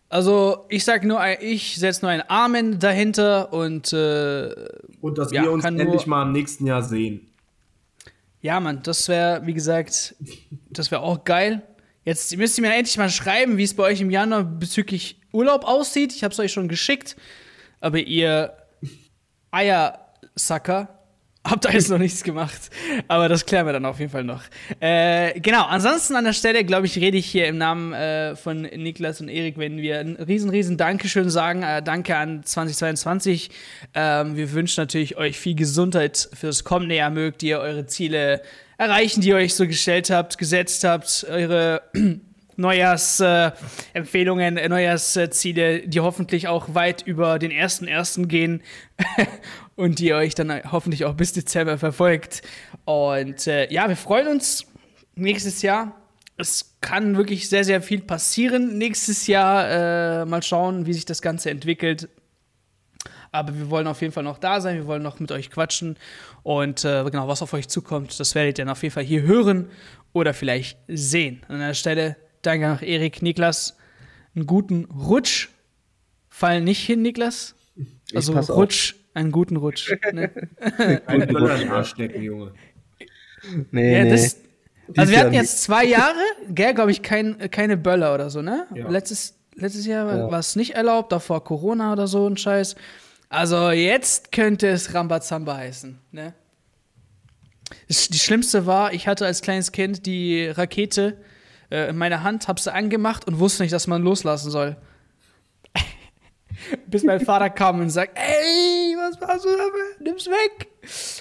[0.09, 4.55] also ich sag nur, ich setze nur ein Amen dahinter und äh,
[5.01, 7.28] und dass ja, wir uns endlich mal im nächsten Jahr sehen.
[8.49, 10.15] Ja, Mann, das wäre, wie gesagt,
[10.71, 11.61] das wäre auch geil.
[12.07, 15.65] Jetzt müsst ihr mir endlich mal schreiben, wie es bei euch im Januar bezüglich Urlaub
[15.67, 16.15] aussieht.
[16.15, 17.15] Ich habe es euch schon geschickt,
[17.83, 18.57] aber ihr
[19.51, 20.98] Eiersacker
[21.45, 22.71] hab da jetzt noch nichts gemacht,
[23.07, 24.43] aber das klären wir dann auf jeden Fall noch.
[24.81, 28.63] Äh, genau, ansonsten an der Stelle, glaube ich, rede ich hier im Namen äh, von
[28.63, 31.63] Niklas und Erik, wenn wir ein riesen, riesen Dankeschön sagen.
[31.63, 33.51] Äh, danke an 2022.
[33.95, 37.11] Ähm, wir wünschen natürlich euch viel Gesundheit fürs kommende Jahr.
[37.11, 38.43] Mögt ihr eure Ziele
[38.77, 41.83] erreichen, die ihr euch so gestellt habt, gesetzt habt, eure
[42.57, 48.63] Neujahrsempfehlungen, äh, Neujahrsziele, die hoffentlich auch weit über den ersten ersten gehen
[49.79, 52.43] und die euch dann hoffentlich auch bis Dezember verfolgt.
[52.85, 54.67] Und äh, ja, wir freuen uns
[55.15, 55.95] nächstes Jahr.
[56.37, 60.23] Es kann wirklich sehr, sehr viel passieren nächstes Jahr.
[60.23, 62.09] Äh, mal schauen, wie sich das Ganze entwickelt.
[63.31, 65.97] Aber wir wollen auf jeden Fall noch da sein, wir wollen noch mit euch quatschen.
[66.43, 69.23] Und äh, genau, was auf euch zukommt, das werdet ihr dann auf jeden Fall hier
[69.23, 69.71] hören
[70.13, 71.45] oder vielleicht sehen.
[71.47, 73.77] An der Stelle danke nach Erik, Niklas.
[74.35, 75.51] Einen guten Rutsch.
[76.29, 77.55] Fall nicht hin, Niklas.
[78.13, 78.98] Also Rutsch.
[79.19, 79.93] Einen guten Rutsch.
[80.13, 80.31] Ne?
[81.09, 82.53] In Arsch stecken, Junge.
[83.71, 84.95] Nee, ja, das, nee.
[84.97, 88.67] Also wir hatten jetzt zwei Jahre, gell, glaube ich, kein, keine Böller oder so, ne?
[88.75, 88.89] Ja.
[88.89, 90.31] Letztes, letztes Jahr ja.
[90.31, 92.77] war es nicht erlaubt, davor Corona oder so ein Scheiß.
[93.29, 96.35] Also jetzt könnte es Rambazamba heißen, ne?
[97.89, 101.19] Die schlimmste war, ich hatte als kleines Kind die Rakete
[101.71, 104.77] äh, in meiner Hand, hab sie angemacht und wusste nicht, dass man loslassen soll.
[106.87, 110.01] Bis mein Vater kam und sagt, ey, was machst du damit?
[110.01, 110.69] Nimm's weg.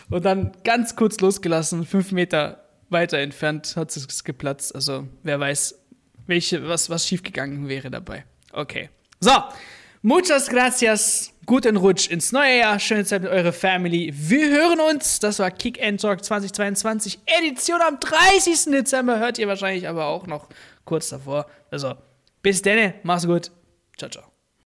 [0.09, 4.73] Und dann ganz kurz losgelassen, fünf Meter weiter entfernt hat es geplatzt.
[4.73, 5.76] Also wer weiß,
[6.26, 8.26] welche, was, was schiefgegangen wäre dabei.
[8.51, 8.89] Okay.
[9.19, 9.31] So,
[10.01, 11.34] muchas gracias.
[11.45, 12.80] Guten Rutsch ins neue Jahr.
[12.80, 14.11] Schöne Zeit mit eurer Family.
[14.14, 15.19] Wir hören uns.
[15.19, 17.19] Das war Kick and Talk 2022.
[17.26, 18.65] Edition am 30.
[18.72, 19.19] Dezember.
[19.19, 20.49] Hört ihr wahrscheinlich aber auch noch
[20.84, 21.45] kurz davor.
[21.72, 21.95] Also,
[22.41, 22.95] bis dann.
[23.03, 23.51] Mach's gut.
[23.97, 24.26] Ciao, ciao.